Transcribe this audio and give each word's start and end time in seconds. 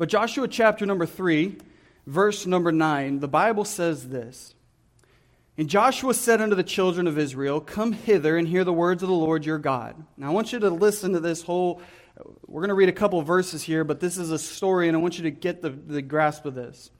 But 0.00 0.08
Joshua 0.08 0.48
chapter 0.48 0.86
number 0.86 1.04
3, 1.04 1.58
verse 2.06 2.46
number 2.46 2.72
9, 2.72 3.20
the 3.20 3.28
Bible 3.28 3.66
says 3.66 4.08
this. 4.08 4.54
And 5.58 5.68
Joshua 5.68 6.14
said 6.14 6.40
unto 6.40 6.56
the 6.56 6.62
children 6.62 7.06
of 7.06 7.18
Israel, 7.18 7.60
Come 7.60 7.92
hither 7.92 8.38
and 8.38 8.48
hear 8.48 8.64
the 8.64 8.72
words 8.72 9.02
of 9.02 9.10
the 9.10 9.14
Lord 9.14 9.44
your 9.44 9.58
God. 9.58 10.02
Now 10.16 10.28
I 10.28 10.30
want 10.30 10.54
you 10.54 10.58
to 10.60 10.70
listen 10.70 11.12
to 11.12 11.20
this 11.20 11.42
whole, 11.42 11.82
we're 12.46 12.62
going 12.62 12.70
to 12.70 12.74
read 12.74 12.88
a 12.88 12.92
couple 12.92 13.20
verses 13.20 13.62
here, 13.62 13.84
but 13.84 14.00
this 14.00 14.16
is 14.16 14.30
a 14.30 14.38
story, 14.38 14.88
and 14.88 14.96
I 14.96 15.00
want 15.00 15.18
you 15.18 15.24
to 15.24 15.30
get 15.30 15.60
the, 15.60 15.68
the 15.68 16.00
grasp 16.00 16.46
of 16.46 16.54
this. 16.54 16.90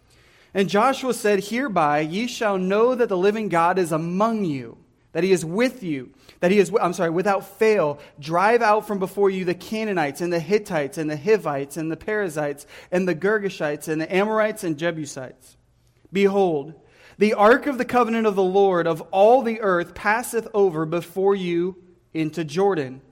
And 0.52 0.68
Joshua 0.68 1.14
said, 1.14 1.44
Hereby 1.44 2.00
ye 2.00 2.26
shall 2.26 2.58
know 2.58 2.94
that 2.94 3.08
the 3.08 3.16
living 3.16 3.48
God 3.48 3.78
is 3.78 3.92
among 3.92 4.44
you, 4.44 4.76
that 5.12 5.24
he 5.24 5.32
is 5.32 5.44
with 5.44 5.82
you, 5.82 6.10
that 6.40 6.50
he 6.50 6.58
is, 6.58 6.72
I'm 6.80 6.92
sorry, 6.92 7.10
without 7.10 7.58
fail, 7.58 7.98
drive 8.18 8.62
out 8.62 8.86
from 8.86 8.98
before 8.98 9.30
you 9.30 9.44
the 9.44 9.54
Canaanites 9.54 10.20
and 10.20 10.32
the 10.32 10.40
Hittites 10.40 10.98
and 10.98 11.10
the 11.10 11.16
Hivites 11.16 11.76
and 11.76 11.90
the 11.90 11.96
Perizzites 11.96 12.66
and 12.92 13.08
the 13.08 13.14
Girgashites 13.14 13.88
and 13.88 14.00
the 14.00 14.14
Amorites 14.14 14.64
and 14.64 14.78
Jebusites. 14.78 15.56
Behold, 16.12 16.74
the 17.18 17.34
ark 17.34 17.66
of 17.66 17.76
the 17.76 17.84
covenant 17.84 18.26
of 18.26 18.36
the 18.36 18.42
Lord 18.42 18.86
of 18.86 19.00
all 19.10 19.42
the 19.42 19.60
earth 19.60 19.94
passeth 19.94 20.48
over 20.54 20.86
before 20.86 21.34
you 21.34 21.76
into 22.14 22.44
Jordan. 22.44 23.02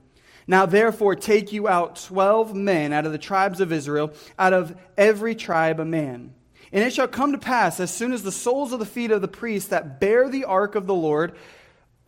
Now 0.47 0.65
therefore 0.65 1.15
take 1.15 1.53
you 1.53 1.67
out 1.67 1.95
twelve 1.97 2.55
men 2.55 2.91
out 2.91 3.05
of 3.05 3.11
the 3.11 3.19
tribes 3.19 3.61
of 3.61 3.71
Israel, 3.71 4.13
out 4.39 4.51
of 4.51 4.75
every 4.97 5.35
tribe 5.35 5.79
a 5.79 5.85
man. 5.85 6.33
And 6.71 6.83
it 6.83 6.93
shall 6.93 7.07
come 7.07 7.33
to 7.33 7.37
pass, 7.37 7.79
as 7.79 7.93
soon 7.93 8.13
as 8.13 8.23
the 8.23 8.31
soles 8.31 8.73
of 8.73 8.79
the 8.79 8.85
feet 8.85 9.11
of 9.11 9.21
the 9.21 9.27
priests 9.27 9.69
that 9.69 9.99
bear 9.99 10.27
the 10.27 10.45
ark 10.45 10.75
of 10.75 10.87
the 10.87 10.95
Lord, 10.95 11.35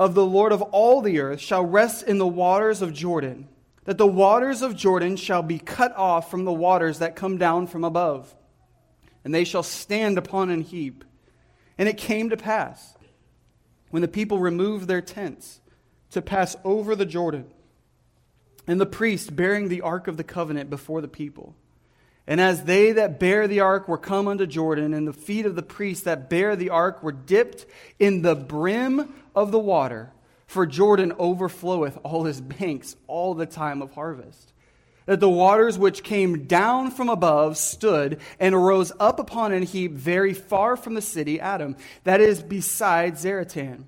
of 0.01 0.15
the 0.15 0.25
Lord 0.25 0.51
of 0.51 0.63
all 0.63 0.99
the 0.99 1.19
earth, 1.19 1.39
shall 1.39 1.63
rest 1.63 2.01
in 2.07 2.17
the 2.17 2.25
waters 2.25 2.81
of 2.81 2.91
Jordan, 2.91 3.47
that 3.83 3.99
the 3.99 4.07
waters 4.07 4.63
of 4.63 4.75
Jordan 4.75 5.15
shall 5.15 5.43
be 5.43 5.59
cut 5.59 5.95
off 5.95 6.31
from 6.31 6.43
the 6.43 6.51
waters 6.51 6.97
that 6.97 7.15
come 7.15 7.37
down 7.37 7.67
from 7.67 7.83
above, 7.83 8.35
and 9.23 9.31
they 9.31 9.43
shall 9.43 9.61
stand 9.61 10.17
upon 10.17 10.49
an 10.49 10.61
heap. 10.61 11.03
And 11.77 11.87
it 11.87 11.97
came 11.97 12.31
to 12.31 12.37
pass, 12.37 12.95
when 13.91 14.01
the 14.01 14.07
people 14.07 14.39
removed 14.39 14.87
their 14.87 15.01
tents, 15.01 15.61
to 16.09 16.21
pass 16.23 16.55
over 16.63 16.95
the 16.95 17.05
Jordan, 17.05 17.45
and 18.65 18.81
the 18.81 18.87
priest 18.87 19.35
bearing 19.35 19.69
the 19.69 19.81
ark 19.81 20.07
of 20.07 20.17
the 20.17 20.23
covenant 20.23 20.71
before 20.71 21.01
the 21.01 21.07
people. 21.07 21.55
And 22.31 22.39
as 22.39 22.63
they 22.63 22.93
that 22.93 23.19
bear 23.19 23.45
the 23.45 23.59
ark 23.59 23.89
were 23.89 23.97
come 23.97 24.29
unto 24.29 24.47
Jordan, 24.47 24.93
and 24.93 25.05
the 25.05 25.11
feet 25.11 25.45
of 25.45 25.57
the 25.57 25.61
priests 25.61 26.05
that 26.05 26.29
bear 26.29 26.55
the 26.55 26.69
ark 26.69 27.03
were 27.03 27.11
dipped 27.11 27.65
in 27.99 28.21
the 28.21 28.37
brim 28.37 29.13
of 29.35 29.51
the 29.51 29.59
water, 29.59 30.13
for 30.47 30.65
Jordan 30.65 31.11
overfloweth 31.19 31.99
all 32.03 32.23
his 32.23 32.39
banks 32.39 32.95
all 33.07 33.33
the 33.33 33.45
time 33.45 33.81
of 33.81 33.95
harvest 33.95 34.53
that 35.07 35.19
the 35.19 35.29
waters 35.29 35.77
which 35.77 36.03
came 36.03 36.45
down 36.45 36.89
from 36.89 37.09
above 37.09 37.57
stood 37.57 38.21
and 38.39 38.63
rose 38.63 38.93
up 38.97 39.19
upon 39.19 39.51
an 39.51 39.63
heap 39.63 39.91
very 39.91 40.33
far 40.33 40.77
from 40.77 40.93
the 40.93 41.01
city 41.01 41.37
Adam, 41.37 41.75
that 42.05 42.21
is 42.21 42.41
beside 42.41 43.15
Zaretan. 43.15 43.83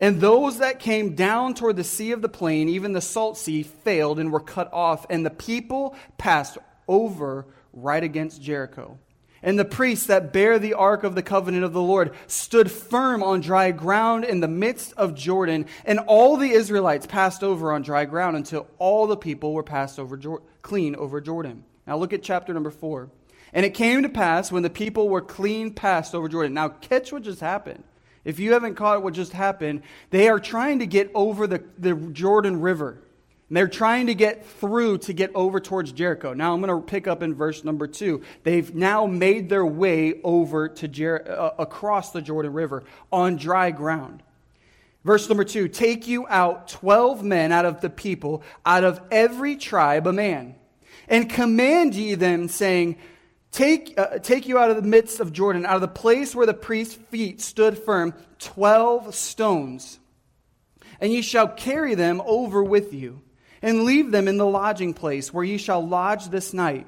And 0.00 0.20
those 0.20 0.58
that 0.58 0.80
came 0.80 1.14
down 1.14 1.54
toward 1.54 1.76
the 1.76 1.84
sea 1.84 2.10
of 2.10 2.22
the 2.22 2.28
plain, 2.28 2.68
even 2.68 2.92
the 2.92 3.00
salt 3.00 3.38
sea, 3.38 3.62
failed 3.62 4.18
and 4.18 4.32
were 4.32 4.40
cut 4.40 4.68
off, 4.72 5.06
and 5.08 5.24
the 5.24 5.30
people 5.30 5.94
passed 6.18 6.58
over 6.88 7.46
right 7.74 8.02
against 8.02 8.40
Jericho. 8.42 8.98
And 9.42 9.58
the 9.58 9.64
priests 9.66 10.06
that 10.06 10.32
bear 10.32 10.58
the 10.58 10.72
ark 10.72 11.04
of 11.04 11.14
the 11.14 11.22
covenant 11.22 11.64
of 11.64 11.74
the 11.74 11.82
Lord 11.82 12.14
stood 12.26 12.70
firm 12.70 13.22
on 13.22 13.42
dry 13.42 13.72
ground 13.72 14.24
in 14.24 14.40
the 14.40 14.48
midst 14.48 14.94
of 14.94 15.14
Jordan, 15.14 15.66
and 15.84 15.98
all 15.98 16.38
the 16.38 16.50
Israelites 16.50 17.06
passed 17.06 17.44
over 17.44 17.70
on 17.70 17.82
dry 17.82 18.06
ground 18.06 18.36
until 18.36 18.66
all 18.78 19.06
the 19.06 19.18
people 19.18 19.52
were 19.52 19.62
passed 19.62 19.98
over 19.98 20.18
clean 20.62 20.96
over 20.96 21.20
Jordan. 21.20 21.64
Now 21.86 21.98
look 21.98 22.14
at 22.14 22.22
chapter 22.22 22.54
number 22.54 22.70
4. 22.70 23.10
And 23.52 23.66
it 23.66 23.74
came 23.74 24.02
to 24.02 24.08
pass 24.08 24.50
when 24.50 24.62
the 24.62 24.70
people 24.70 25.10
were 25.10 25.20
clean 25.20 25.74
passed 25.74 26.14
over 26.14 26.28
Jordan. 26.28 26.54
Now 26.54 26.70
catch 26.70 27.12
what 27.12 27.22
just 27.22 27.40
happened. 27.40 27.84
If 28.24 28.40
you 28.40 28.54
haven't 28.54 28.74
caught 28.76 29.02
what 29.02 29.12
just 29.12 29.32
happened, 29.32 29.82
they 30.08 30.28
are 30.28 30.40
trying 30.40 30.78
to 30.78 30.86
get 30.86 31.10
over 31.14 31.46
the, 31.46 31.62
the 31.78 31.94
Jordan 31.94 32.62
River. 32.62 32.98
And 33.48 33.56
they're 33.56 33.68
trying 33.68 34.06
to 34.06 34.14
get 34.14 34.46
through 34.46 34.98
to 34.98 35.12
get 35.12 35.30
over 35.34 35.60
towards 35.60 35.92
Jericho. 35.92 36.32
Now 36.32 36.54
I'm 36.54 36.62
going 36.62 36.74
to 36.74 36.86
pick 36.86 37.06
up 37.06 37.22
in 37.22 37.34
verse 37.34 37.62
number 37.62 37.86
two. 37.86 38.22
They've 38.42 38.74
now 38.74 39.06
made 39.06 39.48
their 39.50 39.66
way 39.66 40.20
over 40.24 40.68
to 40.68 40.88
Jer- 40.88 41.30
uh, 41.30 41.50
across 41.58 42.10
the 42.10 42.22
Jordan 42.22 42.54
River 42.54 42.84
on 43.12 43.36
dry 43.36 43.70
ground. 43.70 44.22
Verse 45.04 45.28
number 45.28 45.44
two 45.44 45.68
Take 45.68 46.08
you 46.08 46.26
out 46.28 46.68
12 46.68 47.22
men 47.22 47.52
out 47.52 47.66
of 47.66 47.82
the 47.82 47.90
people, 47.90 48.42
out 48.64 48.84
of 48.84 49.00
every 49.10 49.56
tribe 49.56 50.06
a 50.06 50.12
man, 50.12 50.54
and 51.06 51.28
command 51.28 51.94
ye 51.94 52.14
them, 52.14 52.48
saying, 52.48 52.96
Take, 53.52 53.94
uh, 53.96 54.18
take 54.18 54.48
you 54.48 54.58
out 54.58 54.70
of 54.70 54.76
the 54.76 54.82
midst 54.82 55.20
of 55.20 55.32
Jordan, 55.32 55.64
out 55.66 55.76
of 55.76 55.80
the 55.82 55.86
place 55.86 56.34
where 56.34 56.46
the 56.46 56.54
priest's 56.54 56.94
feet 56.94 57.40
stood 57.40 57.78
firm, 57.78 58.14
12 58.40 59.14
stones, 59.14 60.00
and 60.98 61.12
ye 61.12 61.20
shall 61.20 61.46
carry 61.46 61.94
them 61.94 62.22
over 62.24 62.64
with 62.64 62.92
you 62.94 63.20
and 63.64 63.84
leave 63.84 64.10
them 64.10 64.28
in 64.28 64.36
the 64.36 64.46
lodging 64.46 64.92
place 64.92 65.32
where 65.32 65.42
ye 65.42 65.56
shall 65.56 65.84
lodge 65.84 66.28
this 66.28 66.52
night. 66.52 66.86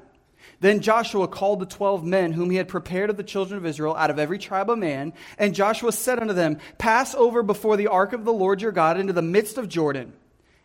Then 0.60 0.80
Joshua 0.80 1.26
called 1.26 1.58
the 1.58 1.66
twelve 1.66 2.04
men 2.04 2.32
whom 2.32 2.50
he 2.50 2.58
had 2.58 2.68
prepared 2.68 3.08
of 3.08 3.16
the 3.16 3.22
children 3.22 3.56
of 3.56 3.64
Israel 3.64 3.96
out 3.96 4.10
of 4.10 4.18
every 4.18 4.38
tribe 4.38 4.68
of 4.68 4.78
man. 4.78 5.14
And 5.38 5.54
Joshua 5.54 5.90
said 5.90 6.18
unto 6.18 6.34
them, 6.34 6.58
Pass 6.76 7.14
over 7.14 7.42
before 7.42 7.78
the 7.78 7.86
ark 7.86 8.12
of 8.12 8.26
the 8.26 8.32
Lord 8.32 8.60
your 8.60 8.72
God 8.72 9.00
into 9.00 9.14
the 9.14 9.22
midst 9.22 9.56
of 9.56 9.70
Jordan. 9.70 10.12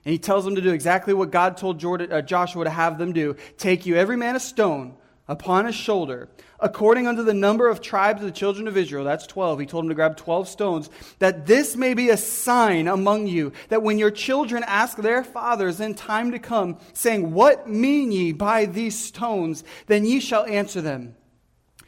And 0.03 0.11
he 0.11 0.19
tells 0.19 0.43
them 0.43 0.55
to 0.55 0.61
do 0.61 0.73
exactly 0.73 1.13
what 1.13 1.31
God 1.31 1.55
told 1.55 1.79
Jordan, 1.79 2.11
uh, 2.11 2.21
Joshua 2.21 2.65
to 2.65 2.69
have 2.69 2.97
them 2.97 3.13
do. 3.13 3.37
Take 3.57 3.85
you 3.85 3.95
every 3.95 4.17
man 4.17 4.35
a 4.35 4.39
stone 4.41 4.97
upon 5.31 5.65
his 5.65 5.75
shoulder, 5.75 6.27
according 6.59 7.07
unto 7.07 7.23
the 7.23 7.33
number 7.33 7.69
of 7.69 7.79
tribes 7.79 8.19
of 8.19 8.27
the 8.27 8.33
children 8.33 8.67
of 8.67 8.75
Israel. 8.75 9.05
That's 9.05 9.25
12. 9.25 9.61
He 9.61 9.65
told 9.65 9.85
him 9.85 9.89
to 9.89 9.95
grab 9.95 10.17
12 10.17 10.49
stones, 10.49 10.89
that 11.19 11.45
this 11.45 11.77
may 11.77 11.93
be 11.93 12.09
a 12.09 12.17
sign 12.17 12.89
among 12.89 13.27
you, 13.27 13.53
that 13.69 13.81
when 13.81 13.97
your 13.97 14.11
children 14.11 14.61
ask 14.67 14.97
their 14.97 15.23
fathers 15.23 15.79
in 15.79 15.95
time 15.95 16.31
to 16.31 16.39
come, 16.39 16.77
saying, 16.91 17.31
What 17.31 17.69
mean 17.69 18.11
ye 18.11 18.33
by 18.33 18.65
these 18.65 18.99
stones? 18.99 19.63
Then 19.87 20.03
ye 20.03 20.19
shall 20.19 20.45
answer 20.45 20.81
them, 20.81 21.15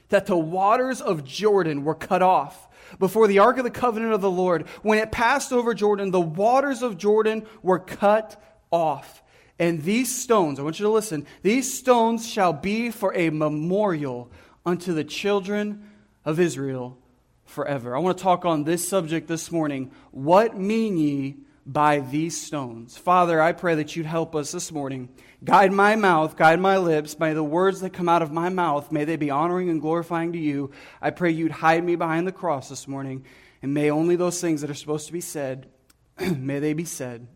that 0.08 0.26
the 0.26 0.38
waters 0.38 1.02
of 1.02 1.26
Jordan 1.26 1.84
were 1.84 1.96
cut 1.96 2.22
off. 2.22 2.70
Before 2.98 3.28
the 3.28 3.40
ark 3.40 3.58
of 3.58 3.66
the 3.66 3.72
covenant 3.72 4.14
of 4.14 4.22
the 4.22 4.32
Lord, 4.32 4.70
when 4.84 5.00
it 5.00 5.12
passed 5.12 5.52
over 5.52 5.74
Jordan, 5.74 6.12
the 6.12 6.22
waters 6.22 6.82
of 6.82 6.98
Jordan 6.98 7.46
were 7.62 7.80
cut 7.80 8.42
off. 8.72 9.23
And 9.60 9.84
these 9.84 10.14
stones, 10.14 10.60
I 10.60 10.64
want 10.64 10.80
you 10.80 10.86
to 10.86 10.92
listen, 10.92 11.26
these 11.42 11.72
stones 11.72 12.28
shall 12.28 12.54
be 12.54 12.90
for 12.90 13.14
a 13.16 13.30
memorial 13.30 14.32
unto 14.66 14.94
the 14.94 15.04
children 15.04 15.90
of 16.26 16.40
Israel 16.40 16.98
forever. 17.46 17.96
I 17.96 18.00
want 18.00 18.18
to 18.18 18.24
talk 18.24 18.46
on 18.46 18.64
this 18.64 18.88
subject 18.88 19.28
this 19.28 19.52
morning. 19.52 19.92
What 20.12 20.58
mean 20.58 20.98
ye 20.98 21.38
by 21.66 22.00
these 22.00 22.40
stones? 22.40 22.98
Father, 22.98 23.42
I 23.42 23.52
pray 23.52 23.76
that 23.76 23.96
you'd 23.96 24.06
help 24.06 24.36
us 24.36 24.52
this 24.52 24.72
morning. 24.72 25.10
Guide 25.44 25.72
my 25.72 25.96
mouth, 25.96 26.36
guide 26.36 26.60
my 26.60 26.78
lips. 26.78 27.20
May 27.20 27.34
the 27.34 27.44
words 27.44 27.82
that 27.82 27.92
come 27.92 28.10
out 28.10 28.22
of 28.22 28.32
my 28.32 28.50
mouth, 28.50 28.92
may 28.92 29.06
they 29.06 29.18
be 29.18 29.30
honoring 29.30 29.70
and 29.70 29.82
glorifying 29.82 30.34
to 30.34 30.40
you. 30.40 30.72
I 31.02 31.12
pray 31.12 31.32
you'd 31.32 31.52
hide 31.52 31.84
me 31.84 31.96
behind 31.96 32.26
the 32.26 32.32
cross 32.32 32.70
this 32.70 32.88
morning. 32.88 33.26
And 33.62 33.74
may 33.74 33.92
only 33.92 34.16
those 34.16 34.42
things 34.42 34.62
that 34.62 34.70
are 34.70 34.76
supposed 34.76 35.08
to 35.08 35.14
be 35.14 35.22
said, 35.22 35.68
may 36.38 36.60
they 36.60 36.74
be 36.74 36.86
said. 36.86 37.28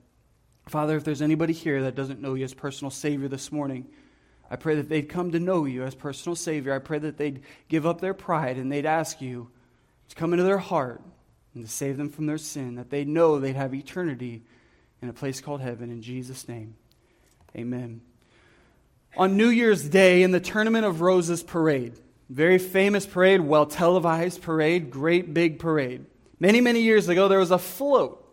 Father, 0.68 0.98
if 0.98 1.04
there's 1.04 1.22
anybody 1.22 1.54
here 1.54 1.84
that 1.84 1.96
doesn't 1.96 2.22
know 2.22 2.34
you 2.34 2.44
as 2.44 2.54
personal 2.54 2.92
Savior 2.92 3.28
this 3.28 3.52
morning, 3.52 3.88
I 4.50 4.58
pray 4.58 4.76
that 4.76 4.90
they'd 4.90 5.10
come 5.10 5.32
to 5.32 5.40
know 5.40 5.66
you 5.66 5.84
as 5.84 5.96
personal 5.96 6.36
Savior. 6.36 6.74
I 6.74 6.80
pray 6.80 7.00
that 7.00 7.18
they'd 7.18 7.42
give 7.70 7.86
up 7.86 8.02
their 8.02 8.14
pride 8.14 8.58
and 8.58 8.72
they'd 8.72 8.86
ask 8.86 9.22
you 9.22 9.50
to 10.10 10.16
come 10.16 10.34
into 10.34 10.44
their 10.44 10.58
heart 10.58 11.02
and 11.54 11.64
to 11.66 11.72
save 11.72 11.98
them 11.98 12.10
from 12.10 12.26
their 12.26 12.38
sin, 12.38 12.76
that 12.76 12.90
they'd 12.90 13.08
know 13.08 13.40
they'd 13.40 13.56
have 13.56 13.74
eternity 13.74 14.44
in 15.02 15.10
a 15.10 15.14
place 15.14 15.42
called 15.42 15.62
heaven. 15.62 15.90
In 15.90 16.02
Jesus' 16.02 16.48
name, 16.48 16.76
amen. 17.56 18.02
On 19.16 19.38
New 19.38 19.50
Year's 19.50 19.88
Day, 19.88 20.22
in 20.22 20.32
the 20.32 20.40
Tournament 20.40 20.86
of 20.86 21.02
Roses 21.02 21.44
parade, 21.44 21.94
very 22.30 22.58
famous 22.58 23.06
parade, 23.06 23.42
well 23.42 23.66
televised 23.66 24.42
parade, 24.42 24.92
great 24.92 25.34
big 25.34 25.60
parade. 25.60 26.06
Many, 26.40 26.62
many 26.62 26.82
years 26.82 27.10
ago, 27.10 27.28
there 27.28 27.40
was 27.40 27.52
a 27.52 27.58
float 27.58 28.27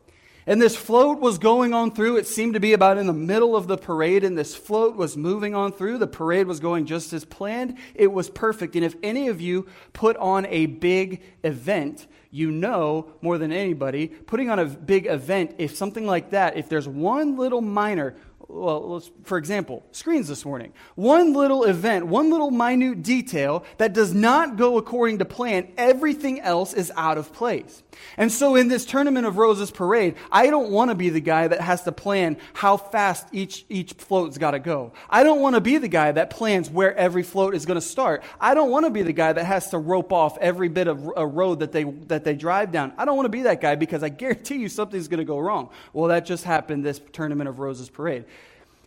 and 0.46 0.60
this 0.60 0.76
float 0.76 1.20
was 1.20 1.38
going 1.38 1.72
on 1.72 1.90
through. 1.90 2.16
It 2.16 2.26
seemed 2.26 2.54
to 2.54 2.60
be 2.60 2.72
about 2.72 2.98
in 2.98 3.06
the 3.06 3.12
middle 3.12 3.56
of 3.56 3.66
the 3.66 3.78
parade, 3.78 4.24
and 4.24 4.36
this 4.36 4.54
float 4.54 4.96
was 4.96 5.16
moving 5.16 5.54
on 5.54 5.72
through. 5.72 5.98
The 5.98 6.06
parade 6.06 6.46
was 6.46 6.60
going 6.60 6.86
just 6.86 7.12
as 7.12 7.24
planned. 7.24 7.78
It 7.94 8.12
was 8.12 8.28
perfect. 8.28 8.76
And 8.76 8.84
if 8.84 8.94
any 9.02 9.28
of 9.28 9.40
you 9.40 9.66
put 9.92 10.16
on 10.18 10.46
a 10.46 10.66
big 10.66 11.22
event, 11.42 12.06
you 12.30 12.50
know 12.50 13.12
more 13.22 13.38
than 13.38 13.52
anybody, 13.52 14.08
putting 14.08 14.50
on 14.50 14.58
a 14.58 14.66
big 14.66 15.06
event, 15.06 15.54
if 15.58 15.76
something 15.76 16.04
like 16.04 16.30
that, 16.30 16.56
if 16.56 16.68
there's 16.68 16.88
one 16.88 17.36
little 17.36 17.60
minor, 17.60 18.16
well, 18.48 19.02
for 19.24 19.38
example, 19.38 19.84
screens 19.92 20.28
this 20.28 20.44
morning. 20.44 20.72
One 20.94 21.32
little 21.32 21.64
event, 21.64 22.06
one 22.06 22.30
little 22.30 22.50
minute 22.50 23.02
detail 23.02 23.64
that 23.78 23.92
does 23.92 24.12
not 24.12 24.56
go 24.56 24.76
according 24.76 25.18
to 25.18 25.24
plan, 25.24 25.72
everything 25.76 26.40
else 26.40 26.74
is 26.74 26.92
out 26.96 27.18
of 27.18 27.32
place. 27.32 27.82
And 28.16 28.30
so 28.30 28.56
in 28.56 28.68
this 28.68 28.84
Tournament 28.84 29.26
of 29.26 29.38
Roses 29.38 29.70
parade, 29.70 30.16
I 30.30 30.48
don't 30.48 30.70
want 30.70 30.90
to 30.90 30.94
be 30.94 31.08
the 31.08 31.20
guy 31.20 31.48
that 31.48 31.60
has 31.60 31.82
to 31.84 31.92
plan 31.92 32.36
how 32.52 32.76
fast 32.76 33.28
each, 33.32 33.64
each 33.68 33.94
float's 33.94 34.38
got 34.38 34.52
to 34.52 34.58
go. 34.58 34.92
I 35.08 35.22
don't 35.22 35.40
want 35.40 35.54
to 35.54 35.60
be 35.60 35.78
the 35.78 35.88
guy 35.88 36.12
that 36.12 36.30
plans 36.30 36.70
where 36.70 36.94
every 36.96 37.22
float 37.22 37.54
is 37.54 37.66
going 37.66 37.76
to 37.76 37.86
start. 37.86 38.22
I 38.40 38.54
don't 38.54 38.70
want 38.70 38.84
to 38.86 38.90
be 38.90 39.02
the 39.02 39.12
guy 39.12 39.32
that 39.32 39.44
has 39.44 39.70
to 39.70 39.78
rope 39.78 40.12
off 40.12 40.36
every 40.38 40.68
bit 40.68 40.88
of 40.88 41.10
a 41.16 41.26
road 41.26 41.60
that 41.60 41.72
they, 41.72 41.84
that 41.84 42.24
they 42.24 42.34
drive 42.34 42.72
down. 42.72 42.92
I 42.98 43.04
don't 43.04 43.16
want 43.16 43.26
to 43.26 43.30
be 43.30 43.42
that 43.42 43.60
guy 43.60 43.74
because 43.74 44.02
I 44.02 44.08
guarantee 44.08 44.56
you 44.56 44.68
something's 44.68 45.08
going 45.08 45.18
to 45.18 45.24
go 45.24 45.38
wrong. 45.38 45.70
Well, 45.92 46.08
that 46.08 46.26
just 46.26 46.44
happened 46.44 46.84
this 46.84 47.00
Tournament 47.12 47.48
of 47.48 47.58
Roses 47.58 47.88
parade. 47.88 48.24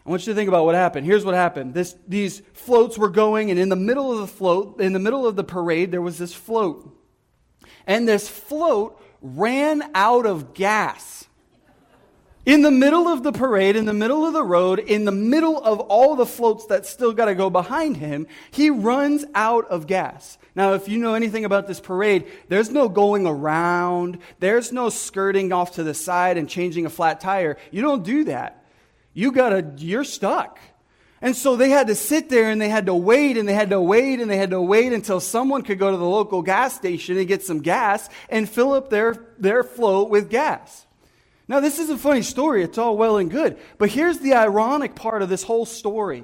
I 0.07 0.09
want 0.09 0.25
you 0.25 0.31
to 0.31 0.37
think 0.37 0.47
about 0.47 0.63
what 0.63 0.73
happened. 0.73 1.05
Here's 1.05 1.25
what 1.25 1.35
happened. 1.35 1.73
This, 1.73 1.93
these 2.07 2.41
floats 2.53 2.97
were 2.97 3.09
going, 3.09 3.51
and 3.51 3.59
in 3.59 3.67
the 3.67 3.75
middle 3.75 4.09
of 4.09 4.19
the 4.19 4.27
float, 4.27 4.79
in 4.79 4.93
the 4.93 4.99
middle 4.99 5.27
of 5.27 5.35
the 5.35 5.43
parade, 5.43 5.91
there 5.91 6.01
was 6.01 6.17
this 6.17 6.33
float. 6.33 6.97
And 7.85 8.07
this 8.07 8.29
float 8.29 9.03
ran 9.21 9.83
out 9.93 10.25
of 10.25 10.53
gas. 10.53 11.25
In 12.45 12.61
the 12.61 12.71
middle 12.71 13.09
of 13.09 13.23
the 13.23 13.33
parade, 13.33 13.75
in 13.75 13.83
the 13.83 13.93
middle 13.93 14.25
of 14.25 14.31
the 14.31 14.45
road, 14.45 14.79
in 14.79 15.03
the 15.03 15.11
middle 15.11 15.61
of 15.61 15.81
all 15.81 16.15
the 16.15 16.25
floats 16.25 16.67
that 16.67 16.85
still 16.85 17.11
got 17.11 17.25
to 17.25 17.35
go 17.35 17.49
behind 17.49 17.97
him, 17.97 18.27
he 18.51 18.69
runs 18.69 19.25
out 19.35 19.67
of 19.67 19.87
gas. 19.87 20.37
Now, 20.55 20.71
if 20.71 20.87
you 20.87 20.99
know 20.99 21.15
anything 21.15 21.43
about 21.43 21.67
this 21.67 21.81
parade, 21.81 22.27
there's 22.47 22.69
no 22.69 22.87
going 22.87 23.27
around, 23.27 24.19
there's 24.39 24.71
no 24.71 24.87
skirting 24.87 25.51
off 25.51 25.73
to 25.73 25.83
the 25.83 25.93
side 25.93 26.37
and 26.37 26.47
changing 26.47 26.85
a 26.85 26.89
flat 26.89 27.19
tire. 27.19 27.57
You 27.71 27.81
don't 27.81 28.05
do 28.05 28.23
that. 28.23 28.63
You 29.17 29.31
gotta, 29.31 29.73
you're 29.77 30.03
stuck. 30.03 30.59
And 31.23 31.35
so 31.35 31.55
they 31.55 31.71
had 31.71 31.87
to 31.87 31.95
sit 31.95 32.29
there 32.29 32.51
and 32.51 32.61
they 32.61 32.69
had 32.69 32.85
to 32.85 32.93
wait 32.93 33.35
and 33.35 33.49
they 33.49 33.55
had 33.55 33.71
to 33.71 33.81
wait 33.81 34.19
and 34.19 34.29
they 34.29 34.37
had 34.37 34.51
to 34.51 34.61
wait 34.61 34.93
until 34.93 35.19
someone 35.19 35.63
could 35.63 35.79
go 35.79 35.89
to 35.89 35.97
the 35.97 36.05
local 36.05 36.43
gas 36.43 36.75
station 36.75 37.17
and 37.17 37.27
get 37.27 37.41
some 37.41 37.63
gas 37.63 38.07
and 38.29 38.47
fill 38.47 38.73
up 38.73 38.91
their, 38.91 39.15
their 39.39 39.63
float 39.63 40.11
with 40.11 40.29
gas. 40.29 40.85
Now, 41.47 41.61
this 41.61 41.79
is 41.79 41.89
a 41.89 41.97
funny 41.97 42.21
story. 42.21 42.61
It's 42.61 42.77
all 42.77 42.95
well 42.95 43.17
and 43.17 43.31
good. 43.31 43.57
But 43.79 43.89
here's 43.89 44.19
the 44.19 44.35
ironic 44.35 44.93
part 44.93 45.23
of 45.23 45.29
this 45.29 45.41
whole 45.41 45.65
story. 45.65 46.23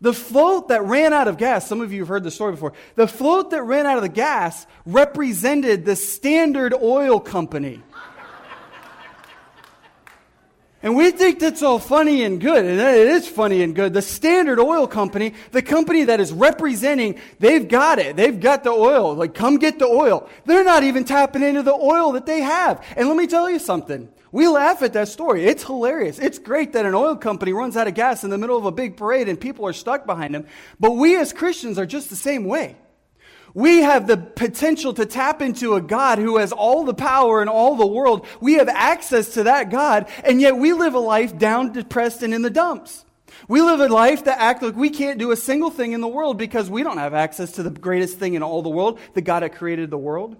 The 0.00 0.14
float 0.14 0.68
that 0.68 0.82
ran 0.84 1.12
out 1.12 1.28
of 1.28 1.36
gas, 1.36 1.66
some 1.66 1.82
of 1.82 1.92
you 1.92 2.00
have 2.00 2.08
heard 2.08 2.24
the 2.24 2.30
story 2.30 2.52
before, 2.52 2.72
the 2.94 3.08
float 3.08 3.50
that 3.50 3.62
ran 3.64 3.84
out 3.84 3.98
of 3.98 4.02
the 4.02 4.08
gas 4.08 4.66
represented 4.86 5.84
the 5.84 5.96
Standard 5.96 6.72
Oil 6.72 7.20
Company. 7.20 7.82
And 10.82 10.96
we 10.96 11.10
think 11.10 11.40
that's 11.40 11.62
all 11.62 11.78
funny 11.78 12.22
and 12.22 12.40
good, 12.40 12.64
and 12.64 12.80
it 12.80 13.08
is 13.08 13.28
funny 13.28 13.62
and 13.62 13.74
good. 13.74 13.92
The 13.92 14.00
Standard 14.00 14.58
Oil 14.58 14.86
Company, 14.86 15.34
the 15.52 15.60
company 15.60 16.04
that 16.04 16.20
is 16.20 16.32
representing, 16.32 17.18
they've 17.38 17.68
got 17.68 17.98
it. 17.98 18.16
They've 18.16 18.40
got 18.40 18.64
the 18.64 18.70
oil. 18.70 19.14
Like, 19.14 19.34
come 19.34 19.58
get 19.58 19.78
the 19.78 19.86
oil. 19.86 20.26
They're 20.46 20.64
not 20.64 20.82
even 20.82 21.04
tapping 21.04 21.42
into 21.42 21.62
the 21.62 21.74
oil 21.74 22.12
that 22.12 22.24
they 22.24 22.40
have. 22.40 22.82
And 22.96 23.08
let 23.08 23.16
me 23.18 23.26
tell 23.26 23.50
you 23.50 23.58
something. 23.58 24.08
We 24.32 24.48
laugh 24.48 24.80
at 24.80 24.94
that 24.94 25.08
story. 25.08 25.44
It's 25.44 25.64
hilarious. 25.64 26.18
It's 26.18 26.38
great 26.38 26.72
that 26.72 26.86
an 26.86 26.94
oil 26.94 27.16
company 27.16 27.52
runs 27.52 27.76
out 27.76 27.88
of 27.88 27.94
gas 27.94 28.24
in 28.24 28.30
the 28.30 28.38
middle 28.38 28.56
of 28.56 28.64
a 28.64 28.72
big 28.72 28.96
parade 28.96 29.28
and 29.28 29.38
people 29.38 29.66
are 29.66 29.72
stuck 29.72 30.06
behind 30.06 30.34
them. 30.34 30.46
But 30.78 30.92
we 30.92 31.16
as 31.16 31.32
Christians 31.32 31.78
are 31.78 31.86
just 31.86 32.10
the 32.10 32.16
same 32.16 32.44
way. 32.44 32.76
We 33.54 33.82
have 33.82 34.06
the 34.06 34.16
potential 34.16 34.94
to 34.94 35.06
tap 35.06 35.42
into 35.42 35.74
a 35.74 35.80
God 35.80 36.18
who 36.18 36.38
has 36.38 36.52
all 36.52 36.84
the 36.84 36.94
power 36.94 37.42
in 37.42 37.48
all 37.48 37.76
the 37.76 37.86
world. 37.86 38.26
We 38.40 38.54
have 38.54 38.68
access 38.68 39.34
to 39.34 39.44
that 39.44 39.70
God, 39.70 40.08
and 40.24 40.40
yet 40.40 40.56
we 40.56 40.72
live 40.72 40.94
a 40.94 41.00
life 41.00 41.36
down, 41.36 41.72
depressed, 41.72 42.22
and 42.22 42.32
in 42.32 42.42
the 42.42 42.50
dumps. 42.50 43.04
We 43.48 43.62
live 43.62 43.80
a 43.80 43.88
life 43.88 44.24
that 44.24 44.38
act 44.38 44.62
like 44.62 44.76
we 44.76 44.90
can't 44.90 45.18
do 45.18 45.30
a 45.30 45.36
single 45.36 45.70
thing 45.70 45.92
in 45.92 46.00
the 46.00 46.08
world 46.08 46.38
because 46.38 46.70
we 46.70 46.82
don't 46.82 46.98
have 46.98 47.14
access 47.14 47.52
to 47.52 47.62
the 47.62 47.70
greatest 47.70 48.18
thing 48.18 48.34
in 48.34 48.42
all 48.42 48.62
the 48.62 48.68
world, 48.68 48.98
the 49.14 49.22
God 49.22 49.42
that 49.42 49.54
created 49.54 49.90
the 49.90 49.98
world. 49.98 50.36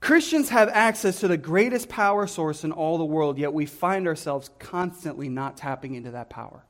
Christians 0.00 0.50
have 0.50 0.68
access 0.68 1.20
to 1.20 1.28
the 1.28 1.38
greatest 1.38 1.88
power 1.88 2.26
source 2.26 2.62
in 2.62 2.72
all 2.72 2.98
the 2.98 3.04
world, 3.04 3.38
yet 3.38 3.54
we 3.54 3.64
find 3.66 4.06
ourselves 4.06 4.50
constantly 4.58 5.28
not 5.28 5.56
tapping 5.56 5.94
into 5.94 6.10
that 6.10 6.28
power. 6.28 6.64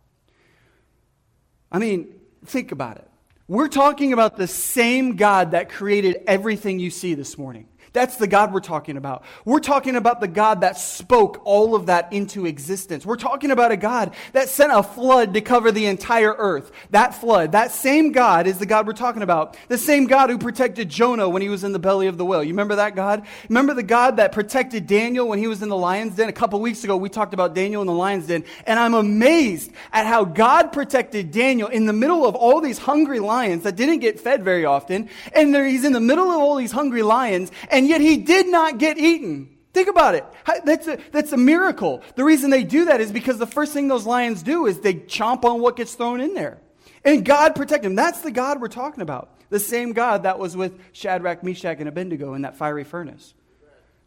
I 1.71 1.81
mean, 1.81 2.15
think 2.45 2.71
about 2.71 2.99
it. 2.99 3.09
We're 3.47 3.69
talking 3.69 4.15
about 4.15 4.37
the 4.39 4.47
same 4.47 5.17
God 5.17 5.51
that 5.51 5.69
created 5.69 6.23
everything 6.27 6.79
you 6.79 6.89
see 6.89 7.13
this 7.13 7.37
morning. 7.37 7.69
That's 7.95 8.17
the 8.17 8.27
God 8.27 8.53
we're 8.53 8.59
talking 8.59 8.97
about. 8.97 9.23
We're 9.45 9.61
talking 9.61 9.95
about 9.95 10.21
the 10.21 10.27
God 10.27 10.63
that 10.63 10.77
spoke 10.77 11.41
all 11.45 11.77
of 11.77 11.87
that 11.87 12.13
into 12.13 12.45
existence. 12.45 13.07
We're 13.07 13.15
talking 13.15 13.53
about 13.53 13.71
a 13.71 13.77
God 13.77 14.15
that 14.33 14.49
sent 14.49 14.73
a 14.73 14.83
flood 14.83 15.35
to 15.35 15.41
cover 15.41 15.71
the 15.71 15.87
entire 15.87 16.35
earth. 16.37 16.73
That 16.91 17.15
flood, 17.15 17.53
that 17.53 17.71
same 17.71 18.11
God 18.11 18.49
is 18.49 18.59
the 18.59 18.67
God 18.67 18.89
we're 18.89 18.95
talking 18.95 19.23
about. 19.23 19.57
The 19.69 19.79
same 19.79 20.07
God 20.07 20.29
who 20.29 20.39
protected 20.39 20.89
Jonah 20.89 21.29
when 21.29 21.41
he 21.41 21.49
was 21.49 21.63
in 21.63 21.71
the 21.71 21.79
belly 21.79 22.09
of 22.09 22.19
the 22.19 22.25
whale. 22.25 22.43
You 22.43 22.51
remember 22.51 22.75
that 22.75 22.97
God? 22.97 23.27
Remember 23.49 23.75
the 23.75 23.85
God 23.85 24.17
that 24.17 24.33
protected 24.33 24.89
Daniel 24.89 25.29
when 25.29 25.39
he 25.39 25.47
was 25.47 25.63
in 25.63 25.69
the 25.69 25.77
lion's 25.77 26.17
den? 26.17 26.29
A 26.29 26.33
couple 26.33 26.61
weeks 26.61 26.83
ago, 26.83 26.97
we 26.97 27.09
talked 27.09 27.33
about 27.33 27.55
Daniel 27.55 27.81
in 27.81 27.87
the 27.87 27.93
lion's 27.93 28.27
den. 28.27 28.43
And 28.67 28.77
I'm 28.77 28.95
amazed 28.95 29.71
at 29.93 30.05
how 30.05 30.25
God 30.25 30.73
protected 30.73 31.31
Daniel 31.31 31.69
in 31.69 31.87
the 31.87 31.93
middle 31.93 32.27
of 32.27 32.35
all 32.35 32.61
these 32.61 32.79
hungry 32.79 33.21
lions 33.21 33.63
that 33.63 33.77
didn't 33.77 34.01
get 34.01 34.19
fed 34.19 34.43
very 34.43 34.65
often. 34.65 35.09
And 35.33 35.55
there, 35.55 35.65
he's 35.65 35.85
in 35.85 35.93
the 35.93 36.01
middle 36.01 36.29
of 36.29 36.41
all 36.41 36.57
these 36.57 36.73
hungry 36.73 37.03
lions. 37.03 37.53
And 37.71 37.84
and 37.85 37.91
yet 37.91 38.01
he 38.01 38.17
did 38.17 38.47
not 38.47 38.79
get 38.79 38.97
eaten. 38.97 39.59
Think 39.75 39.91
about 39.91 40.15
it. 40.15 40.25
That's 40.65 40.87
a, 40.89 40.99
that's 41.13 41.33
a 41.33 41.37
miracle. 41.37 42.01
The 42.17 42.25
reason 42.25 42.49
they 42.49 42.65
do 42.65 42.87
that 42.87 43.03
is 43.03 43.13
because 43.13 43.37
the 43.37 43.47
first 43.47 43.75
thing 43.75 43.89
those 43.89 44.07
lions 44.07 44.43
do 44.43 44.65
is 44.65 44.81
they 44.81 44.95
chomp 44.95 45.45
on 45.45 45.61
what 45.61 45.77
gets 45.77 45.93
thrown 45.95 46.23
in 46.23 46.33
there. 46.33 46.63
And 47.05 47.27
God 47.27 47.55
protect 47.55 47.85
him. 47.85 47.95
That's 47.95 48.23
the 48.23 48.31
God 48.31 48.59
we're 48.59 48.69
talking 48.69 49.03
about. 49.03 49.39
The 49.51 49.61
same 49.61 49.93
God 49.93 50.23
that 50.23 50.39
was 50.39 50.57
with 50.57 50.81
Shadrach, 50.93 51.45
Meshach, 51.45 51.77
and 51.79 51.87
Abednego 51.87 52.33
in 52.33 52.41
that 52.41 52.57
fiery 52.57 52.85
furnace. 52.85 53.35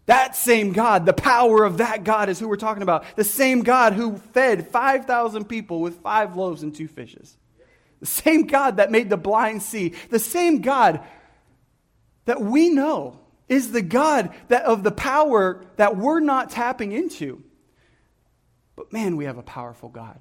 That 0.07 0.35
same 0.35 0.73
God, 0.73 1.05
the 1.05 1.13
power 1.13 1.63
of 1.63 1.77
that 1.77 2.03
God 2.03 2.29
is 2.29 2.39
who 2.39 2.47
we're 2.47 2.55
talking 2.55 2.81
about. 2.81 3.05
The 3.15 3.23
same 3.23 3.61
God 3.61 3.93
who 3.93 4.17
fed 4.17 4.69
5,000 4.69 5.45
people 5.45 5.81
with 5.81 6.01
five 6.01 6.35
loaves 6.35 6.63
and 6.63 6.73
two 6.73 6.87
fishes. 6.87 7.37
The 7.99 8.07
same 8.07 8.47
God 8.47 8.77
that 8.77 8.89
made 8.89 9.11
the 9.11 9.17
blind 9.17 9.61
see. 9.61 9.93
The 10.09 10.17
same 10.17 10.61
God 10.61 11.01
that 12.25 12.41
we 12.41 12.69
know 12.69 13.19
is 13.49 13.71
the 13.71 13.81
God 13.81 14.33
that 14.49 14.63
of 14.63 14.83
the 14.83 14.91
power 14.91 15.63
that 15.77 15.97
we're 15.97 16.19
not 16.19 16.49
tapping 16.49 16.91
into. 16.91 17.43
But 18.75 18.91
man, 18.93 19.15
we 19.17 19.25
have 19.25 19.37
a 19.37 19.43
powerful 19.43 19.89
God. 19.89 20.19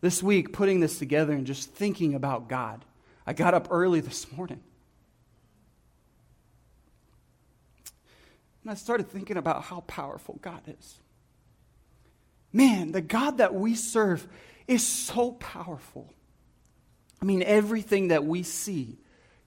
This 0.00 0.22
week, 0.22 0.52
putting 0.52 0.80
this 0.80 0.98
together 0.98 1.32
and 1.32 1.46
just 1.46 1.72
thinking 1.72 2.14
about 2.14 2.48
God, 2.48 2.84
I 3.26 3.32
got 3.32 3.54
up 3.54 3.68
early 3.70 4.00
this 4.00 4.30
morning. 4.32 4.60
And 8.62 8.70
I 8.70 8.74
started 8.74 9.08
thinking 9.08 9.36
about 9.36 9.62
how 9.64 9.80
powerful 9.80 10.38
God 10.42 10.60
is. 10.66 10.98
Man, 12.52 12.92
the 12.92 13.00
God 13.00 13.38
that 13.38 13.54
we 13.54 13.74
serve 13.74 14.26
is 14.66 14.84
so 14.84 15.32
powerful. 15.32 16.12
I 17.20 17.24
mean, 17.24 17.42
everything 17.42 18.08
that 18.08 18.24
we 18.24 18.42
see 18.42 18.98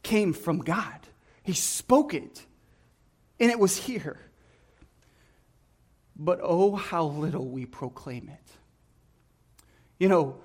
came 0.03 0.33
from 0.33 0.59
God. 0.59 1.07
He 1.43 1.53
spoke 1.53 2.13
it, 2.13 2.45
and 3.39 3.51
it 3.51 3.59
was 3.59 3.77
here. 3.77 4.19
But 6.15 6.39
oh, 6.43 6.75
how 6.75 7.05
little 7.05 7.47
we 7.47 7.65
proclaim 7.65 8.29
it. 8.29 8.51
You 9.97 10.09
know, 10.09 10.37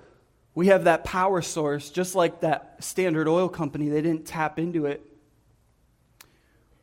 we 0.53 0.67
have 0.67 0.85
that 0.85 1.03
power 1.03 1.41
source, 1.41 1.89
just 1.89 2.15
like 2.15 2.39
that 2.39 2.77
Standard 2.79 3.27
Oil 3.27 3.49
Company, 3.49 3.89
they 3.89 4.01
didn't 4.01 4.25
tap 4.25 4.57
into 4.57 4.85
it. 4.85 5.05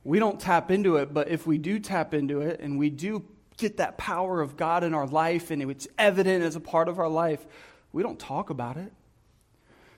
We 0.04 0.19
don't 0.19 0.38
tap 0.38 0.71
into 0.71 0.97
it, 0.97 1.14
but 1.14 1.28
if 1.28 1.47
we 1.47 1.59
do 1.59 1.78
tap 1.78 2.12
into 2.12 2.40
it 2.40 2.61
and 2.61 2.78
we 2.78 2.90
do 2.90 3.25
get 3.57 3.78
that 3.78 3.97
power 3.97 4.40
of 4.40 4.57
God 4.57 4.85
in 4.85 4.95
our 4.95 5.07
life 5.07 5.50
and 5.50 5.62
it's 5.71 5.88
evident 5.97 6.45
as 6.45 6.57
a 6.57 6.61
part 6.61 6.88
of 6.88 6.99
our 6.99 7.09
life, 7.09 7.47
we 7.92 8.02
don't 8.02 8.19
talk 8.19 8.50
about 8.50 8.76
it. 8.76 8.92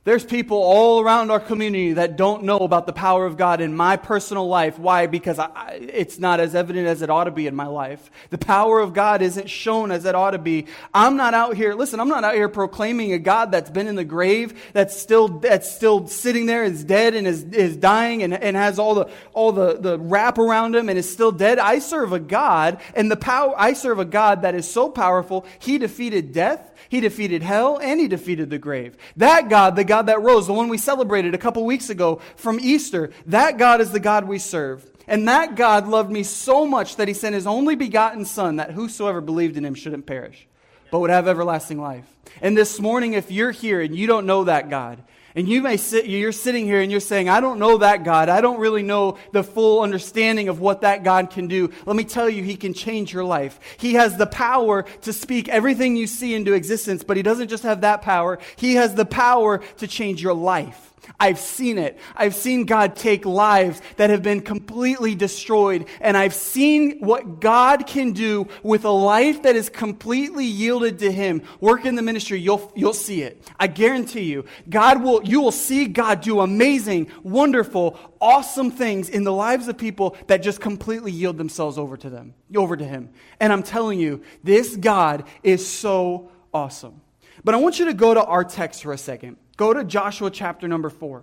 There's 0.04 0.22
people 0.22 0.58
all 0.58 1.00
around 1.00 1.30
our 1.30 1.40
community 1.40 1.94
that 1.94 2.16
don't 2.18 2.44
know 2.44 2.58
about 2.58 2.86
the 2.86 2.92
power 2.92 3.24
of 3.24 3.38
God 3.38 3.62
in 3.62 3.74
my 3.74 3.96
personal 3.96 4.46
life. 4.46 4.78
Why? 4.78 5.06
Because 5.06 5.38
I, 5.38 5.78
it's 5.80 6.18
not 6.18 6.40
as 6.40 6.54
evident 6.54 6.86
as 6.86 7.00
it 7.00 7.08
ought 7.08 7.24
to 7.24 7.30
be 7.30 7.46
in 7.46 7.56
my 7.56 7.68
life. 7.68 8.10
The 8.28 8.36
power 8.36 8.80
of 8.80 8.92
God 8.92 9.22
isn't 9.22 9.48
shown 9.48 9.90
as 9.90 10.04
it 10.04 10.14
ought 10.14 10.32
to 10.32 10.38
be. 10.38 10.66
I'm 10.92 11.16
not 11.16 11.32
out 11.32 11.56
here, 11.56 11.72
listen, 11.72 12.00
I'm 12.00 12.08
not 12.08 12.22
out 12.22 12.34
here 12.34 12.50
proclaiming 12.50 13.14
a 13.14 13.18
God 13.18 13.50
that's 13.50 13.70
been 13.70 13.86
in 13.86 13.94
the 13.94 14.04
grave, 14.04 14.62
that's 14.74 14.94
still, 14.94 15.28
that's 15.28 15.72
still 15.72 16.06
sitting 16.06 16.44
there, 16.44 16.64
is 16.64 16.84
dead 16.84 17.14
and 17.14 17.26
is, 17.26 17.42
is 17.44 17.74
dying 17.74 18.22
and, 18.22 18.34
and 18.34 18.58
has 18.58 18.78
all 18.78 18.94
the, 18.94 19.10
all 19.32 19.52
the, 19.52 19.78
the 19.78 19.98
wrap 19.98 20.36
around 20.36 20.76
him 20.76 20.90
and 20.90 20.98
is 20.98 21.10
still 21.10 21.32
dead. 21.32 21.58
I 21.58 21.78
serve 21.78 22.12
a 22.12 22.20
God 22.20 22.78
and 22.94 23.10
the 23.10 23.16
power, 23.16 23.54
I 23.56 23.72
serve 23.72 23.98
a 23.98 24.04
God 24.04 24.42
that 24.42 24.54
is 24.54 24.70
so 24.70 24.90
powerful, 24.90 25.46
he 25.60 25.78
defeated 25.78 26.34
death 26.34 26.72
he 26.88 27.00
defeated 27.00 27.42
hell 27.42 27.78
and 27.78 27.98
he 27.98 28.08
defeated 28.08 28.50
the 28.50 28.58
grave. 28.58 28.96
That 29.16 29.48
God, 29.48 29.76
the 29.76 29.84
God 29.84 29.93
that 30.02 30.22
rose, 30.22 30.46
the 30.46 30.52
one 30.52 30.68
we 30.68 30.78
celebrated 30.78 31.34
a 31.34 31.38
couple 31.38 31.64
weeks 31.64 31.90
ago 31.90 32.20
from 32.36 32.60
Easter, 32.60 33.10
that 33.26 33.58
God 33.58 33.80
is 33.80 33.90
the 33.90 34.00
God 34.00 34.26
we 34.28 34.38
serve. 34.38 34.84
And 35.06 35.28
that 35.28 35.54
God 35.54 35.86
loved 35.86 36.10
me 36.10 36.22
so 36.22 36.66
much 36.66 36.96
that 36.96 37.08
he 37.08 37.14
sent 37.14 37.34
his 37.34 37.46
only 37.46 37.74
begotten 37.74 38.24
Son 38.24 38.56
that 38.56 38.70
whosoever 38.70 39.20
believed 39.20 39.56
in 39.56 39.64
him 39.64 39.74
shouldn't 39.74 40.06
perish, 40.06 40.46
but 40.90 41.00
would 41.00 41.10
have 41.10 41.28
everlasting 41.28 41.80
life. 41.80 42.06
And 42.40 42.56
this 42.56 42.80
morning, 42.80 43.12
if 43.12 43.30
you're 43.30 43.50
here 43.50 43.80
and 43.80 43.94
you 43.94 44.06
don't 44.06 44.26
know 44.26 44.44
that 44.44 44.70
God, 44.70 45.02
and 45.34 45.48
you 45.48 45.62
may 45.62 45.76
sit, 45.76 46.06
you're 46.06 46.30
sitting 46.30 46.64
here 46.64 46.80
and 46.80 46.90
you're 46.90 47.00
saying, 47.00 47.28
I 47.28 47.40
don't 47.40 47.58
know 47.58 47.78
that 47.78 48.04
God. 48.04 48.28
I 48.28 48.40
don't 48.40 48.60
really 48.60 48.84
know 48.84 49.18
the 49.32 49.42
full 49.42 49.82
understanding 49.82 50.48
of 50.48 50.60
what 50.60 50.82
that 50.82 51.02
God 51.02 51.30
can 51.30 51.48
do. 51.48 51.72
Let 51.86 51.96
me 51.96 52.04
tell 52.04 52.28
you, 52.28 52.44
He 52.44 52.56
can 52.56 52.72
change 52.72 53.12
your 53.12 53.24
life. 53.24 53.58
He 53.76 53.94
has 53.94 54.16
the 54.16 54.26
power 54.26 54.84
to 55.02 55.12
speak 55.12 55.48
everything 55.48 55.96
you 55.96 56.06
see 56.06 56.34
into 56.34 56.52
existence, 56.52 57.02
but 57.02 57.16
He 57.16 57.22
doesn't 57.22 57.48
just 57.48 57.64
have 57.64 57.80
that 57.80 58.02
power. 58.02 58.38
He 58.56 58.74
has 58.74 58.94
the 58.94 59.04
power 59.04 59.58
to 59.78 59.86
change 59.88 60.22
your 60.22 60.34
life. 60.34 60.93
I've 61.24 61.38
seen 61.38 61.78
it. 61.78 61.98
I've 62.14 62.34
seen 62.34 62.66
God 62.66 62.96
take 62.96 63.24
lives 63.24 63.80
that 63.96 64.10
have 64.10 64.22
been 64.22 64.42
completely 64.42 65.14
destroyed, 65.14 65.86
and 66.02 66.18
I've 66.18 66.34
seen 66.34 66.98
what 66.98 67.40
God 67.40 67.86
can 67.86 68.12
do 68.12 68.46
with 68.62 68.84
a 68.84 68.90
life 68.90 69.44
that 69.44 69.56
is 69.56 69.70
completely 69.70 70.44
yielded 70.44 70.98
to 70.98 71.10
Him. 71.10 71.40
Work 71.60 71.86
in 71.86 71.94
the 71.94 72.02
ministry, 72.02 72.38
you'll, 72.40 72.70
you'll 72.76 72.92
see 72.92 73.22
it. 73.22 73.42
I 73.58 73.68
guarantee 73.68 74.24
you. 74.24 74.44
God 74.68 75.02
will, 75.02 75.24
you 75.24 75.40
will 75.40 75.50
see 75.50 75.86
God 75.86 76.20
do 76.20 76.40
amazing, 76.40 77.10
wonderful, 77.22 77.98
awesome 78.20 78.70
things 78.70 79.08
in 79.08 79.24
the 79.24 79.32
lives 79.32 79.66
of 79.66 79.78
people 79.78 80.18
that 80.26 80.42
just 80.42 80.60
completely 80.60 81.10
yield 81.10 81.38
themselves 81.38 81.78
over 81.78 81.96
to 81.96 82.10
them, 82.10 82.34
over 82.54 82.76
to 82.76 82.84
Him. 82.84 83.08
And 83.40 83.50
I'm 83.50 83.62
telling 83.62 83.98
you, 83.98 84.22
this 84.42 84.76
God 84.76 85.24
is 85.42 85.66
so 85.66 86.30
awesome. 86.52 87.00
But 87.42 87.54
I 87.54 87.58
want 87.58 87.78
you 87.78 87.86
to 87.86 87.94
go 87.94 88.12
to 88.12 88.22
our 88.22 88.44
text 88.44 88.82
for 88.82 88.92
a 88.92 88.98
second. 88.98 89.38
Go 89.56 89.72
to 89.72 89.84
Joshua 89.84 90.30
chapter 90.30 90.66
number 90.68 90.90
4. 90.90 91.22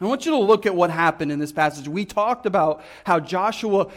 I 0.00 0.04
want 0.04 0.24
you 0.24 0.32
to 0.32 0.38
look 0.38 0.64
at 0.64 0.74
what 0.74 0.90
happened 0.90 1.32
in 1.32 1.38
this 1.38 1.52
passage. 1.52 1.88
We 1.88 2.04
talked 2.04 2.46
about 2.46 2.82
how 3.04 3.18
Joshua, 3.18 3.88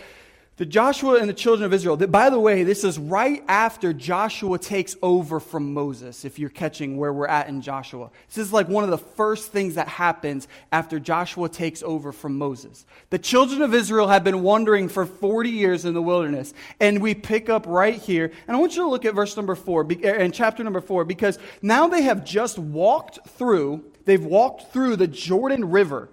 the 0.61 0.65
Joshua 0.67 1.15
and 1.15 1.27
the 1.27 1.33
children 1.33 1.65
of 1.65 1.73
Israel, 1.73 1.97
by 1.97 2.29
the 2.29 2.39
way, 2.39 2.61
this 2.61 2.83
is 2.83 2.99
right 2.99 3.43
after 3.47 3.93
Joshua 3.93 4.59
takes 4.59 4.95
over 5.01 5.39
from 5.39 5.73
Moses, 5.73 6.23
if 6.23 6.37
you're 6.37 6.51
catching 6.51 6.97
where 6.97 7.11
we're 7.11 7.25
at 7.25 7.47
in 7.47 7.63
Joshua. 7.63 8.11
This 8.27 8.37
is 8.37 8.53
like 8.53 8.69
one 8.69 8.83
of 8.83 8.91
the 8.91 8.99
first 8.99 9.51
things 9.51 9.73
that 9.73 9.87
happens 9.87 10.47
after 10.71 10.99
Joshua 10.99 11.49
takes 11.49 11.81
over 11.81 12.11
from 12.11 12.37
Moses. 12.37 12.85
The 13.09 13.17
children 13.17 13.63
of 13.63 13.73
Israel 13.73 14.07
have 14.09 14.23
been 14.23 14.43
wandering 14.43 14.87
for 14.87 15.07
40 15.07 15.49
years 15.49 15.83
in 15.83 15.95
the 15.95 16.01
wilderness, 16.03 16.53
and 16.79 17.01
we 17.01 17.15
pick 17.15 17.49
up 17.49 17.65
right 17.65 17.95
here. 17.95 18.31
And 18.47 18.55
I 18.55 18.59
want 18.59 18.75
you 18.75 18.83
to 18.83 18.87
look 18.87 19.05
at 19.05 19.15
verse 19.15 19.35
number 19.35 19.55
4, 19.55 19.81
er, 19.81 20.09
and 20.09 20.31
chapter 20.31 20.63
number 20.63 20.79
4, 20.79 21.05
because 21.05 21.39
now 21.63 21.87
they 21.87 22.03
have 22.03 22.23
just 22.23 22.59
walked 22.59 23.27
through 23.29 23.83
They've 24.05 24.23
walked 24.23 24.73
through 24.73 24.95
the 24.95 25.07
Jordan 25.07 25.69
River 25.69 26.09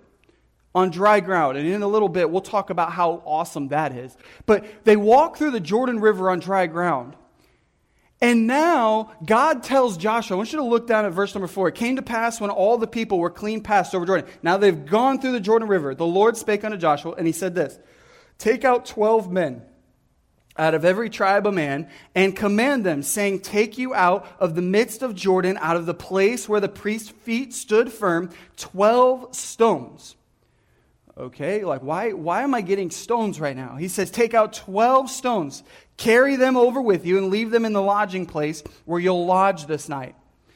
on 0.75 0.91
dry 0.91 1.21
ground. 1.21 1.57
And 1.57 1.67
in 1.67 1.83
a 1.83 1.89
little 1.89 2.09
bit, 2.09 2.31
we'll 2.31 2.41
talk 2.41 2.71
about 2.71 2.93
how 2.93 3.23
awesome 3.25 3.69
that 3.69 3.93
is. 3.93 4.17
But 4.47 4.85
they 4.85 4.97
walk 4.97 5.37
through 5.37 5.53
the 5.53 5.61
Jordan 5.61 6.01
River 6.01 6.31
on 6.31 6.41
dry 6.41 6.67
ground. 6.67 7.17
And 8.21 8.49
now 8.49 9.13
God 9.25 9.63
tells 9.63 9.97
Joshua, 9.97 10.37
I 10.37 10.39
want 10.39 10.53
you 10.53 10.59
to 10.59 10.65
look 10.65 10.89
down 10.89 11.05
at 11.05 11.13
verse 11.13 11.35
number 11.35 11.47
four. 11.47 11.69
It 11.69 11.77
came 11.77 11.97
to 11.97 12.03
pass 12.03 12.41
when 12.41 12.51
all 12.51 12.77
the 12.77 12.89
people 12.89 13.19
were 13.19 13.31
clean 13.31 13.61
passed 13.63 13.95
over 13.95 14.05
Jordan. 14.05 14.29
Now 14.43 14.57
they've 14.57 14.87
gone 14.87 15.21
through 15.21 15.33
the 15.33 15.41
Jordan 15.41 15.69
River. 15.69 15.95
The 15.95 16.07
Lord 16.07 16.37
spake 16.37 16.65
unto 16.65 16.77
Joshua, 16.77 17.15
and 17.17 17.27
he 17.27 17.33
said 17.33 17.55
this 17.55 17.79
Take 18.39 18.65
out 18.65 18.87
12 18.87 19.31
men 19.31 19.63
out 20.57 20.75
of 20.75 20.85
every 20.85 21.09
tribe 21.09 21.47
of 21.47 21.55
man 21.55 21.89
and 22.17 22.35
command 22.35 22.85
them, 22.85 23.05
saying, 23.05 23.41
Take 23.41 23.79
you 23.79 23.95
out 23.95 24.27
of 24.41 24.57
the 24.57 24.63
midst 24.63 25.03
of 25.03 25.15
Jordan, 25.15 25.57
out 25.61 25.77
of 25.77 25.87
the 25.87 25.95
place 25.95 26.49
where 26.49 26.61
the 26.61 26.69
priest's 26.69 27.11
feet 27.11 27.55
stood 27.55 27.93
firm, 27.93 28.31
12 28.57 29.35
stones. 29.37 30.17
Okay, 31.19 31.65
like 31.65 31.83
why, 31.83 32.13
why 32.13 32.43
am 32.43 32.55
I 32.55 32.61
getting 32.61 32.91
stones 32.93 33.41
right 33.41 33.57
now? 33.57 33.75
He 33.75 33.89
says, 33.89 34.09
Take 34.11 34.35
out 34.35 34.53
12 34.53 35.11
stones, 35.11 35.65
carry 35.97 36.37
them 36.37 36.57
over 36.57 36.81
with 36.81 37.05
you, 37.05 37.19
and 37.19 37.29
leave 37.29 37.51
them 37.51 37.65
in 37.65 37.73
the 37.73 37.83
lodging 37.83 38.25
place 38.25 38.63
where 38.85 39.01
you'll 39.01 39.27
lodge 39.27 39.67
this 39.67 39.89
night. 39.89 40.15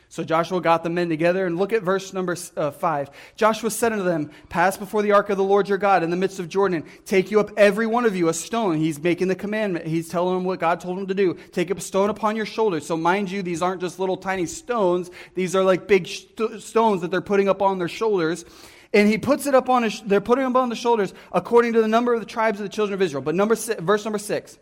So 0.09 0.23
Joshua 0.23 0.61
got 0.61 0.85
the 0.85 0.91
men 0.91 1.09
together, 1.09 1.47
and 1.47 1.59
look 1.59 1.73
at 1.73 1.83
verse 1.83 2.13
number 2.13 2.37
uh, 2.57 2.71
5. 2.71 3.11
Joshua 3.35 3.71
said 3.71 3.93
unto 3.93 4.05
them, 4.05 4.31
Pass 4.51 4.77
before 4.77 5.03
the 5.03 5.13
ark 5.13 5.31
of 5.31 5.39
the 5.39 5.43
Lord 5.43 5.69
your 5.69 5.79
God 5.79 6.05
in 6.05 6.11
the 6.11 6.17
midst 6.17 6.39
of 6.39 6.49
Jordan. 6.49 6.85
Take 7.07 7.31
you 7.33 7.41
up 7.41 7.51
every 7.57 7.87
one 7.87 8.05
of 8.05 8.15
you 8.15 8.29
a 8.29 8.35
stone. 8.35 8.77
He's 8.77 9.03
making 9.03 9.29
the 9.29 9.35
commandment. 9.35 9.87
He's 9.87 10.11
telling 10.11 10.35
them 10.35 10.45
what 10.45 10.61
God 10.61 10.81
told 10.81 10.99
him 10.99 11.07
to 11.07 11.15
do. 11.15 11.39
Take 11.51 11.71
up 11.71 11.79
a 11.79 11.81
stone 11.81 12.11
upon 12.11 12.37
your 12.37 12.47
shoulders. 12.47 12.87
So 12.87 12.97
mind 12.97 13.31
you, 13.31 13.43
these 13.43 13.63
aren't 13.63 13.81
just 13.81 13.99
little 13.99 14.19
tiny 14.19 14.45
stones. 14.45 15.11
These 15.35 15.57
are 15.57 15.65
like 15.65 15.89
big 15.89 16.07
st- 16.07 16.63
stones 16.63 17.01
that 17.01 17.11
they're 17.11 17.23
putting 17.23 17.49
up 17.49 17.63
on 17.63 17.79
their 17.79 17.89
shoulders. 17.89 18.45
And 18.95 19.09
he 19.09 19.19
puts 19.19 19.47
it 19.47 19.55
up 19.55 19.69
on 19.69 19.85
his, 19.85 20.01
they're 20.03 20.21
putting 20.21 20.45
them 20.45 20.57
on 20.57 20.69
the 20.69 20.77
shoulders 20.77 21.15
according 21.33 21.73
to 21.75 21.81
the 21.81 21.89
number 21.89 22.13
of 22.13 22.21
the 22.21 22.27
tribes 22.27 22.61
of 22.61 22.65
the 22.65 22.69
children 22.69 22.95
of 22.95 23.03
Israel. 23.03 23.23
But 23.23 23.35
number 23.35 23.57
six, 23.57 23.81
verse 23.81 24.05
number 24.05 24.19
6. 24.19 24.59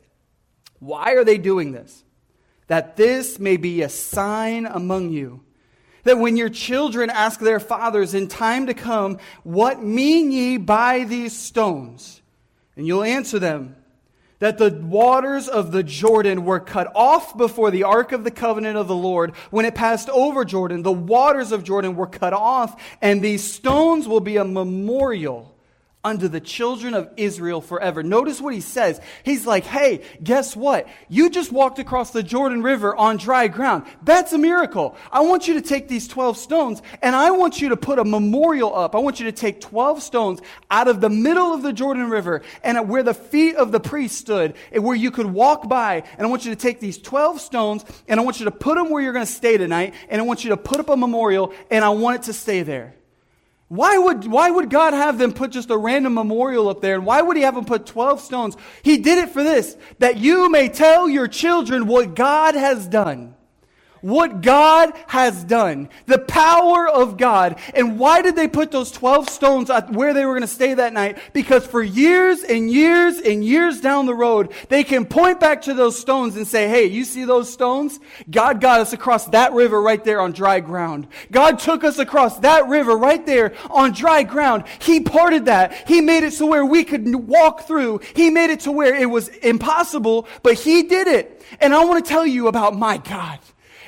Why 0.78 1.14
are 1.14 1.25
they 1.25 1.37
doing 1.37 1.72
this? 1.72 2.04
that 2.70 2.94
this 2.96 3.40
may 3.40 3.56
be 3.56 3.82
a 3.82 3.88
sign 3.88 4.64
among 4.64 5.10
you. 5.10 5.40
That 6.04 6.18
when 6.18 6.37
your 6.37 6.49
children 6.49 7.10
ask 7.10 7.40
their 7.40 7.58
fathers 7.58 8.14
in 8.14 8.28
time 8.28 8.68
to 8.68 8.75
come, 8.75 9.18
What 9.42 9.82
mean 9.82 10.30
ye 10.30 10.56
by 10.56 11.02
these 11.02 11.37
stones? 11.37 12.22
And 12.76 12.87
you'll 12.87 13.02
answer 13.02 13.40
them, 13.40 13.75
that 14.40 14.59
the 14.59 14.70
waters 14.70 15.49
of 15.49 15.70
the 15.70 15.82
Jordan 15.82 16.44
were 16.44 16.61
cut 16.61 16.90
off 16.94 17.37
before 17.37 17.70
the 17.70 17.85
ark 17.85 18.12
of 18.12 18.25
the 18.25 18.30
covenant 18.30 18.76
of 18.76 18.88
the 18.88 18.97
Lord. 18.97 19.35
When 19.50 19.64
it 19.64 19.75
passed 19.75 20.09
over 20.11 20.44
Jordan, 20.44 20.82
the 20.82 20.92
waters 20.92 21.52
of 21.52 21.62
Jordan 21.62 21.94
were 21.94 22.06
cut 22.06 22.32
off, 22.32 22.82
and 23.00 23.23
these 23.23 23.44
stones 23.44 24.09
will 24.09 24.20
be 24.20 24.37
a 24.37 24.44
memorial 24.44 25.54
unto 26.02 26.28
the 26.28 26.40
children 26.40 26.95
of 26.95 27.11
Israel 27.16 27.61
forever. 27.61 28.02
Notice 28.02 28.40
what 28.40 28.54
he 28.54 28.61
says. 28.61 29.00
He's 29.23 29.47
like, 29.47 29.64
hey, 29.64 30.02
guess 30.23 30.57
what? 30.57 30.88
You 31.09 31.28
just 31.28 31.52
walked 31.52 31.78
across 31.78 32.11
the 32.11 32.23
Jordan 32.23 32.62
River 32.62 32.97
on 32.97 33.19
dry 33.19 33.49
ground. 33.49 33.85
That's 34.02 34.33
a 34.33 34.38
miracle. 34.38 34.97
I 35.12 35.21
want 35.21 35.47
you 35.47 35.54
to 35.54 35.61
take 35.61 35.88
these 35.88 36.09
12 36.09 36.38
stones 36.38 36.80
and 37.02 37.14
I 37.14 37.33
want 37.33 37.61
you 37.61 37.71
to 37.71 37.76
put 37.76 37.99
a 37.99 38.04
memorial 38.04 38.75
up. 38.75 38.95
I 38.95 38.99
want 38.99 39.21
you 39.21 39.26
to 39.26 39.33
take 39.33 39.61
12 39.61 40.02
stones 40.02 40.40
out 40.71 40.88
of 40.88 41.02
the 41.02 41.11
middle 41.11 41.52
of 41.52 41.62
the 41.62 41.73
Jordan 41.73 42.09
River 42.09 42.40
and 42.64 42.78
at 42.78 42.87
where 42.87 43.02
the 43.02 43.14
feet 43.14 43.57
of 43.57 43.71
the 43.71 43.80
priest 43.80 44.16
stood, 44.16 44.54
and 44.73 44.85
where 44.85 44.97
you 44.97 45.11
could 45.11 45.26
walk 45.26 45.69
by. 45.69 46.02
And 46.16 46.26
I 46.26 46.30
want 46.30 46.45
you 46.45 46.54
to 46.54 46.61
take 46.61 46.80
these 46.80 46.99
12 46.99 47.40
stones 47.40 47.85
and 48.09 48.19
I 48.19 48.23
want 48.23 48.38
you 48.38 48.47
to 48.47 48.50
put 48.50 48.76
them 48.76 48.88
where 48.90 49.02
you're 49.02 49.12
going 49.12 49.26
to 49.26 49.30
stay 49.30 49.59
tonight. 49.59 49.95
And 50.09 50.21
I 50.21 50.25
want 50.25 50.45
you 50.45 50.50
to 50.50 50.57
put 50.57 50.80
up 50.80 50.88
a 50.88 50.97
memorial 50.97 51.52
and 51.71 51.85
I 51.85 51.90
want 51.90 52.16
it 52.16 52.23
to 52.25 52.33
stay 52.33 52.62
there. 52.62 52.95
Why 53.70 53.98
would, 53.98 54.26
why 54.26 54.50
would 54.50 54.68
God 54.68 54.94
have 54.94 55.16
them 55.16 55.32
put 55.32 55.52
just 55.52 55.70
a 55.70 55.76
random 55.76 56.14
memorial 56.14 56.68
up 56.68 56.80
there? 56.80 56.96
And 56.96 57.06
why 57.06 57.22
would 57.22 57.36
He 57.36 57.44
have 57.44 57.54
them 57.54 57.64
put 57.64 57.86
12 57.86 58.20
stones? 58.20 58.56
He 58.82 58.98
did 58.98 59.18
it 59.18 59.30
for 59.30 59.44
this, 59.44 59.76
that 60.00 60.16
you 60.16 60.50
may 60.50 60.68
tell 60.68 61.08
your 61.08 61.28
children 61.28 61.86
what 61.86 62.16
God 62.16 62.56
has 62.56 62.88
done 62.88 63.36
what 64.00 64.40
God 64.40 64.92
has 65.07 65.45
done, 65.45 65.88
the 66.07 66.19
power 66.19 66.88
of 66.88 67.16
God. 67.16 67.59
And 67.75 67.99
why 67.99 68.23
did 68.23 68.37
they 68.37 68.49
put 68.49 68.71
those 68.71 68.90
12 68.90 69.28
stones 69.28 69.71
where 69.90 70.14
they 70.14 70.25
were 70.25 70.33
going 70.33 70.42
to 70.42 70.47
stay 70.47 70.75
that 70.75 70.92
night? 70.92 71.19
Because 71.33 71.66
for 71.66 71.83
years 71.83 72.42
and 72.42 72.71
years 72.71 73.19
and 73.19 73.45
years 73.45 73.80
down 73.80 74.07
the 74.07 74.14
road, 74.14 74.52
they 74.69 74.85
can 74.85 75.04
point 75.04 75.40
back 75.40 75.62
to 75.62 75.75
those 75.75 75.99
stones 75.99 76.37
and 76.37 76.47
say, 76.47 76.69
hey, 76.69 76.87
you 76.87 77.04
see 77.04 77.25
those 77.25 77.52
stones? 77.52 78.00
God 78.30 78.61
got 78.61 78.80
us 78.80 78.92
across 78.92 79.26
that 79.26 79.52
river 79.52 79.80
right 79.80 80.02
there 80.04 80.21
on 80.21 80.33
dry 80.33 80.61
ground. 80.61 81.07
God 81.30 81.59
took 81.59 81.85
us 81.85 81.99
across 81.99 82.38
that 82.40 82.69
river 82.69 82.97
right 82.97 83.25
there 83.26 83.54
on 83.71 83.92
dry 83.92 84.23
ground. 84.23 84.64
He 84.80 85.00
parted 85.00 85.47
that. 85.47 85.88
He 85.88 86.00
made 86.00 86.25
it 86.25 86.33
so 86.33 86.47
where 86.47 86.64
we 86.64 86.85
could 86.85 87.14
walk 87.14 87.66
through. 87.66 88.00
He 88.14 88.30
made 88.30 88.50
it 88.50 88.61
to 88.61 88.73
where 88.73 88.95
it 88.95 89.09
was 89.09 89.28
impossible, 89.28 90.26
but 90.42 90.54
He 90.54 90.85
did 90.85 91.07
it. 91.07 91.45
And 91.61 91.75
I 91.75 91.85
want 91.85 92.04
to 92.04 92.09
tell 92.09 92.26
you 92.26 92.49
about 92.49 92.76
my 92.76 92.99
God. 92.99 93.38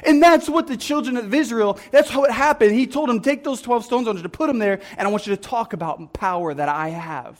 And 0.02 0.22
that's 0.22 0.48
what 0.48 0.66
the 0.66 0.76
children 0.76 1.16
of 1.16 1.32
Israel, 1.32 1.78
that's 1.90 2.10
how 2.10 2.24
it 2.24 2.32
happened. 2.32 2.72
He 2.72 2.86
told 2.86 3.08
them, 3.08 3.20
take 3.20 3.44
those 3.44 3.62
12 3.62 3.84
stones, 3.84 4.06
I 4.06 4.10
want 4.10 4.18
you 4.18 4.22
to 4.24 4.28
put 4.28 4.48
them 4.48 4.58
there, 4.58 4.80
and 4.96 5.06
I 5.06 5.10
want 5.10 5.26
you 5.26 5.34
to 5.36 5.40
talk 5.40 5.72
about 5.72 6.12
power 6.12 6.52
that 6.52 6.68
I 6.68 6.88
have. 6.88 7.38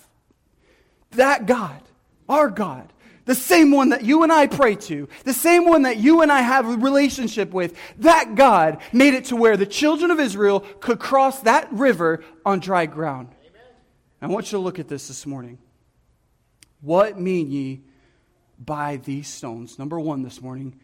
That 1.12 1.46
God, 1.46 1.82
our 2.28 2.48
God, 2.48 2.92
the 3.24 3.34
same 3.34 3.70
one 3.70 3.90
that 3.90 4.04
you 4.04 4.22
and 4.22 4.32
I 4.32 4.46
pray 4.46 4.74
to, 4.76 5.08
the 5.24 5.32
same 5.32 5.64
one 5.64 5.82
that 5.82 5.98
you 5.98 6.22
and 6.22 6.32
I 6.32 6.40
have 6.40 6.66
a 6.66 6.76
relationship 6.76 7.52
with, 7.52 7.76
that 7.98 8.34
God 8.34 8.80
made 8.92 9.14
it 9.14 9.26
to 9.26 9.36
where 9.36 9.56
the 9.56 9.66
children 9.66 10.10
of 10.10 10.18
Israel 10.18 10.60
could 10.80 10.98
cross 10.98 11.40
that 11.40 11.72
river 11.72 12.24
on 12.44 12.60
dry 12.60 12.86
ground. 12.86 13.28
Amen. 13.40 13.62
I 14.22 14.26
want 14.26 14.46
you 14.46 14.58
to 14.58 14.62
look 14.62 14.78
at 14.78 14.88
this 14.88 15.08
this 15.08 15.26
morning. 15.26 15.58
What 16.80 17.18
mean 17.18 17.50
ye 17.50 17.82
by 18.58 18.96
these 18.96 19.28
stones? 19.28 19.78
Number 19.78 20.00
one 20.00 20.22
this 20.22 20.42
morning, 20.42 20.80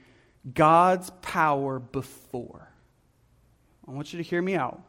God's 0.54 1.11
power 1.23 1.78
before. 1.78 2.68
I 3.87 3.92
want 3.92 4.12
you 4.12 4.18
to 4.18 4.23
hear 4.23 4.42
me 4.42 4.54
out. 4.54 4.80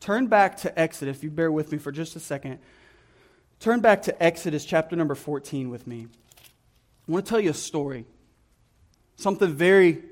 Turn 0.00 0.26
back 0.26 0.58
to 0.58 0.78
Exodus, 0.78 1.16
if 1.16 1.24
you 1.24 1.30
bear 1.30 1.50
with 1.50 1.72
me 1.72 1.78
for 1.78 1.90
just 1.90 2.14
a 2.16 2.20
second. 2.20 2.58
Turn 3.60 3.80
back 3.80 4.02
to 4.02 4.22
Exodus 4.22 4.64
chapter 4.64 4.96
number 4.96 5.14
14 5.14 5.70
with 5.70 5.86
me. 5.86 6.08
I 7.08 7.12
want 7.12 7.24
to 7.24 7.30
tell 7.30 7.40
you 7.40 7.50
a 7.50 7.54
story. 7.54 8.04
Something 9.16 9.54
very 9.54 10.02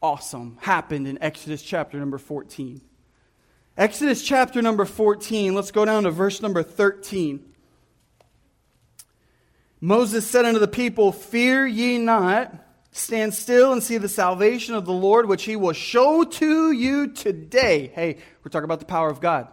awesome 0.00 0.58
happened 0.60 1.06
in 1.06 1.20
Exodus 1.22 1.62
chapter 1.62 1.98
number 1.98 2.18
14. 2.18 2.80
Exodus 3.76 4.22
chapter 4.22 4.60
number 4.60 4.84
14, 4.84 5.54
let's 5.54 5.70
go 5.70 5.84
down 5.84 6.02
to 6.02 6.10
verse 6.10 6.42
number 6.42 6.62
13. 6.62 7.42
Moses 9.80 10.28
said 10.28 10.44
unto 10.44 10.60
the 10.60 10.68
people, 10.68 11.10
Fear 11.10 11.66
ye 11.66 11.98
not, 11.98 12.54
Stand 12.94 13.32
still 13.32 13.72
and 13.72 13.82
see 13.82 13.96
the 13.96 14.08
salvation 14.08 14.74
of 14.74 14.84
the 14.84 14.92
Lord, 14.92 15.26
which 15.26 15.44
he 15.44 15.56
will 15.56 15.72
show 15.72 16.24
to 16.24 16.72
you 16.72 17.08
today. 17.08 17.90
Hey, 17.94 18.18
we're 18.44 18.50
talking 18.50 18.66
about 18.66 18.80
the 18.80 18.84
power 18.84 19.08
of 19.08 19.20
God. 19.20 19.48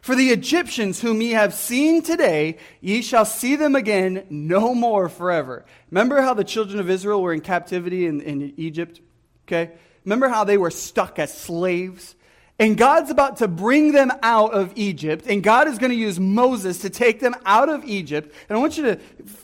For 0.00 0.14
the 0.14 0.30
Egyptians 0.30 1.00
whom 1.00 1.20
ye 1.20 1.32
have 1.32 1.52
seen 1.54 2.02
today, 2.02 2.56
ye 2.80 3.02
shall 3.02 3.26
see 3.26 3.56
them 3.56 3.74
again 3.74 4.26
no 4.30 4.74
more 4.74 5.10
forever. 5.10 5.66
Remember 5.90 6.22
how 6.22 6.32
the 6.32 6.44
children 6.44 6.80
of 6.80 6.88
Israel 6.88 7.22
were 7.22 7.34
in 7.34 7.40
captivity 7.40 8.06
in, 8.06 8.22
in 8.22 8.54
Egypt? 8.56 9.00
Okay? 9.46 9.72
Remember 10.04 10.28
how 10.28 10.44
they 10.44 10.58
were 10.58 10.70
stuck 10.70 11.18
as 11.18 11.32
slaves? 11.32 12.16
And 12.58 12.78
God's 12.78 13.10
about 13.10 13.38
to 13.38 13.48
bring 13.48 13.92
them 13.92 14.12
out 14.22 14.54
of 14.54 14.72
Egypt, 14.76 15.26
and 15.26 15.42
God 15.42 15.68
is 15.68 15.78
going 15.78 15.90
to 15.90 15.96
use 15.96 16.20
Moses 16.20 16.78
to 16.80 16.90
take 16.90 17.20
them 17.20 17.34
out 17.44 17.68
of 17.68 17.84
Egypt. 17.84 18.32
And 18.48 18.56
I 18.56 18.60
want 18.60 18.78
you 18.78 18.84
to 18.84 18.96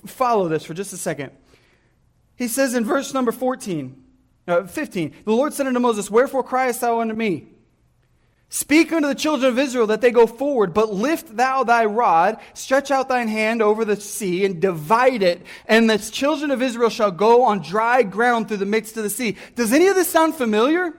follow 0.07 0.49
this 0.49 0.65
for 0.65 0.75
just 0.75 0.93
a 0.93 0.97
second. 0.97 1.33
He 2.41 2.49
says 2.49 2.73
in 2.73 2.87
verse 2.87 3.13
number 3.13 3.33
14, 3.33 4.03
uh, 4.49 4.65
15, 4.65 5.15
the 5.27 5.31
Lord 5.31 5.53
said 5.53 5.67
unto 5.67 5.79
Moses, 5.79 6.11
Wherefore 6.11 6.43
criest 6.43 6.81
thou 6.81 7.03
unto 7.03 7.15
me? 7.15 7.49
Speak 8.49 8.95
unto 8.95 9.09
the 9.09 9.15
children 9.15 9.53
of 9.53 9.59
Israel 9.59 9.89
that 9.89 10.01
they 10.01 10.11
go 10.11 10.27
forward, 10.27 10.73
but 10.73 10.91
lift 10.91 11.37
thou 11.37 11.65
thy 11.65 11.85
rod, 11.85 12.39
stretch 12.55 12.91
out 12.91 13.11
thine 13.11 13.29
hand 13.29 13.61
over 13.61 13.85
the 13.85 13.95
sea, 13.95 14.47
and 14.47 14.59
divide 14.59 15.23
it, 15.23 15.43
and 15.67 15.91
the 15.91 15.99
children 15.99 16.51
of 16.51 16.63
Israel 16.63 16.89
shall 16.89 17.11
go 17.11 17.43
on 17.43 17.61
dry 17.61 18.03
ground 18.03 18.49
through 18.49 18.57
the 18.57 18.65
midst 18.65 18.97
of 18.97 19.03
the 19.03 19.11
sea. 19.11 19.37
Does 19.55 19.75
any 19.75 19.89
of 19.89 19.95
this 19.95 20.09
sound 20.09 20.35
familiar? 20.35 20.95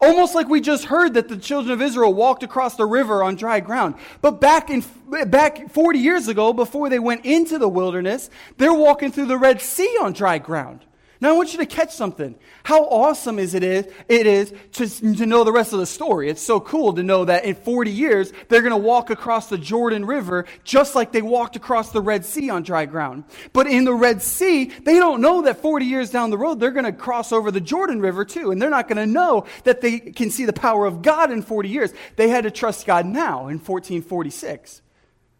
Almost 0.00 0.34
like 0.34 0.48
we 0.48 0.60
just 0.60 0.84
heard 0.84 1.14
that 1.14 1.28
the 1.28 1.36
children 1.36 1.72
of 1.72 1.80
Israel 1.80 2.12
walked 2.12 2.42
across 2.42 2.76
the 2.76 2.84
river 2.84 3.22
on 3.22 3.34
dry 3.36 3.60
ground. 3.60 3.94
But 4.20 4.40
back 4.40 4.68
in 4.68 4.84
back 5.28 5.70
40 5.70 5.98
years 5.98 6.28
ago, 6.28 6.52
before 6.52 6.90
they 6.90 6.98
went 6.98 7.24
into 7.24 7.58
the 7.58 7.68
wilderness, 7.68 8.28
they're 8.58 8.74
walking 8.74 9.10
through 9.10 9.26
the 9.26 9.38
Red 9.38 9.60
Sea 9.60 9.96
on 10.02 10.12
dry 10.12 10.38
ground. 10.38 10.84
Now, 11.20 11.30
I 11.30 11.32
want 11.32 11.52
you 11.52 11.58
to 11.60 11.66
catch 11.66 11.94
something. 11.94 12.34
How 12.62 12.84
awesome 12.84 13.38
is 13.38 13.54
it 13.54 13.62
is, 13.62 13.86
it 14.08 14.26
is 14.26 14.52
to, 14.72 15.14
to 15.16 15.24
know 15.24 15.44
the 15.44 15.52
rest 15.52 15.72
of 15.72 15.78
the 15.78 15.86
story. 15.86 16.28
It's 16.28 16.42
so 16.42 16.60
cool 16.60 16.92
to 16.92 17.02
know 17.02 17.24
that 17.24 17.44
in 17.44 17.54
40 17.54 17.90
years, 17.90 18.32
they're 18.48 18.60
going 18.60 18.72
to 18.72 18.76
walk 18.76 19.08
across 19.08 19.48
the 19.48 19.56
Jordan 19.56 20.04
River 20.04 20.44
just 20.62 20.94
like 20.94 21.12
they 21.12 21.22
walked 21.22 21.56
across 21.56 21.90
the 21.90 22.02
Red 22.02 22.24
Sea 22.26 22.50
on 22.50 22.62
dry 22.62 22.84
ground. 22.84 23.24
But 23.54 23.66
in 23.66 23.84
the 23.84 23.94
Red 23.94 24.20
Sea, 24.20 24.66
they 24.66 24.96
don't 24.96 25.22
know 25.22 25.42
that 25.42 25.62
40 25.62 25.86
years 25.86 26.10
down 26.10 26.30
the 26.30 26.38
road, 26.38 26.60
they're 26.60 26.70
going 26.70 26.84
to 26.84 26.92
cross 26.92 27.32
over 27.32 27.50
the 27.50 27.60
Jordan 27.60 28.00
River 28.00 28.24
too. 28.24 28.50
And 28.50 28.60
they're 28.60 28.68
not 28.68 28.88
going 28.88 28.98
to 28.98 29.06
know 29.06 29.46
that 29.64 29.80
they 29.80 29.98
can 29.98 30.30
see 30.30 30.44
the 30.44 30.52
power 30.52 30.84
of 30.84 31.00
God 31.00 31.30
in 31.30 31.40
40 31.40 31.68
years. 31.68 31.94
They 32.16 32.28
had 32.28 32.44
to 32.44 32.50
trust 32.50 32.86
God 32.86 33.06
now 33.06 33.48
in 33.48 33.58
1446. 33.58 34.82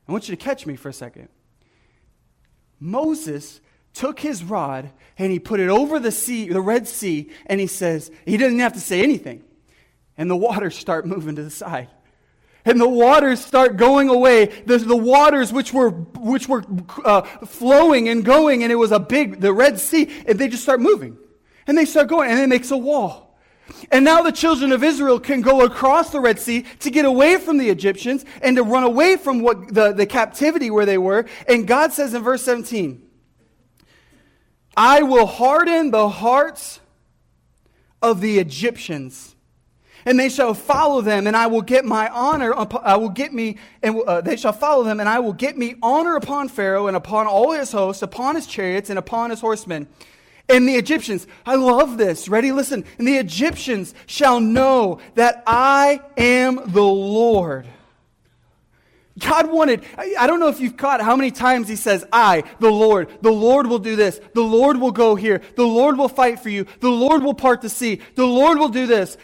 I 0.09 0.13
want 0.13 0.29
you 0.29 0.37
to 0.37 0.43
catch 0.43 0.67
me 0.67 0.77
for 0.77 0.89
a 0.89 0.93
second. 0.93 1.29
Moses 2.81 3.61
took 3.97 4.21
his 4.21 4.45
rod 4.45 4.91
and 5.19 5.33
he 5.33 5.39
put 5.39 5.59
it 5.59 5.69
over 5.69 5.99
the 5.99 6.13
sea, 6.13 6.49
the 6.49 6.61
Red 6.61 6.87
Sea, 6.87 7.31
and 7.47 7.59
he 7.59 7.67
says, 7.67 8.11
he 8.27 8.37
doesn't 8.37 8.59
have 8.59 8.75
to 8.75 8.81
say 8.81 9.03
anything. 9.03 9.43
And 10.19 10.31
the 10.31 10.37
waters 10.37 10.77
start 10.77 11.07
moving 11.15 11.37
to 11.37 11.43
the 11.43 11.51
side. 11.51 11.89
And 12.65 12.81
the 12.81 12.89
waters 12.89 13.45
start 13.45 13.77
going 13.77 14.09
away. 14.09 14.47
The, 14.47 14.79
the 14.79 14.97
waters 14.97 15.53
which 15.53 15.73
were, 15.73 15.91
which 15.91 16.49
were 16.49 16.65
uh, 17.05 17.23
flowing 17.47 18.09
and 18.09 18.25
going, 18.25 18.65
and 18.65 18.73
it 18.73 18.77
was 18.77 18.91
a 18.91 18.99
big, 18.99 19.41
the 19.41 19.53
Red 19.53 19.79
Sea, 19.79 20.11
and 20.27 20.39
they 20.39 20.49
just 20.49 20.65
start 20.65 20.81
moving. 20.81 21.17
And 21.69 21.79
they 21.79 21.85
start 21.85 22.09
going, 22.09 22.29
and 22.31 22.41
it 22.41 22.49
makes 22.49 22.73
a 22.73 22.77
wall. 22.77 23.39
And 23.91 24.05
now 24.05 24.23
the 24.23 24.33
children 24.33 24.73
of 24.73 24.83
Israel 24.83 25.21
can 25.21 25.43
go 25.43 25.63
across 25.65 26.11
the 26.11 26.21
Red 26.21 26.41
Sea 26.41 26.63
to 26.81 26.91
get 26.91 27.05
away 27.05 27.39
from 27.39 27.57
the 27.57 27.71
Egyptians 27.71 28.25
and 28.43 28.57
to 28.57 28.63
run 28.63 28.83
away 28.83 29.17
from 29.17 29.43
what 29.43 29.73
the, 29.73 29.93
the 29.93 30.07
captivity 30.07 30.71
where 30.71 30.87
they 30.87 30.99
were. 30.99 31.27
And 31.49 31.67
God 31.67 31.93
says 31.93 32.15
in 32.15 32.23
verse 32.23 32.43
17, 32.43 33.06
I 34.77 35.03
will 35.03 35.27
harden 35.27 35.91
the 35.91 36.09
hearts 36.09 36.81
of 38.03 38.21
the 38.21 38.39
Egyptians, 38.39 39.35
and 40.05 40.21
they 40.21 40.29
shall 40.29 40.53
follow 40.53 41.01
them, 41.01 41.27
and 41.27 41.37
I 41.37 41.47
will 41.47 41.63
get 41.63 41.85
my 41.85 42.09
honor. 42.09 42.55
I 42.83 42.97
will 42.97 43.09
get 43.09 43.33
me, 43.33 43.57
and 43.83 44.01
uh, 44.07 44.21
they 44.21 44.37
shall 44.37 44.53
follow 44.53 44.85
them, 44.85 45.01
and 45.01 45.09
I 45.09 45.19
will 45.21 45.33
get 45.33 45.57
me 45.57 45.77
honor 45.83 46.17
upon 46.17 46.49
Pharaoh 46.49 46.89
and 46.89 46.97
upon 46.97 47.27
all 47.27 47.53
his 47.53 47.73
hosts, 47.73 48.03
upon 48.03 48.35
his 48.35 48.47
chariots 48.47 48.91
and 48.91 48.99
upon 48.99 49.31
his 49.31 49.41
horsemen. 49.41 49.89
And 50.49 50.69
the 50.69 50.75
Egyptians, 50.75 51.27
I 51.45 51.57
love 51.57 51.99
this. 51.99 52.29
Ready? 52.29 52.53
Listen. 52.53 52.85
And 52.99 53.09
the 53.09 53.17
Egyptians 53.17 53.95
shall 54.07 54.41
know 54.41 55.01
that 55.17 55.43
I 55.47 56.01
am 56.17 56.61
the 56.67 56.85
Lord. 56.85 57.67
God 59.19 59.51
wanted, 59.51 59.83
I 59.97 60.27
don't 60.27 60.41
know 60.41 60.49
if 60.49 60.61
you've 60.61 60.77
caught 60.77 61.01
how 61.01 61.17
many 61.17 61.31
times 61.31 61.69
he 61.69 61.77
says, 61.77 62.05
I, 62.13 62.45
the 62.61 62.71
Lord, 62.71 63.09
the 63.23 63.33
Lord 63.33 63.67
will 63.67 63.79
do 63.79 63.97
this. 63.97 64.21
The 64.35 64.43
Lord 64.43 64.79
will 64.79 64.93
go 64.93 65.15
here. 65.15 65.41
The 65.55 65.67
Lord 65.67 65.97
will 65.97 66.09
fight 66.09 66.41
for 66.41 66.51
you. 66.51 66.67
The 66.81 66.91
Lord 66.91 67.23
will 67.23 67.35
part 67.35 67.63
the 67.63 67.71
sea. 67.71 68.01
The 68.15 68.27
Lord 68.27 68.59
will 68.59 68.69
do 68.69 68.87
this. 68.87 69.17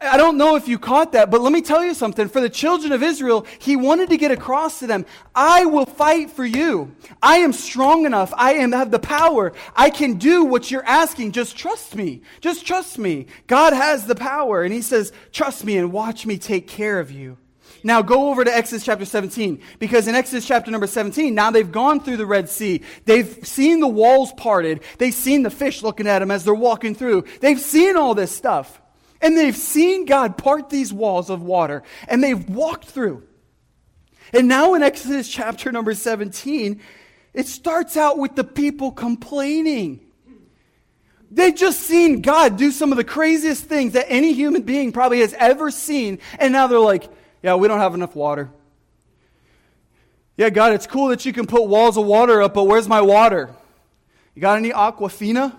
I 0.00 0.18
don't 0.18 0.36
know 0.36 0.56
if 0.56 0.68
you 0.68 0.78
caught 0.78 1.12
that, 1.12 1.30
but 1.30 1.40
let 1.40 1.52
me 1.52 1.62
tell 1.62 1.82
you 1.82 1.94
something. 1.94 2.28
For 2.28 2.40
the 2.40 2.50
children 2.50 2.92
of 2.92 3.02
Israel, 3.02 3.46
he 3.58 3.76
wanted 3.76 4.10
to 4.10 4.18
get 4.18 4.30
across 4.30 4.78
to 4.80 4.86
them, 4.86 5.06
I 5.34 5.64
will 5.64 5.86
fight 5.86 6.30
for 6.30 6.44
you. 6.44 6.94
I 7.22 7.38
am 7.38 7.52
strong 7.52 8.04
enough. 8.04 8.32
I 8.36 8.54
am, 8.54 8.72
have 8.72 8.90
the 8.90 8.98
power. 8.98 9.52
I 9.74 9.90
can 9.90 10.18
do 10.18 10.44
what 10.44 10.70
you're 10.70 10.84
asking. 10.84 11.32
Just 11.32 11.56
trust 11.56 11.96
me. 11.96 12.22
Just 12.40 12.66
trust 12.66 12.98
me. 12.98 13.26
God 13.46 13.72
has 13.72 14.06
the 14.06 14.14
power. 14.14 14.62
And 14.62 14.72
he 14.72 14.82
says, 14.82 15.12
trust 15.32 15.64
me 15.64 15.78
and 15.78 15.92
watch 15.92 16.26
me 16.26 16.36
take 16.36 16.68
care 16.68 17.00
of 17.00 17.10
you. 17.10 17.38
Now 17.82 18.02
go 18.02 18.30
over 18.30 18.44
to 18.44 18.54
Exodus 18.54 18.84
chapter 18.84 19.04
17, 19.04 19.60
because 19.78 20.06
in 20.08 20.14
Exodus 20.14 20.46
chapter 20.46 20.70
number 20.70 20.86
17, 20.86 21.34
now 21.34 21.50
they've 21.50 21.70
gone 21.70 22.00
through 22.00 22.18
the 22.18 22.26
Red 22.26 22.48
Sea. 22.48 22.82
They've 23.04 23.46
seen 23.46 23.80
the 23.80 23.88
walls 23.88 24.32
parted. 24.32 24.82
They've 24.98 25.14
seen 25.14 25.42
the 25.42 25.50
fish 25.50 25.82
looking 25.82 26.06
at 26.06 26.18
them 26.18 26.30
as 26.30 26.44
they're 26.44 26.54
walking 26.54 26.94
through. 26.94 27.24
They've 27.40 27.60
seen 27.60 27.96
all 27.96 28.14
this 28.14 28.34
stuff. 28.34 28.80
And 29.22 29.36
they've 29.36 29.56
seen 29.56 30.06
God 30.06 30.38
part 30.38 30.70
these 30.70 30.92
walls 30.92 31.28
of 31.30 31.42
water. 31.42 31.82
And 32.08 32.24
they've 32.24 32.48
walked 32.48 32.86
through. 32.86 33.22
And 34.32 34.48
now 34.48 34.74
in 34.74 34.82
Exodus 34.82 35.28
chapter 35.28 35.72
number 35.72 35.94
17, 35.94 36.80
it 37.34 37.46
starts 37.46 37.96
out 37.96 38.18
with 38.18 38.34
the 38.34 38.44
people 38.44 38.92
complaining. 38.92 40.00
They've 41.30 41.54
just 41.54 41.80
seen 41.80 42.22
God 42.22 42.56
do 42.56 42.72
some 42.72 42.90
of 42.90 42.96
the 42.96 43.04
craziest 43.04 43.64
things 43.64 43.92
that 43.92 44.06
any 44.08 44.32
human 44.32 44.62
being 44.62 44.90
probably 44.90 45.20
has 45.20 45.32
ever 45.34 45.70
seen. 45.70 46.18
And 46.38 46.52
now 46.52 46.66
they're 46.66 46.80
like, 46.80 47.08
yeah, 47.42 47.54
we 47.54 47.68
don't 47.68 47.80
have 47.80 47.94
enough 47.94 48.14
water. 48.14 48.50
Yeah, 50.36 50.50
God, 50.50 50.72
it's 50.72 50.86
cool 50.86 51.08
that 51.08 51.24
you 51.26 51.32
can 51.32 51.46
put 51.46 51.66
walls 51.66 51.96
of 51.96 52.06
water 52.06 52.40
up, 52.42 52.54
but 52.54 52.64
where's 52.64 52.88
my 52.88 53.02
water? 53.02 53.50
You 54.34 54.42
got 54.42 54.56
any 54.56 54.70
Aquafina? 54.70 55.54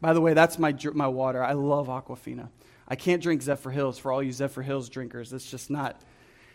By 0.00 0.14
the 0.14 0.20
way, 0.20 0.34
that's 0.34 0.58
my, 0.58 0.74
my 0.94 1.08
water. 1.08 1.42
I 1.42 1.52
love 1.52 1.88
Aquafina. 1.88 2.48
I 2.88 2.96
can't 2.96 3.22
drink 3.22 3.42
Zephyrhills 3.42 4.00
for 4.00 4.12
all 4.12 4.22
you 4.22 4.32
Zephyrhills 4.32 4.90
drinkers. 4.90 5.32
It's 5.32 5.50
just 5.50 5.70
not, 5.70 6.00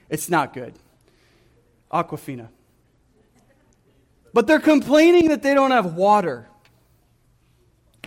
it's 0.10 0.30
not 0.30 0.54
good. 0.54 0.74
Aquafina. 1.92 2.50
But 4.34 4.48
they're 4.48 4.60
complaining 4.60 5.30
that 5.30 5.42
they 5.42 5.54
don't 5.54 5.72
have 5.72 5.96
water. 5.96 6.48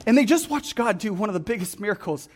And 0.06 0.16
they 0.16 0.24
just 0.24 0.50
watched 0.50 0.74
God 0.76 0.98
do 0.98 1.12
one 1.12 1.28
of 1.28 1.34
the 1.34 1.40
biggest 1.40 1.80
miracles. 1.80 2.28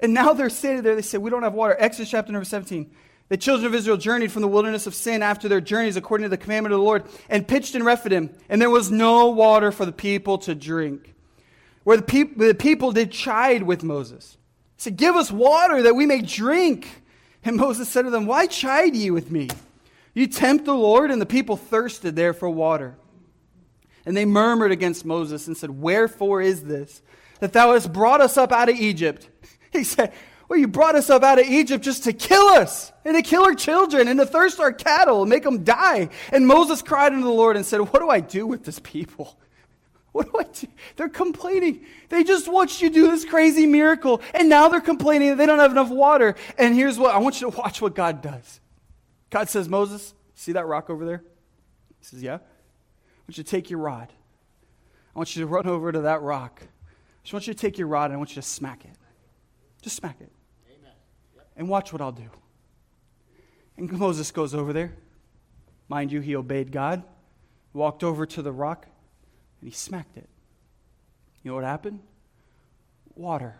And 0.00 0.14
now 0.14 0.32
they're 0.32 0.50
sitting 0.50 0.82
there, 0.82 0.94
they 0.94 1.02
say, 1.02 1.18
We 1.18 1.30
don't 1.30 1.42
have 1.42 1.54
water. 1.54 1.76
Exodus 1.78 2.10
chapter 2.10 2.32
number 2.32 2.44
17. 2.44 2.90
The 3.28 3.36
children 3.36 3.66
of 3.66 3.74
Israel 3.74 3.98
journeyed 3.98 4.32
from 4.32 4.42
the 4.42 4.48
wilderness 4.48 4.86
of 4.86 4.94
sin 4.94 5.22
after 5.22 5.48
their 5.48 5.60
journeys 5.60 5.96
according 5.96 6.24
to 6.24 6.30
the 6.30 6.38
commandment 6.38 6.72
of 6.72 6.80
the 6.80 6.84
Lord 6.84 7.04
and 7.28 7.46
pitched 7.46 7.74
in 7.74 7.82
Rephidim, 7.82 8.30
and 8.48 8.60
there 8.60 8.70
was 8.70 8.90
no 8.90 9.28
water 9.28 9.70
for 9.70 9.84
the 9.84 9.92
people 9.92 10.38
to 10.38 10.54
drink. 10.54 11.14
Where 11.84 11.98
the, 11.98 12.22
the 12.36 12.54
people 12.54 12.92
did 12.92 13.10
chide 13.10 13.62
with 13.62 13.82
Moses. 13.82 14.36
He 14.76 14.82
said, 14.82 14.96
Give 14.96 15.14
us 15.14 15.30
water 15.30 15.82
that 15.82 15.94
we 15.94 16.06
may 16.06 16.22
drink. 16.22 17.02
And 17.44 17.56
Moses 17.56 17.88
said 17.88 18.02
to 18.02 18.10
them, 18.10 18.26
Why 18.26 18.46
chide 18.46 18.96
ye 18.96 19.10
with 19.10 19.30
me? 19.30 19.48
You 20.14 20.26
tempt 20.26 20.64
the 20.64 20.74
Lord, 20.74 21.10
and 21.10 21.20
the 21.20 21.26
people 21.26 21.56
thirsted 21.56 22.16
there 22.16 22.32
for 22.32 22.50
water. 22.50 22.96
And 24.04 24.16
they 24.16 24.24
murmured 24.24 24.72
against 24.72 25.04
Moses 25.04 25.46
and 25.46 25.56
said, 25.56 25.70
Wherefore 25.70 26.40
is 26.40 26.64
this, 26.64 27.02
that 27.40 27.52
thou 27.52 27.74
hast 27.74 27.92
brought 27.92 28.20
us 28.20 28.36
up 28.36 28.52
out 28.52 28.68
of 28.68 28.76
Egypt? 28.76 29.28
He 29.70 29.84
said, 29.84 30.14
well, 30.48 30.58
you 30.58 30.66
brought 30.66 30.94
us 30.94 31.10
up 31.10 31.22
out 31.22 31.38
of 31.38 31.46
Egypt 31.46 31.84
just 31.84 32.04
to 32.04 32.14
kill 32.14 32.46
us 32.46 32.90
and 33.04 33.14
to 33.14 33.22
kill 33.22 33.44
our 33.44 33.54
children 33.54 34.08
and 34.08 34.18
to 34.18 34.24
thirst 34.24 34.58
our 34.60 34.72
cattle 34.72 35.20
and 35.20 35.28
make 35.28 35.42
them 35.42 35.62
die. 35.62 36.08
And 36.32 36.46
Moses 36.46 36.80
cried 36.80 37.12
unto 37.12 37.24
the 37.24 37.30
Lord 37.30 37.56
and 37.56 37.66
said, 37.66 37.80
What 37.80 38.00
do 38.00 38.08
I 38.08 38.20
do 38.20 38.46
with 38.46 38.64
this 38.64 38.78
people? 38.78 39.38
What 40.10 40.32
do 40.32 40.38
I 40.40 40.44
do? 40.44 40.66
They're 40.96 41.10
complaining. 41.10 41.84
They 42.08 42.24
just 42.24 42.48
watched 42.48 42.80
you 42.80 42.88
do 42.88 43.10
this 43.10 43.26
crazy 43.26 43.66
miracle, 43.66 44.22
and 44.34 44.48
now 44.48 44.68
they're 44.68 44.80
complaining 44.80 45.28
that 45.28 45.36
they 45.36 45.44
don't 45.44 45.58
have 45.58 45.70
enough 45.70 45.90
water. 45.90 46.34
And 46.56 46.74
here's 46.74 46.98
what 46.98 47.14
I 47.14 47.18
want 47.18 47.40
you 47.40 47.50
to 47.50 47.56
watch 47.56 47.82
what 47.82 47.94
God 47.94 48.22
does. 48.22 48.58
God 49.28 49.50
says, 49.50 49.68
Moses, 49.68 50.14
see 50.34 50.52
that 50.52 50.66
rock 50.66 50.88
over 50.88 51.04
there? 51.04 51.22
He 52.00 52.06
says, 52.06 52.22
Yeah. 52.22 52.36
I 52.36 53.20
want 53.28 53.36
you 53.36 53.44
to 53.44 53.44
take 53.44 53.68
your 53.68 53.80
rod. 53.80 54.10
I 55.14 55.18
want 55.18 55.36
you 55.36 55.42
to 55.42 55.46
run 55.46 55.66
over 55.66 55.92
to 55.92 56.00
that 56.00 56.22
rock. 56.22 56.62
I 56.62 56.66
just 57.22 57.34
want 57.34 57.46
you 57.46 57.52
to 57.52 57.60
take 57.60 57.76
your 57.76 57.86
rod 57.86 58.06
and 58.06 58.14
I 58.14 58.16
want 58.16 58.30
you 58.30 58.42
to 58.42 58.48
smack 58.48 58.86
it. 58.86 58.96
Just 59.82 59.96
smack 59.96 60.16
it 60.20 60.32
and 61.58 61.68
watch 61.68 61.92
what 61.92 62.00
I'll 62.00 62.12
do. 62.12 62.30
And 63.76 63.92
Moses 63.98 64.30
goes 64.30 64.54
over 64.54 64.72
there. 64.72 64.94
Mind 65.88 66.10
you, 66.10 66.20
he 66.20 66.34
obeyed 66.34 66.72
God, 66.72 67.02
walked 67.74 68.02
over 68.02 68.24
to 68.24 68.40
the 68.40 68.52
rock, 68.52 68.86
and 69.60 69.68
he 69.68 69.74
smacked 69.74 70.16
it. 70.16 70.28
You 71.42 71.50
know 71.50 71.54
what 71.56 71.64
happened? 71.64 72.00
water 73.18 73.56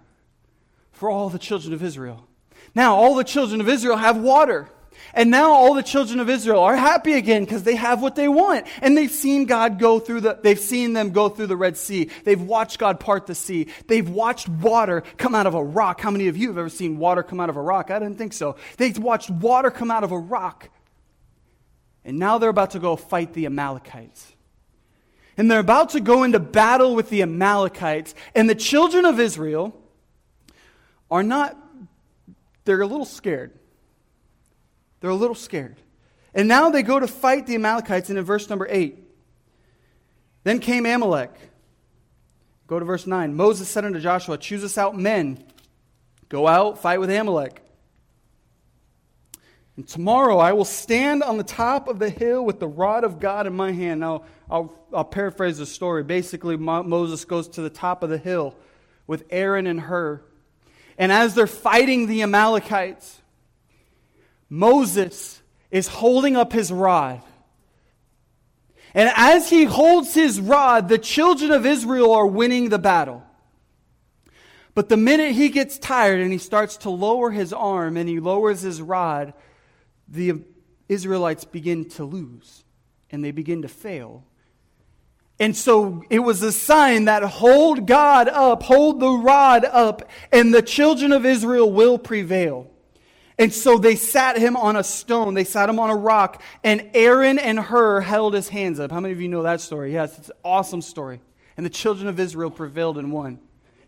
for 0.92 1.10
all 1.10 1.28
the 1.28 1.38
children 1.38 1.74
of 1.74 1.82
Israel. 1.82 2.26
Now, 2.74 2.94
all 2.94 3.14
the 3.14 3.24
children 3.24 3.60
of 3.60 3.68
Israel 3.68 3.96
have 3.96 4.16
water. 4.16 4.68
And 5.14 5.30
now 5.30 5.52
all 5.52 5.74
the 5.74 5.82
children 5.82 6.20
of 6.20 6.28
Israel 6.28 6.60
are 6.60 6.76
happy 6.76 7.14
again 7.14 7.44
because 7.44 7.62
they 7.62 7.76
have 7.76 8.02
what 8.02 8.14
they 8.14 8.28
want. 8.28 8.66
And 8.82 8.96
they've 8.96 9.10
seen 9.10 9.46
God 9.46 9.78
go 9.78 9.98
through 9.98 10.20
the, 10.22 10.38
they've 10.42 10.58
seen 10.58 10.92
them 10.92 11.10
go 11.10 11.28
through 11.28 11.46
the 11.46 11.56
Red 11.56 11.76
Sea. 11.76 12.10
They've 12.24 12.40
watched 12.40 12.78
God 12.78 13.00
part 13.00 13.26
the 13.26 13.34
sea. 13.34 13.68
They've 13.86 14.08
watched 14.08 14.48
water 14.48 15.02
come 15.16 15.34
out 15.34 15.46
of 15.46 15.54
a 15.54 15.62
rock. 15.62 16.00
How 16.00 16.10
many 16.10 16.28
of 16.28 16.36
you 16.36 16.48
have 16.48 16.58
ever 16.58 16.68
seen 16.68 16.98
water 16.98 17.22
come 17.22 17.40
out 17.40 17.50
of 17.50 17.56
a 17.56 17.62
rock? 17.62 17.90
I 17.90 17.98
didn't 17.98 18.18
think 18.18 18.32
so. 18.32 18.56
They've 18.76 18.98
watched 18.98 19.30
water 19.30 19.70
come 19.70 19.90
out 19.90 20.04
of 20.04 20.12
a 20.12 20.18
rock. 20.18 20.68
And 22.04 22.18
now 22.18 22.38
they're 22.38 22.50
about 22.50 22.70
to 22.70 22.78
go 22.78 22.96
fight 22.96 23.34
the 23.34 23.46
Amalekites. 23.46 24.32
And 25.36 25.50
they're 25.50 25.60
about 25.60 25.90
to 25.90 26.00
go 26.00 26.22
into 26.22 26.40
battle 26.40 26.94
with 26.94 27.10
the 27.10 27.22
Amalekites. 27.22 28.14
And 28.34 28.48
the 28.48 28.54
children 28.54 29.04
of 29.04 29.20
Israel 29.20 29.80
are 31.10 31.22
not, 31.22 31.56
they're 32.64 32.80
a 32.80 32.86
little 32.86 33.04
scared. 33.04 33.57
They're 35.00 35.10
a 35.10 35.14
little 35.14 35.34
scared. 35.34 35.76
And 36.34 36.48
now 36.48 36.70
they 36.70 36.82
go 36.82 37.00
to 37.00 37.06
fight 37.06 37.46
the 37.46 37.54
Amalekites, 37.54 38.10
and 38.10 38.18
in 38.18 38.24
verse 38.24 38.48
number 38.48 38.66
8, 38.68 38.98
then 40.44 40.60
came 40.60 40.86
Amalek. 40.86 41.32
Go 42.66 42.78
to 42.78 42.84
verse 42.84 43.06
9. 43.06 43.34
Moses 43.34 43.68
said 43.68 43.84
unto 43.84 43.98
Joshua, 43.98 44.38
Choose 44.38 44.62
us 44.62 44.76
out 44.76 44.96
men. 44.96 45.42
Go 46.28 46.46
out, 46.46 46.80
fight 46.80 47.00
with 47.00 47.10
Amalek. 47.10 47.62
And 49.76 49.86
tomorrow 49.86 50.38
I 50.38 50.52
will 50.52 50.64
stand 50.64 51.22
on 51.22 51.38
the 51.38 51.44
top 51.44 51.88
of 51.88 51.98
the 51.98 52.10
hill 52.10 52.44
with 52.44 52.58
the 52.58 52.66
rod 52.66 53.04
of 53.04 53.20
God 53.20 53.46
in 53.46 53.54
my 53.54 53.72
hand. 53.72 54.00
Now, 54.00 54.24
I'll, 54.50 54.74
I'll 54.92 55.04
paraphrase 55.04 55.58
the 55.58 55.66
story. 55.66 56.02
Basically, 56.02 56.56
Moses 56.56 57.24
goes 57.24 57.48
to 57.50 57.62
the 57.62 57.70
top 57.70 58.02
of 58.02 58.10
the 58.10 58.18
hill 58.18 58.54
with 59.06 59.24
Aaron 59.30 59.66
and 59.66 59.80
Hur. 59.80 60.20
And 60.98 61.12
as 61.12 61.34
they're 61.34 61.46
fighting 61.46 62.06
the 62.06 62.22
Amalekites, 62.22 63.17
Moses 64.48 65.42
is 65.70 65.86
holding 65.88 66.36
up 66.36 66.52
his 66.52 66.72
rod. 66.72 67.22
And 68.94 69.10
as 69.14 69.50
he 69.50 69.64
holds 69.64 70.14
his 70.14 70.40
rod, 70.40 70.88
the 70.88 70.98
children 70.98 71.50
of 71.50 71.66
Israel 71.66 72.12
are 72.12 72.26
winning 72.26 72.68
the 72.68 72.78
battle. 72.78 73.22
But 74.74 74.88
the 74.88 74.96
minute 74.96 75.32
he 75.32 75.48
gets 75.48 75.78
tired 75.78 76.20
and 76.20 76.32
he 76.32 76.38
starts 76.38 76.78
to 76.78 76.90
lower 76.90 77.30
his 77.30 77.52
arm 77.52 77.96
and 77.96 78.08
he 78.08 78.20
lowers 78.20 78.60
his 78.60 78.80
rod, 78.80 79.34
the 80.08 80.42
Israelites 80.88 81.44
begin 81.44 81.88
to 81.90 82.04
lose 82.04 82.64
and 83.10 83.24
they 83.24 83.32
begin 83.32 83.62
to 83.62 83.68
fail. 83.68 84.24
And 85.40 85.56
so 85.56 86.02
it 86.10 86.20
was 86.20 86.42
a 86.42 86.52
sign 86.52 87.04
that 87.04 87.22
hold 87.22 87.86
God 87.86 88.28
up, 88.28 88.62
hold 88.62 89.00
the 89.00 89.10
rod 89.10 89.64
up, 89.64 90.08
and 90.32 90.52
the 90.52 90.62
children 90.62 91.12
of 91.12 91.24
Israel 91.24 91.70
will 91.70 91.98
prevail. 91.98 92.70
And 93.38 93.54
so 93.54 93.78
they 93.78 93.94
sat 93.94 94.36
him 94.36 94.56
on 94.56 94.74
a 94.76 94.82
stone. 94.82 95.34
They 95.34 95.44
sat 95.44 95.68
him 95.68 95.78
on 95.78 95.90
a 95.90 95.96
rock. 95.96 96.42
And 96.64 96.90
Aaron 96.92 97.38
and 97.38 97.58
Hur 97.58 98.00
held 98.00 98.34
his 98.34 98.48
hands 98.48 98.80
up. 98.80 98.90
How 98.90 99.00
many 99.00 99.12
of 99.12 99.20
you 99.20 99.28
know 99.28 99.44
that 99.44 99.60
story? 99.60 99.92
Yes, 99.92 100.18
it's 100.18 100.28
an 100.28 100.36
awesome 100.44 100.82
story. 100.82 101.20
And 101.56 101.64
the 101.64 101.70
children 101.70 102.08
of 102.08 102.18
Israel 102.18 102.50
prevailed 102.50 102.98
and 102.98 103.12
won. 103.12 103.38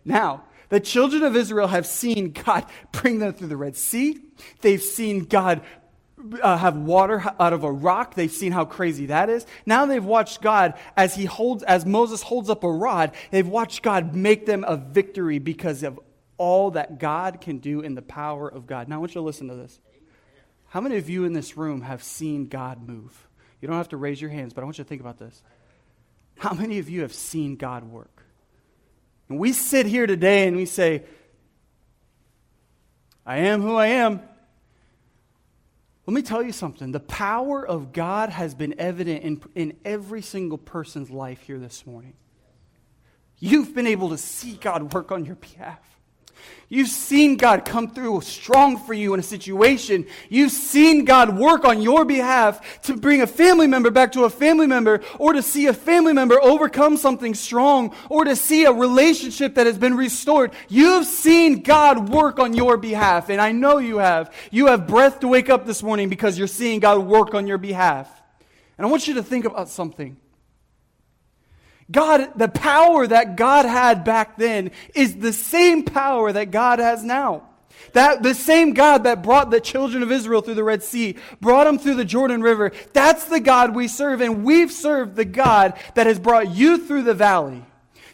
Now, 0.04 0.44
the 0.68 0.80
children 0.80 1.24
of 1.24 1.34
Israel 1.34 1.66
have 1.66 1.86
seen 1.86 2.30
God 2.30 2.64
bring 2.92 3.18
them 3.18 3.32
through 3.32 3.48
the 3.48 3.56
Red 3.56 3.76
Sea. 3.76 4.20
They've 4.60 4.82
seen 4.82 5.24
God 5.24 5.62
uh, 6.42 6.56
have 6.56 6.76
water 6.76 7.24
out 7.40 7.52
of 7.52 7.64
a 7.64 7.72
rock. 7.72 8.14
They've 8.14 8.30
seen 8.30 8.52
how 8.52 8.64
crazy 8.64 9.06
that 9.06 9.28
is. 9.30 9.46
Now 9.66 9.86
they've 9.86 10.04
watched 10.04 10.42
God 10.42 10.74
as 10.96 11.14
he 11.14 11.24
holds, 11.24 11.62
as 11.64 11.84
Moses 11.86 12.22
holds 12.22 12.50
up 12.50 12.62
a 12.62 12.70
rod. 12.70 13.12
They've 13.30 13.46
watched 13.46 13.82
God 13.82 14.14
make 14.14 14.46
them 14.46 14.64
a 14.66 14.76
victory 14.76 15.38
because 15.38 15.82
of 15.82 15.98
all 16.40 16.70
that 16.70 16.98
God 16.98 17.42
can 17.42 17.58
do 17.58 17.82
in 17.82 17.94
the 17.94 18.00
power 18.00 18.48
of 18.48 18.66
God. 18.66 18.88
Now, 18.88 18.96
I 18.96 18.98
want 18.98 19.10
you 19.10 19.20
to 19.20 19.24
listen 19.26 19.48
to 19.48 19.54
this. 19.54 19.78
How 20.68 20.80
many 20.80 20.96
of 20.96 21.10
you 21.10 21.26
in 21.26 21.34
this 21.34 21.54
room 21.54 21.82
have 21.82 22.02
seen 22.02 22.46
God 22.46 22.88
move? 22.88 23.28
You 23.60 23.68
don't 23.68 23.76
have 23.76 23.90
to 23.90 23.98
raise 23.98 24.22
your 24.22 24.30
hands, 24.30 24.54
but 24.54 24.62
I 24.62 24.64
want 24.64 24.78
you 24.78 24.84
to 24.84 24.88
think 24.88 25.02
about 25.02 25.18
this. 25.18 25.42
How 26.38 26.54
many 26.54 26.78
of 26.78 26.88
you 26.88 27.02
have 27.02 27.12
seen 27.12 27.56
God 27.56 27.84
work? 27.84 28.24
And 29.28 29.38
we 29.38 29.52
sit 29.52 29.84
here 29.84 30.06
today 30.06 30.48
and 30.48 30.56
we 30.56 30.64
say, 30.64 31.02
I 33.26 33.40
am 33.40 33.60
who 33.60 33.74
I 33.74 33.88
am. 33.88 34.22
Let 36.06 36.14
me 36.14 36.22
tell 36.22 36.42
you 36.42 36.52
something. 36.52 36.90
The 36.90 37.00
power 37.00 37.66
of 37.66 37.92
God 37.92 38.30
has 38.30 38.54
been 38.54 38.76
evident 38.78 39.24
in, 39.24 39.42
in 39.54 39.76
every 39.84 40.22
single 40.22 40.56
person's 40.56 41.10
life 41.10 41.42
here 41.42 41.58
this 41.58 41.86
morning. 41.86 42.14
You've 43.38 43.74
been 43.74 43.86
able 43.86 44.08
to 44.08 44.16
see 44.16 44.54
God 44.54 44.94
work 44.94 45.12
on 45.12 45.26
your 45.26 45.36
behalf. 45.36 45.99
You've 46.72 46.88
seen 46.88 47.36
God 47.36 47.64
come 47.64 47.90
through 47.90 48.20
strong 48.20 48.78
for 48.78 48.94
you 48.94 49.12
in 49.12 49.18
a 49.18 49.24
situation. 49.24 50.06
You've 50.28 50.52
seen 50.52 51.04
God 51.04 51.36
work 51.36 51.64
on 51.64 51.82
your 51.82 52.04
behalf 52.04 52.82
to 52.82 52.96
bring 52.96 53.22
a 53.22 53.26
family 53.26 53.66
member 53.66 53.90
back 53.90 54.12
to 54.12 54.22
a 54.22 54.30
family 54.30 54.68
member, 54.68 55.00
or 55.18 55.32
to 55.32 55.42
see 55.42 55.66
a 55.66 55.72
family 55.72 56.12
member 56.12 56.40
overcome 56.40 56.96
something 56.96 57.34
strong, 57.34 57.92
or 58.08 58.24
to 58.24 58.36
see 58.36 58.66
a 58.66 58.72
relationship 58.72 59.56
that 59.56 59.66
has 59.66 59.78
been 59.78 59.96
restored. 59.96 60.52
You've 60.68 61.06
seen 61.06 61.62
God 61.62 62.08
work 62.08 62.38
on 62.38 62.54
your 62.54 62.76
behalf, 62.76 63.30
and 63.30 63.40
I 63.40 63.50
know 63.50 63.78
you 63.78 63.98
have. 63.98 64.32
You 64.52 64.68
have 64.68 64.86
breath 64.86 65.18
to 65.20 65.28
wake 65.28 65.50
up 65.50 65.66
this 65.66 65.82
morning 65.82 66.08
because 66.08 66.38
you're 66.38 66.46
seeing 66.46 66.78
God 66.78 66.98
work 67.04 67.34
on 67.34 67.48
your 67.48 67.58
behalf. 67.58 68.08
And 68.78 68.86
I 68.86 68.90
want 68.90 69.08
you 69.08 69.14
to 69.14 69.24
think 69.24 69.44
about 69.44 69.68
something. 69.68 70.16
God, 71.90 72.32
the 72.36 72.48
power 72.48 73.06
that 73.06 73.36
God 73.36 73.64
had 73.64 74.04
back 74.04 74.36
then 74.36 74.70
is 74.94 75.16
the 75.16 75.32
same 75.32 75.84
power 75.84 76.32
that 76.32 76.50
God 76.50 76.78
has 76.78 77.02
now. 77.02 77.48
That 77.92 78.22
the 78.22 78.34
same 78.34 78.74
God 78.74 79.04
that 79.04 79.22
brought 79.22 79.50
the 79.50 79.60
children 79.60 80.02
of 80.02 80.12
Israel 80.12 80.42
through 80.42 80.54
the 80.54 80.64
Red 80.64 80.82
Sea, 80.82 81.16
brought 81.40 81.64
them 81.64 81.78
through 81.78 81.96
the 81.96 82.04
Jordan 82.04 82.42
River, 82.42 82.72
that's 82.92 83.24
the 83.24 83.40
God 83.40 83.74
we 83.74 83.88
serve. 83.88 84.20
And 84.20 84.44
we've 84.44 84.70
served 84.70 85.16
the 85.16 85.24
God 85.24 85.74
that 85.94 86.06
has 86.06 86.18
brought 86.18 86.50
you 86.50 86.78
through 86.78 87.02
the 87.02 87.14
valley. 87.14 87.64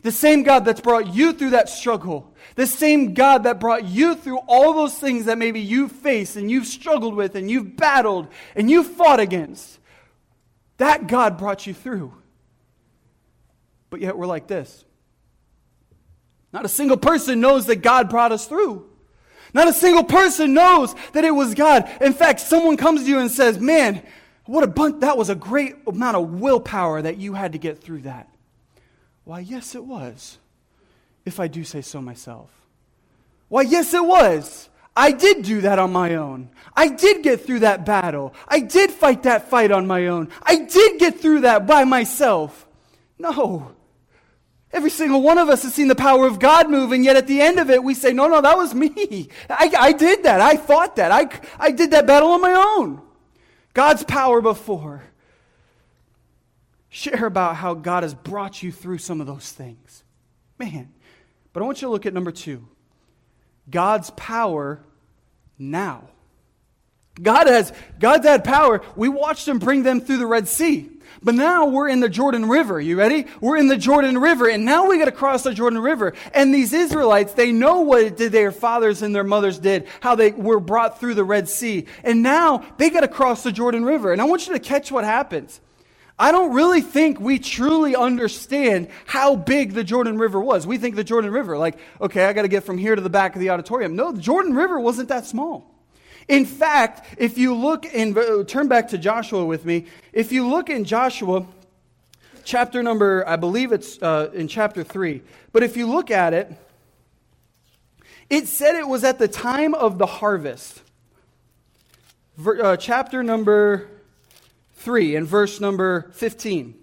The 0.03 0.13
same 0.13 0.45
God 0.45 0.65
that's 0.65 0.81
brought 0.81 1.13
you 1.13 1.33
through 1.33 1.51
that 1.51 1.69
struggle. 1.69 2.33
The 2.55 2.67
same 2.67 3.13
God 3.13 3.43
that 3.43 3.61
brought 3.61 3.85
you 3.85 4.15
through 4.15 4.39
all 4.47 4.73
those 4.73 4.97
things 4.97 5.27
that 5.27 5.37
maybe 5.37 5.61
you've 5.61 5.93
faced 5.93 6.37
and 6.37 6.51
you've 6.51 6.67
struggled 6.67 7.15
with 7.15 7.35
and 7.35 7.51
you've 7.51 7.77
battled 7.77 8.29
and 8.55 8.71
you've 8.71 8.87
fought 8.87 9.21
against. 9.21 9.79
That 10.79 11.07
God 11.09 11.39
brought 11.39 11.67
you 11.67 11.75
through. 11.75 12.15
But 13.91 14.01
yet 14.01 14.17
we're 14.17 14.27
like 14.27 14.47
this. 14.47 14.85
Not 16.53 16.65
a 16.65 16.69
single 16.69 16.97
person 16.97 17.41
knows 17.41 17.67
that 17.67 17.77
God 17.77 18.09
brought 18.09 18.33
us 18.33 18.47
through. 18.47 18.89
Not 19.53 19.69
a 19.69 19.73
single 19.73 20.05
person 20.05 20.55
knows 20.55 20.95
that 21.13 21.25
it 21.25 21.31
was 21.31 21.55
God. 21.55 21.91
In 22.01 22.13
fact, 22.13 22.41
someone 22.41 22.77
comes 22.77 23.03
to 23.03 23.09
you 23.09 23.19
and 23.19 23.31
says, 23.31 23.59
Man, 23.59 24.03
what 24.45 24.65
a 24.65 24.67
bunch, 24.67 25.01
that 25.01 25.17
was 25.17 25.29
a 25.29 25.35
great 25.35 25.77
amount 25.87 26.17
of 26.17 26.41
willpower 26.41 27.03
that 27.03 27.19
you 27.19 27.35
had 27.35 27.53
to 27.53 27.59
get 27.59 27.83
through 27.83 28.03
that. 28.03 28.29
Why, 29.25 29.41
yes, 29.41 29.75
it 29.75 29.85
was, 29.85 30.39
if 31.25 31.41
I 31.41 31.49
do 31.49 31.65
say 31.65 31.83
so 31.83 32.01
myself. 32.01 32.51
Why, 33.49 33.63
yes, 33.63 33.93
it 33.93 34.05
was. 34.05 34.69
I 34.97 35.13
did 35.13 35.43
do 35.43 35.61
that 35.61 35.79
on 35.79 35.93
my 35.93 36.15
own. 36.15 36.49
I 36.75 36.89
did 36.89 37.23
get 37.23 37.45
through 37.45 37.61
that 37.61 37.85
battle. 37.85 38.33
I 38.49 38.61
did 38.61 38.91
fight 38.91 39.25
that 39.25 39.51
fight 39.51 39.71
on 39.71 39.87
my 39.87 40.07
own. 40.07 40.31
I 40.43 40.57
did 40.57 40.99
get 40.99 41.21
through 41.21 41.41
that 41.41 41.67
by 41.67 41.85
myself. 41.85 42.67
No. 43.19 43.76
Every 44.77 44.91
single 44.91 45.23
one 45.23 45.39
of 45.39 45.49
us 45.49 45.63
has 45.63 45.73
seen 45.73 45.89
the 45.89 45.95
power 45.95 46.27
of 46.27 46.39
God 46.39 46.69
move, 46.69 46.93
and 46.93 47.03
yet 47.03 47.17
at 47.17 47.27
the 47.27 47.41
end 47.41 47.59
of 47.59 47.71
it, 47.71 47.83
we 47.83 47.95
say, 47.95 48.13
No, 48.13 48.29
no, 48.29 48.43
that 48.43 48.59
was 48.59 48.75
me. 48.75 49.31
I, 49.51 49.73
I 49.79 49.93
did 49.93 50.25
that. 50.25 50.43
I 50.43 50.59
fought 50.59 50.97
that. 50.97 51.11
I, 51.11 51.31
I 51.59 51.71
did 51.71 51.93
that 51.93 52.07
battle 52.07 52.29
on 52.29 52.43
my 52.43 52.53
own. 52.53 53.01
God's 53.73 54.05
power 54.05 54.43
before. 54.43 55.03
Share 56.91 57.25
about 57.25 57.57
how 57.57 57.73
God 57.73 58.03
has 58.03 58.13
brought 58.13 58.63
you 58.63 58.71
through 58.71 58.99
some 58.99 59.23
of 59.23 59.27
those 59.27 59.51
things. 59.51 60.05
Man. 60.59 60.93
But 61.55 61.63
I 61.63 61.67
want 61.67 61.81
you 61.81 61.89
to 61.89 61.93
look 61.93 62.05
at 62.05 62.13
number 62.13 62.33
two 62.33 62.69
God's 63.71 64.11
power 64.11 64.85
now. 65.59 66.11
God 67.21 67.47
has 67.47 67.73
God's 67.99 68.27
had 68.27 68.45
power. 68.45 68.83
We 68.95 69.09
watched 69.09 69.49
him 69.49 69.59
bring 69.59 69.83
them 69.83 70.01
through 70.01 70.19
the 70.19 70.27
Red 70.27 70.49
Sea. 70.49 70.91
But 71.23 71.35
now 71.35 71.67
we're 71.67 71.89
in 71.89 72.01
the 72.01 72.09
Jordan 72.09 72.47
River. 72.47 72.81
You 72.81 72.97
ready? 72.99 73.27
We're 73.41 73.57
in 73.57 73.69
the 73.69 73.77
Jordan 73.77 74.19
River, 74.19 74.49
and 74.49 74.65
now 74.65 74.89
we 74.89 74.99
got 74.99 75.07
to 75.07 75.13
cross 75.13 75.43
the 75.43 75.55
Jordan 75.55 75.81
River. 75.81 76.15
And 76.35 76.55
these 76.55 76.73
Israelites, 76.73 77.33
they 77.33 77.53
know 77.53 77.81
what 77.81 78.03
it 78.03 78.17
did 78.17 78.33
their 78.33 78.53
fathers 78.53 79.03
and 79.03 79.15
their 79.15 79.25
mothers 79.25 79.59
did, 79.59 79.89
how 80.01 80.15
they 80.15 80.31
were 80.33 80.61
brought 80.61 81.01
through 81.01 81.15
the 81.15 81.25
Red 81.25 81.49
Sea. 81.49 81.87
And 82.05 82.23
now 82.23 82.65
they 82.77 82.91
got 82.91 83.01
to 83.01 83.09
cross 83.09 83.43
the 83.43 83.53
Jordan 83.53 83.85
River. 83.85 84.13
And 84.13 84.21
I 84.21 84.25
want 84.25 84.47
you 84.47 84.53
to 84.53 84.61
catch 84.61 84.93
what 84.93 85.05
happens. 85.05 85.61
I 86.19 86.33
don't 86.33 86.55
really 86.55 86.81
think 86.81 87.21
we 87.21 87.39
truly 87.39 87.95
understand 87.95 88.89
how 89.05 89.37
big 89.37 89.73
the 89.73 89.85
Jordan 89.85 90.19
River 90.19 90.41
was. 90.41 90.67
We 90.67 90.79
think 90.79 90.97
the 90.97 91.05
Jordan 91.05 91.31
River, 91.31 91.59
like, 91.59 91.79
okay, 92.01 92.25
I 92.25 92.33
got 92.33 92.43
to 92.43 92.49
get 92.49 92.65
from 92.65 92.79
here 92.79 92.95
to 92.95 93.03
the 93.03 93.11
back 93.11 93.35
of 93.35 93.41
the 93.41 93.51
auditorium. 93.51 93.97
No, 93.97 94.13
the 94.13 94.23
Jordan 94.23 94.55
River 94.55 94.81
wasn't 94.81 95.09
that 95.11 95.27
small. 95.27 95.76
In 96.29 96.45
fact, 96.45 97.15
if 97.19 97.39
you 97.39 97.55
look 97.55 97.85
in, 97.85 98.17
uh, 98.17 98.45
turn 98.45 98.69
back 98.69 98.89
to 98.89 98.99
Joshua 98.99 99.45
with 99.45 99.65
me. 99.65 99.87
If 100.13 100.33
you 100.33 100.49
look 100.49 100.69
in 100.69 100.85
Joshua, 100.85 101.47
chapter 102.45 102.83
number, 102.83 103.25
I 103.27 103.37
believe 103.37 103.73
it's 103.73 104.01
uh, 104.03 104.31
in 104.35 104.49
chapter 104.49 104.83
3, 104.83 105.23
but 105.53 105.63
if 105.63 105.77
you 105.77 105.87
look 105.87 106.11
at 106.11 106.35
it, 106.35 106.53
It 108.29 108.49
said 108.49 108.75
it 108.75 108.89
was 108.89 109.05
at 109.05 109.19
the 109.19 109.29
time 109.29 109.75
of 109.75 109.99
the 109.99 110.07
harvest. 110.07 110.83
Ver, 112.37 112.61
uh, 112.61 112.77
chapter 112.77 113.23
number 113.23 113.89
3 114.79 115.17
and 115.17 115.27
verse 115.27 115.61
number 115.61 116.11
15. 116.13 116.75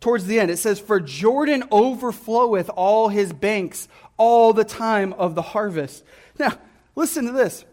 Towards 0.00 0.26
the 0.26 0.40
end, 0.40 0.50
it 0.50 0.58
says, 0.58 0.80
For 0.80 1.00
Jordan 1.00 1.62
overfloweth 1.70 2.68
all 2.74 3.08
his 3.08 3.32
banks 3.32 3.88
all 4.16 4.52
the 4.52 4.64
time 4.64 5.12
of 5.12 5.34
the 5.34 5.42
harvest. 5.42 6.04
Now, 6.38 6.58
listen 6.94 7.26
to 7.26 7.32
this. 7.32 7.64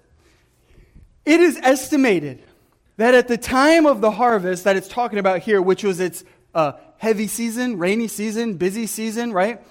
It 1.25 1.39
is 1.39 1.57
estimated 1.57 2.43
that 2.97 3.13
at 3.13 3.27
the 3.27 3.38
time 3.38 3.86
of 3.86 4.01
the 4.01 4.12
harvest 4.12 4.65
that 4.65 4.75
it's 4.75 4.88
talking 4.88 5.19
about 5.19 5.39
here, 5.39 5.62
which 5.62 5.83
was 5.83 5.99
its 5.99 6.23
uh, 6.53 6.73
heavy 6.97 7.27
season, 7.27 7.77
rainy 7.77 8.07
season, 8.07 8.55
busy 8.55 8.88
season, 8.88 9.31
right? 9.31 9.62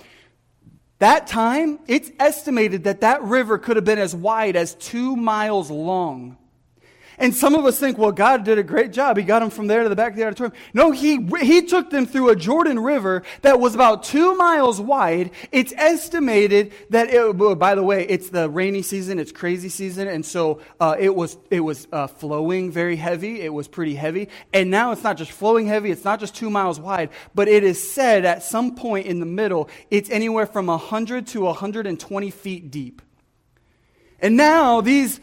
That 0.98 1.26
time, 1.26 1.78
it's 1.86 2.10
estimated 2.18 2.84
that 2.84 3.00
that 3.00 3.22
river 3.22 3.58
could 3.58 3.76
have 3.76 3.84
been 3.84 3.98
as 3.98 4.14
wide 4.14 4.56
as 4.56 4.74
two 4.74 5.16
miles 5.16 5.70
long. 5.70 6.36
And 7.22 7.32
some 7.32 7.54
of 7.54 7.64
us 7.64 7.78
think, 7.78 7.98
well, 7.98 8.10
God 8.10 8.42
did 8.42 8.58
a 8.58 8.64
great 8.64 8.92
job. 8.92 9.16
He 9.16 9.22
got 9.22 9.38
them 9.38 9.50
from 9.50 9.68
there 9.68 9.84
to 9.84 9.88
the 9.88 9.94
back 9.94 10.10
of 10.10 10.16
the 10.16 10.26
auditorium. 10.26 10.56
No, 10.74 10.90
he, 10.90 11.24
he 11.40 11.62
took 11.62 11.88
them 11.88 12.04
through 12.04 12.30
a 12.30 12.36
Jordan 12.36 12.80
River 12.80 13.22
that 13.42 13.60
was 13.60 13.76
about 13.76 14.02
two 14.02 14.34
miles 14.34 14.80
wide. 14.80 15.30
It's 15.52 15.72
estimated 15.76 16.72
that, 16.90 17.10
it, 17.10 17.58
by 17.60 17.76
the 17.76 17.82
way, 17.84 18.04
it's 18.08 18.30
the 18.30 18.50
rainy 18.50 18.82
season, 18.82 19.20
it's 19.20 19.30
crazy 19.30 19.68
season, 19.68 20.08
and 20.08 20.26
so 20.26 20.62
uh, 20.80 20.96
it 20.98 21.14
was, 21.14 21.38
it 21.48 21.60
was 21.60 21.86
uh, 21.92 22.08
flowing 22.08 22.72
very 22.72 22.96
heavy. 22.96 23.40
It 23.40 23.54
was 23.54 23.68
pretty 23.68 23.94
heavy. 23.94 24.28
And 24.52 24.72
now 24.72 24.90
it's 24.90 25.04
not 25.04 25.16
just 25.16 25.30
flowing 25.30 25.68
heavy, 25.68 25.92
it's 25.92 26.04
not 26.04 26.18
just 26.18 26.34
two 26.34 26.50
miles 26.50 26.80
wide, 26.80 27.10
but 27.36 27.46
it 27.46 27.62
is 27.62 27.92
said 27.92 28.24
at 28.24 28.42
some 28.42 28.74
point 28.74 29.06
in 29.06 29.20
the 29.20 29.26
middle, 29.26 29.68
it's 29.92 30.10
anywhere 30.10 30.46
from 30.46 30.66
100 30.66 31.28
to 31.28 31.42
120 31.42 32.30
feet 32.32 32.72
deep. 32.72 33.00
And 34.18 34.36
now 34.36 34.80
these 34.80 35.20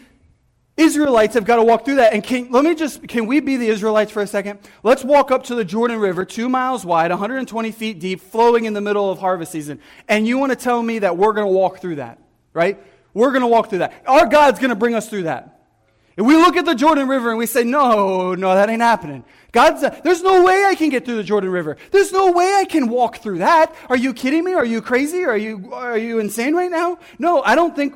Israelites 0.80 1.34
have 1.34 1.44
got 1.44 1.58
to 1.58 1.64
walk 1.64 1.84
through 1.84 1.96
that. 1.96 2.14
And 2.14 2.24
can, 2.24 2.50
let 2.52 2.64
me 2.64 2.74
just, 2.74 3.06
can 3.08 3.28
we 3.28 3.42
be 3.42 3.58
the 3.58 3.68
Israelites 3.68 4.12
for 4.12 4.22
a 4.22 4.28
second? 4.28 4.60
Let's 4.82 5.04
walk 5.04 5.30
up 5.30 5.44
to 5.46 5.56
the 5.56 5.66
Jordan 5.66 6.00
River, 6.00 6.24
two 6.24 6.48
miles 6.48 6.86
wide, 6.86 7.12
120 7.12 7.72
feet 7.72 8.00
deep, 8.00 8.22
flowing 8.22 8.64
in 8.64 8.74
the 8.74 8.80
middle 8.80 9.12
of 9.12 9.20
harvest 9.20 9.52
season. 9.52 9.82
And 10.08 10.26
you 10.26 10.38
want 10.38 10.52
to 10.52 10.56
tell 10.56 10.82
me 10.82 11.00
that 11.00 11.18
we're 11.18 11.34
going 11.34 11.48
to 11.48 11.52
walk 11.52 11.82
through 11.82 11.96
that, 11.96 12.20
right? 12.54 12.82
We're 13.14 13.32
going 13.32 13.42
to 13.42 13.48
walk 13.48 13.70
through 13.70 13.80
that. 13.80 14.04
Our 14.08 14.26
God's 14.26 14.60
going 14.60 14.70
to 14.70 14.76
bring 14.76 14.96
us 14.96 15.10
through 15.10 15.24
that. 15.24 15.60
If 16.16 16.26
we 16.26 16.36
look 16.36 16.56
at 16.56 16.66
the 16.66 16.76
Jordan 16.76 17.10
River 17.10 17.30
and 17.30 17.38
we 17.38 17.46
say, 17.46 17.66
no, 17.66 18.34
no, 18.36 18.56
that 18.56 18.70
ain't 18.70 18.82
happening. 18.82 19.26
God's, 19.52 19.82
there's 20.04 20.22
no 20.22 20.46
way 20.46 20.64
I 20.66 20.76
can 20.76 20.90
get 20.90 21.04
through 21.04 21.16
the 21.16 21.24
Jordan 21.24 21.50
River. 21.50 21.76
There's 21.92 22.14
no 22.14 22.32
way 22.32 22.54
I 22.58 22.66
can 22.66 22.88
walk 22.88 23.18
through 23.18 23.40
that. 23.40 23.76
Are 23.90 23.98
you 23.98 24.14
kidding 24.14 24.44
me? 24.44 24.54
Are 24.54 24.66
you 24.66 24.82
crazy? 24.82 25.26
Are 25.26 25.38
you, 25.38 25.74
are 25.74 25.98
you 25.98 26.20
insane 26.20 26.56
right 26.56 26.72
now? 26.72 27.00
No, 27.18 27.42
I 27.42 27.56
don't 27.56 27.76
think 27.76 27.96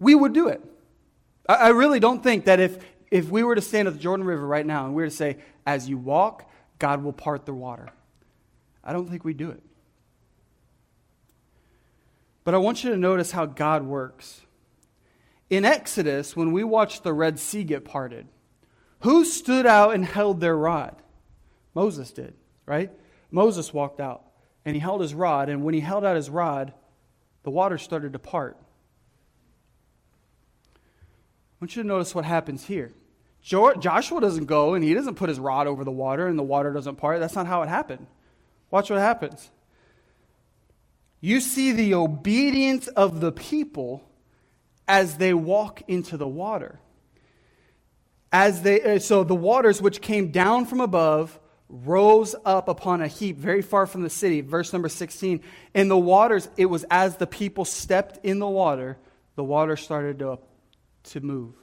we 0.00 0.14
would 0.14 0.32
do 0.32 0.48
it. 0.48 0.62
I 1.48 1.68
really 1.68 1.98
don't 1.98 2.22
think 2.22 2.44
that 2.44 2.60
if, 2.60 2.78
if 3.10 3.30
we 3.30 3.42
were 3.42 3.54
to 3.54 3.60
stand 3.62 3.88
at 3.88 3.94
the 3.94 4.00
Jordan 4.00 4.26
River 4.26 4.46
right 4.46 4.66
now 4.66 4.84
and 4.84 4.94
we 4.94 5.02
were 5.02 5.08
to 5.08 5.14
say, 5.14 5.38
as 5.66 5.88
you 5.88 5.96
walk, 5.96 6.48
God 6.78 7.02
will 7.02 7.12
part 7.12 7.46
the 7.46 7.54
water, 7.54 7.88
I 8.84 8.92
don't 8.92 9.08
think 9.08 9.24
we 9.24 9.32
do 9.32 9.50
it. 9.50 9.62
But 12.44 12.54
I 12.54 12.58
want 12.58 12.84
you 12.84 12.90
to 12.90 12.96
notice 12.96 13.30
how 13.30 13.46
God 13.46 13.82
works. 13.82 14.42
In 15.50 15.64
Exodus, 15.64 16.36
when 16.36 16.52
we 16.52 16.64
watched 16.64 17.02
the 17.02 17.12
Red 17.12 17.38
Sea 17.38 17.64
get 17.64 17.84
parted, 17.84 18.26
who 19.00 19.24
stood 19.24 19.66
out 19.66 19.94
and 19.94 20.04
held 20.04 20.40
their 20.40 20.56
rod? 20.56 20.96
Moses 21.74 22.10
did, 22.10 22.34
right? 22.66 22.90
Moses 23.30 23.72
walked 23.72 24.00
out 24.00 24.24
and 24.64 24.74
he 24.74 24.80
held 24.80 25.00
his 25.00 25.14
rod, 25.14 25.48
and 25.48 25.64
when 25.64 25.72
he 25.72 25.80
held 25.80 26.04
out 26.04 26.16
his 26.16 26.28
rod, 26.28 26.74
the 27.42 27.50
water 27.50 27.78
started 27.78 28.12
to 28.12 28.18
part. 28.18 28.58
Want 31.60 31.74
you 31.74 31.82
to 31.82 31.88
notice 31.88 32.14
what 32.14 32.24
happens 32.24 32.64
here. 32.64 32.92
Joshua 33.42 34.20
doesn't 34.20 34.46
go 34.46 34.74
and 34.74 34.84
he 34.84 34.94
doesn't 34.94 35.14
put 35.14 35.28
his 35.28 35.40
rod 35.40 35.66
over 35.66 35.84
the 35.84 35.90
water 35.90 36.26
and 36.26 36.38
the 36.38 36.42
water 36.42 36.72
doesn't 36.72 36.96
part. 36.96 37.20
That's 37.20 37.34
not 37.34 37.46
how 37.46 37.62
it 37.62 37.68
happened. 37.68 38.06
Watch 38.70 38.90
what 38.90 38.98
happens. 38.98 39.50
You 41.20 41.40
see 41.40 41.72
the 41.72 41.94
obedience 41.94 42.86
of 42.88 43.20
the 43.20 43.32
people 43.32 44.02
as 44.86 45.16
they 45.16 45.34
walk 45.34 45.82
into 45.88 46.16
the 46.16 46.28
water. 46.28 46.78
As 48.30 48.62
they, 48.62 48.82
uh, 48.82 48.98
so 48.98 49.24
the 49.24 49.34
waters 49.34 49.80
which 49.80 50.00
came 50.00 50.30
down 50.30 50.66
from 50.66 50.80
above 50.80 51.38
rose 51.68 52.34
up 52.44 52.68
upon 52.68 53.02
a 53.02 53.08
heap 53.08 53.36
very 53.36 53.62
far 53.62 53.86
from 53.86 54.02
the 54.02 54.10
city. 54.10 54.42
Verse 54.42 54.72
number 54.72 54.88
16. 54.88 55.40
In 55.74 55.88
the 55.88 55.98
waters, 55.98 56.48
it 56.56 56.66
was 56.66 56.84
as 56.90 57.16
the 57.16 57.26
people 57.26 57.64
stepped 57.64 58.24
in 58.24 58.38
the 58.38 58.48
water, 58.48 58.98
the 59.34 59.44
water 59.44 59.76
started 59.76 60.18
to 60.20 60.38
to 61.08 61.20
move. 61.20 61.54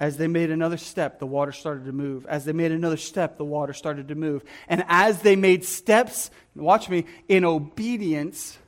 As 0.00 0.16
they 0.16 0.26
made 0.26 0.50
another 0.50 0.78
step, 0.78 1.20
the 1.20 1.26
water 1.26 1.52
started 1.52 1.84
to 1.84 1.92
move. 1.92 2.26
As 2.26 2.44
they 2.44 2.52
made 2.52 2.72
another 2.72 2.96
step, 2.96 3.38
the 3.38 3.44
water 3.44 3.72
started 3.72 4.08
to 4.08 4.14
move. 4.16 4.42
And 4.66 4.84
as 4.88 5.22
they 5.22 5.36
made 5.36 5.64
steps, 5.64 6.30
watch 6.56 6.88
me, 6.88 7.04
in 7.28 7.44
obedience, 7.44 8.58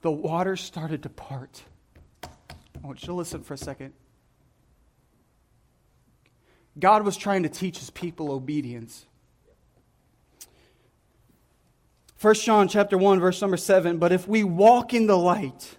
the 0.00 0.10
water 0.10 0.56
started 0.56 1.04
to 1.04 1.08
part. 1.08 1.62
I 2.24 2.86
want 2.86 3.02
you 3.02 3.06
to 3.06 3.12
listen 3.14 3.42
for 3.42 3.54
a 3.54 3.58
second. 3.58 3.92
God 6.78 7.04
was 7.04 7.16
trying 7.16 7.42
to 7.44 7.48
teach 7.48 7.78
his 7.78 7.90
people 7.90 8.30
obedience. 8.30 9.06
1 12.20 12.34
John 12.34 12.66
chapter 12.66 12.98
1 12.98 13.20
verse 13.20 13.40
number 13.40 13.56
7, 13.56 13.98
but 13.98 14.10
if 14.10 14.26
we 14.26 14.42
walk 14.42 14.92
in 14.92 15.06
the 15.06 15.16
light 15.16 15.77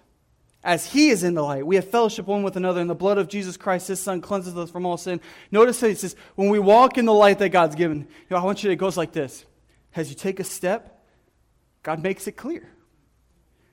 as 0.62 0.92
he 0.92 1.08
is 1.08 1.22
in 1.22 1.34
the 1.34 1.42
light. 1.42 1.66
We 1.66 1.76
have 1.76 1.88
fellowship 1.88 2.26
one 2.26 2.42
with 2.42 2.56
another, 2.56 2.80
and 2.80 2.90
the 2.90 2.94
blood 2.94 3.18
of 3.18 3.28
Jesus 3.28 3.56
Christ, 3.56 3.88
his 3.88 4.00
son, 4.00 4.20
cleanses 4.20 4.56
us 4.56 4.70
from 4.70 4.84
all 4.84 4.96
sin. 4.96 5.20
Notice 5.50 5.80
that 5.80 5.90
it 5.90 5.98
says, 5.98 6.16
when 6.34 6.50
we 6.50 6.58
walk 6.58 6.98
in 6.98 7.06
the 7.06 7.14
light 7.14 7.38
that 7.38 7.48
God's 7.48 7.74
given, 7.74 7.98
you 8.00 8.06
know, 8.30 8.36
I 8.36 8.44
want 8.44 8.62
you 8.62 8.68
to, 8.68 8.72
it 8.72 8.76
goes 8.76 8.96
like 8.96 9.12
this. 9.12 9.44
As 9.96 10.10
you 10.10 10.14
take 10.14 10.38
a 10.38 10.44
step, 10.44 11.02
God 11.82 12.02
makes 12.02 12.26
it 12.26 12.32
clear. 12.32 12.68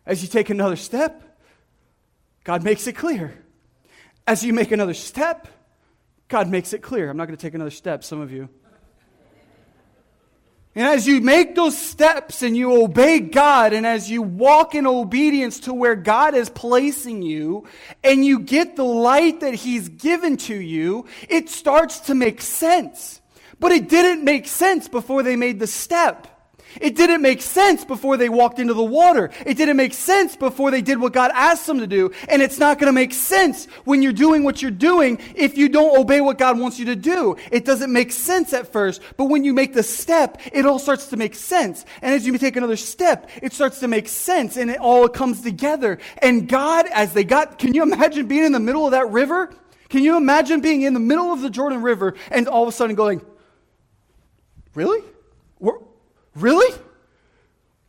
As 0.06 0.22
you 0.22 0.30
take 0.30 0.50
another 0.50 0.78
step, 0.78 1.24
God 2.46 2.64
makes 2.64 2.88
it 2.88 2.94
clear. 2.94 3.44
As 4.26 4.44
you 4.44 4.54
make 4.54 4.72
another 4.72 4.94
step, 4.94 5.48
God 6.30 6.48
makes 6.48 6.72
it 6.72 6.82
clear. 6.82 7.10
I'm 7.10 7.18
not 7.18 7.26
going 7.26 7.38
to 7.38 7.42
take 7.42 7.54
another 7.54 7.72
step, 7.72 8.04
some 8.04 8.22
of 8.22 8.32
you. 8.32 8.48
And 10.78 10.86
as 10.86 11.08
you 11.08 11.22
make 11.22 11.56
those 11.56 11.76
steps 11.76 12.44
and 12.44 12.56
you 12.56 12.84
obey 12.84 13.20
God, 13.20 13.74
and 13.74 13.84
as 13.84 14.12
you 14.12 14.22
walk 14.22 14.76
in 14.76 14.86
obedience 14.86 15.62
to 15.62 15.74
where 15.74 15.96
God 15.96 16.36
is 16.36 16.52
placing 16.52 17.24
you, 17.24 17.66
and 18.04 18.24
you 18.24 18.38
get 18.38 18.76
the 18.76 18.84
light 18.84 19.40
that 19.40 19.56
He's 19.56 19.90
given 19.90 20.38
to 20.38 20.54
you, 20.54 21.08
it 21.30 21.50
starts 21.50 22.02
to 22.02 22.14
make 22.14 22.42
sense. 22.42 23.22
But 23.60 23.72
it 23.72 23.90
didn't 23.90 24.24
make 24.24 24.48
sense 24.48 24.88
before 24.88 25.24
they 25.24 25.36
made 25.36 25.60
the 25.60 25.66
step. 25.66 26.28
It 26.82 26.96
didn't 26.96 27.22
make 27.22 27.42
sense 27.42 27.86
before 27.86 28.18
they 28.18 28.30
walked 28.30 28.60
into 28.60 28.74
the 28.74 28.84
water. 28.84 29.32
It 29.46 29.56
didn't 29.56 29.78
make 29.78 29.94
sense 29.94 30.36
before 30.36 30.72
they 30.72 30.82
did 30.82 31.00
what 31.00 31.14
God 31.14 31.32
asked 31.34 31.68
them 31.68 31.80
to 31.80 31.88
do. 31.88 32.12
And 32.30 32.42
it's 32.42 32.60
not 32.60 32.80
going 32.80 32.88
to 32.88 32.94
make 32.94 33.14
sense 33.14 33.66
when 33.86 34.02
you're 34.02 34.14
doing 34.14 34.44
what 34.44 34.62
you're 34.62 34.72
doing 34.72 35.20
if 35.36 35.58
you 35.58 35.70
don't 35.70 35.98
obey 35.98 36.22
what 36.22 36.38
God 36.38 36.60
wants 36.60 36.80
you 36.80 36.86
to 36.86 36.96
do. 36.96 37.38
It 37.52 37.66
doesn't 37.66 37.92
make 37.92 38.12
sense 38.12 38.54
at 38.54 38.72
first, 38.72 39.02
but 39.18 39.26
when 39.26 39.44
you 39.44 39.54
make 39.54 39.74
the 39.74 39.84
step, 39.84 40.42
it 40.52 40.66
all 40.66 40.80
starts 40.80 41.08
to 41.08 41.18
make 41.18 41.36
sense. 41.36 41.86
And 42.02 42.14
as 42.14 42.26
you 42.26 42.38
take 42.38 42.56
another 42.56 42.78
step, 42.78 43.30
it 43.42 43.54
starts 43.54 43.80
to 43.80 43.88
make 43.88 44.08
sense 44.08 44.58
and 44.58 44.70
it 44.70 44.80
all 44.80 45.08
comes 45.10 45.42
together. 45.42 46.00
And 46.20 46.48
God, 46.48 46.88
as 46.94 47.14
they 47.14 47.24
got, 47.24 47.60
can 47.60 47.74
you 47.74 47.84
imagine 47.84 48.28
being 48.28 48.46
in 48.46 48.52
the 48.52 48.60
middle 48.60 48.86
of 48.86 48.92
that 48.92 49.10
river? 49.10 49.54
Can 49.90 50.04
you 50.04 50.18
imagine 50.18 50.60
being 50.60 50.82
in 50.82 50.94
the 50.94 51.00
middle 51.00 51.32
of 51.32 51.42
the 51.42 51.50
Jordan 51.50 51.82
River 51.82 52.16
and 52.30 52.48
all 52.48 52.64
of 52.64 52.70
a 52.70 52.72
sudden 52.72 52.96
going, 52.96 53.22
Really? 54.78 55.02
Really? 56.38 56.78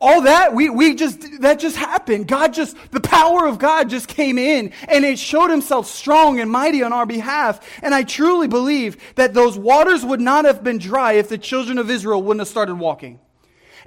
All 0.00 0.22
that, 0.22 0.54
we, 0.54 0.70
we 0.70 0.94
just, 0.94 1.40
that 1.40 1.58
just 1.58 1.76
happened. 1.76 2.28
God 2.28 2.54
just, 2.54 2.76
the 2.92 3.00
power 3.00 3.46
of 3.46 3.58
God 3.58 3.90
just 3.90 4.06
came 4.06 4.38
in 4.38 4.72
and 4.86 5.04
it 5.04 5.18
showed 5.18 5.50
himself 5.50 5.88
strong 5.88 6.38
and 6.38 6.50
mighty 6.50 6.84
on 6.84 6.92
our 6.92 7.04
behalf. 7.04 7.60
And 7.82 7.92
I 7.92 8.04
truly 8.04 8.46
believe 8.46 8.96
that 9.16 9.34
those 9.34 9.58
waters 9.58 10.04
would 10.04 10.20
not 10.20 10.44
have 10.44 10.62
been 10.62 10.78
dry 10.78 11.14
if 11.14 11.28
the 11.28 11.38
children 11.38 11.78
of 11.78 11.90
Israel 11.90 12.22
wouldn't 12.22 12.40
have 12.40 12.48
started 12.48 12.76
walking. 12.76 13.18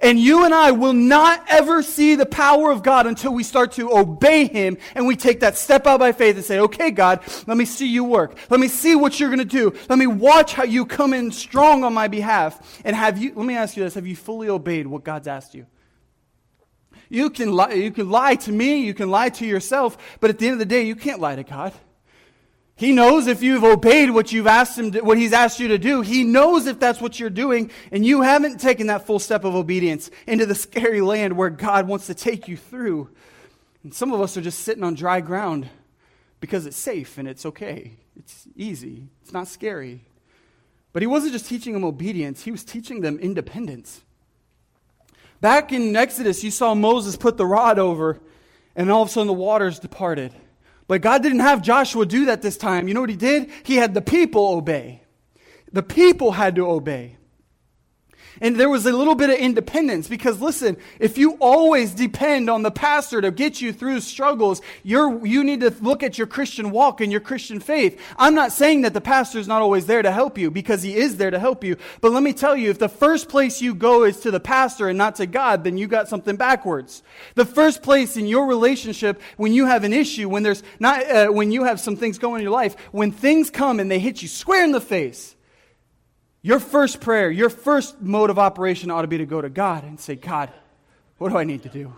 And 0.02 0.20
you 0.20 0.46
and 0.46 0.54
I 0.54 0.72
will 0.72 0.94
not 0.94 1.46
ever 1.48 1.84
see 1.84 2.16
the 2.16 2.26
power 2.26 2.72
of 2.72 2.82
God 2.82 3.06
until 3.06 3.34
we 3.34 3.44
start 3.44 3.74
to 3.74 3.96
obey 3.96 4.48
Him 4.48 4.78
and 4.96 5.06
we 5.06 5.16
take 5.16 5.42
that 5.42 5.58
step 5.58 5.86
out 5.86 6.00
by 6.00 6.12
faith 6.12 6.36
and 6.36 6.44
say, 6.44 6.60
okay, 6.60 6.90
God, 6.90 7.22
let 7.46 7.56
me 7.56 7.66
see 7.66 7.88
you 7.88 8.04
work. 8.04 8.36
Let 8.50 8.60
me 8.60 8.68
see 8.68 8.96
what 8.96 9.20
you're 9.20 9.30
going 9.30 9.40
to 9.40 9.46
do. 9.46 9.74
Let 9.90 10.00
me 10.00 10.08
watch 10.08 10.54
how 10.54 10.64
you 10.64 10.86
come 10.86 11.14
in 11.14 11.32
strong 11.32 11.84
on 11.84 11.94
my 11.94 12.08
behalf. 12.08 12.82
And 12.84 12.96
have 12.96 13.18
you, 13.18 13.34
let 13.36 13.46
me 13.46 13.56
ask 13.56 13.78
you 13.78 13.84
this, 13.84 13.94
have 13.94 14.08
you 14.08 14.16
fully 14.16 14.50
obeyed 14.50 14.88
what 14.88 15.04
God's 15.04 15.28
asked 15.28 15.54
you? 15.54 15.68
You 17.08 17.30
can, 17.30 17.52
lie, 17.52 17.74
you 17.74 17.92
can 17.92 18.10
lie 18.10 18.36
to 18.36 18.52
me, 18.52 18.86
you 18.86 18.94
can 18.94 19.12
lie 19.12 19.30
to 19.30 19.46
yourself, 19.46 19.98
but 20.20 20.30
at 20.30 20.40
the 20.40 20.48
end 20.48 20.54
of 20.54 20.60
the 20.60 20.66
day, 20.66 20.84
you 20.84 20.96
can't 20.96 21.20
lie 21.20 21.36
to 21.36 21.44
God. 21.44 21.74
He 22.82 22.94
knows 22.94 23.28
if 23.28 23.44
you've 23.44 23.64
obeyed 23.64 24.10
what 24.10 24.32
you've 24.32 24.48
asked 24.48 24.80
him, 24.80 24.92
to, 24.94 25.02
what 25.02 25.20
he's 25.20 25.34
asked 25.34 25.60
you 25.60 25.68
to 25.68 25.78
do. 25.78 26.02
He 26.02 26.24
knows 26.24 26.66
if 26.66 26.80
that's 26.80 27.00
what 27.00 27.20
you're 27.20 27.30
doing, 27.30 27.70
and 27.92 28.04
you 28.04 28.24
haven't 28.24 28.60
taken 28.60 28.88
that 28.88 29.06
full 29.06 29.20
step 29.20 29.44
of 29.44 29.54
obedience 29.54 30.10
into 30.26 30.48
the 30.48 30.56
scary 30.56 31.00
land 31.00 31.38
where 31.38 31.52
God 31.52 31.88
wants 31.88 32.08
to 32.08 32.16
take 32.16 32.48
you 32.48 32.58
through. 32.58 33.12
And 33.84 33.94
some 33.94 34.12
of 34.12 34.20
us 34.20 34.36
are 34.36 34.42
just 34.42 34.62
sitting 34.62 34.84
on 34.84 34.96
dry 34.96 35.22
ground. 35.22 35.70
because 36.40 36.66
it's 36.66 36.76
safe 36.76 37.18
and 37.18 37.28
it's 37.28 37.46
okay. 37.46 37.94
It's 38.18 38.48
easy, 38.58 39.08
it's 39.22 39.32
not 39.32 39.48
scary. 39.48 40.02
But 40.92 41.04
he 41.04 41.08
wasn't 41.08 41.32
just 41.32 41.46
teaching 41.46 41.74
them 41.74 41.86
obedience, 41.86 42.44
he 42.44 42.52
was 42.52 42.66
teaching 42.66 43.00
them 43.02 43.18
independence. 43.20 44.02
Back 45.40 45.72
in 45.72 45.96
Exodus, 45.96 46.44
you 46.44 46.52
saw 46.52 46.74
Moses 46.74 47.16
put 47.16 47.38
the 47.38 47.46
rod 47.46 47.80
over, 47.80 48.20
and 48.76 48.92
all 48.92 49.04
of 49.04 49.10
a 49.10 49.12
sudden 49.12 49.28
the 49.28 49.34
waters 49.34 49.80
departed. 49.80 50.34
But 50.92 51.00
God 51.00 51.24
didn't 51.24 51.40
have 51.40 51.62
Joshua 51.62 52.06
do 52.06 52.26
that 52.26 52.42
this 52.42 52.58
time. 52.58 52.90
You 52.90 52.94
know 52.94 53.00
what 53.00 53.10
he 53.10 53.16
did? 53.16 53.50
He 53.64 53.78
had 53.78 53.94
the 53.94 54.02
people 54.02 54.50
obey. 54.50 55.04
The 55.72 55.84
people 55.84 56.34
had 56.34 56.58
to 56.58 56.68
obey. 56.68 57.16
And 58.42 58.56
there 58.56 58.70
was 58.70 58.88
a 58.88 58.92
little 58.92 59.14
bit 59.14 59.30
of 59.30 59.38
independence 59.38 60.08
because 60.08 60.42
listen, 60.42 60.76
if 61.00 61.18
you 61.18 61.38
always 61.40 61.94
depend 61.94 62.50
on 62.50 62.64
the 62.64 62.72
pastor 62.72 63.22
to 63.22 63.30
get 63.30 63.62
you 63.62 63.72
through 63.72 64.02
struggles, 64.02 64.64
you're, 64.82 65.24
you 65.26 65.44
need 65.44 65.60
to 65.62 65.70
look 65.80 66.02
at 66.02 66.18
your 66.18 66.26
Christian 66.26 66.72
walk 66.72 67.02
and 67.02 67.12
your 67.12 67.22
Christian 67.22 67.60
faith. 67.60 68.02
I'm 68.18 68.34
not 68.34 68.52
saying 68.52 68.82
that 68.82 68.96
the 68.96 69.02
pastor 69.02 69.38
is 69.38 69.48
not 69.48 69.62
always 69.62 69.86
there 69.86 70.02
to 70.02 70.12
help 70.12 70.40
you 70.40 70.50
because 70.50 70.82
he 70.82 70.96
is 70.96 71.18
there 71.18 71.30
to 71.30 71.38
help 71.38 71.64
you. 71.64 71.78
But 72.02 72.14
let 72.14 72.24
me 72.24 72.34
tell 72.34 72.56
you, 72.56 72.72
if 72.72 72.80
the 72.80 72.90
first 72.90 73.30
place 73.30 73.62
you 73.62 73.76
go 73.76 74.04
is 74.04 74.20
to 74.22 74.32
the 74.32 74.40
pastor 74.40 74.90
and 74.90 74.98
not 74.98 75.18
to 75.18 75.28
God, 75.28 75.64
then 75.64 75.78
you 75.78 75.88
got 75.88 76.10
something 76.10 76.36
backwards. 76.36 77.04
The 77.36 77.46
first 77.46 77.84
place 77.84 78.18
in 78.18 78.26
your 78.26 78.48
relationship 78.48 79.22
when 79.38 79.54
you 79.54 79.68
have 79.68 79.84
an 79.84 79.94
issue, 79.94 80.28
when 80.28 80.42
there's 80.42 80.64
not, 80.80 81.06
uh, 81.10 81.28
when 81.28 81.52
you 81.52 81.64
have 81.66 81.80
some 81.80 81.96
things 81.96 82.18
going 82.18 82.40
in 82.40 82.44
your 82.44 82.52
life, 82.52 82.76
when 82.92 83.12
things 83.12 83.52
come 83.52 83.80
and 83.80 83.92
they 83.92 84.00
hit 84.00 84.24
you 84.24 84.28
square 84.28 84.64
in 84.64 84.72
the 84.72 84.82
face, 84.82 85.36
your 86.42 86.60
first 86.60 87.02
prayer, 87.02 87.30
your 87.30 87.50
first 87.50 88.02
mode 88.02 88.30
of 88.30 88.40
operation 88.40 88.90
ought 88.90 89.04
to 89.04 89.08
be 89.08 89.20
to 89.20 89.26
go 89.26 89.42
to 89.42 89.50
God 89.50 89.84
and 89.84 90.00
say, 90.00 90.16
God, 90.16 90.52
what 91.18 91.30
do 91.30 91.38
I 91.38 91.44
need 91.44 91.64
to 91.64 91.70
do? 91.70 91.94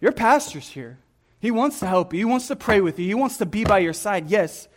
Your 0.00 0.12
pastor's 0.12 0.68
here. 0.68 0.98
He 1.40 1.50
wants 1.50 1.80
to 1.80 1.86
help 1.86 2.12
you. 2.12 2.20
He 2.20 2.24
wants 2.24 2.46
to 2.48 2.56
pray 2.56 2.80
with 2.80 2.98
you. 2.98 3.06
He 3.06 3.14
wants 3.14 3.38
to 3.38 3.46
be 3.46 3.64
by 3.64 3.80
your 3.80 3.92
side, 3.92 4.30
yes. 4.30 4.68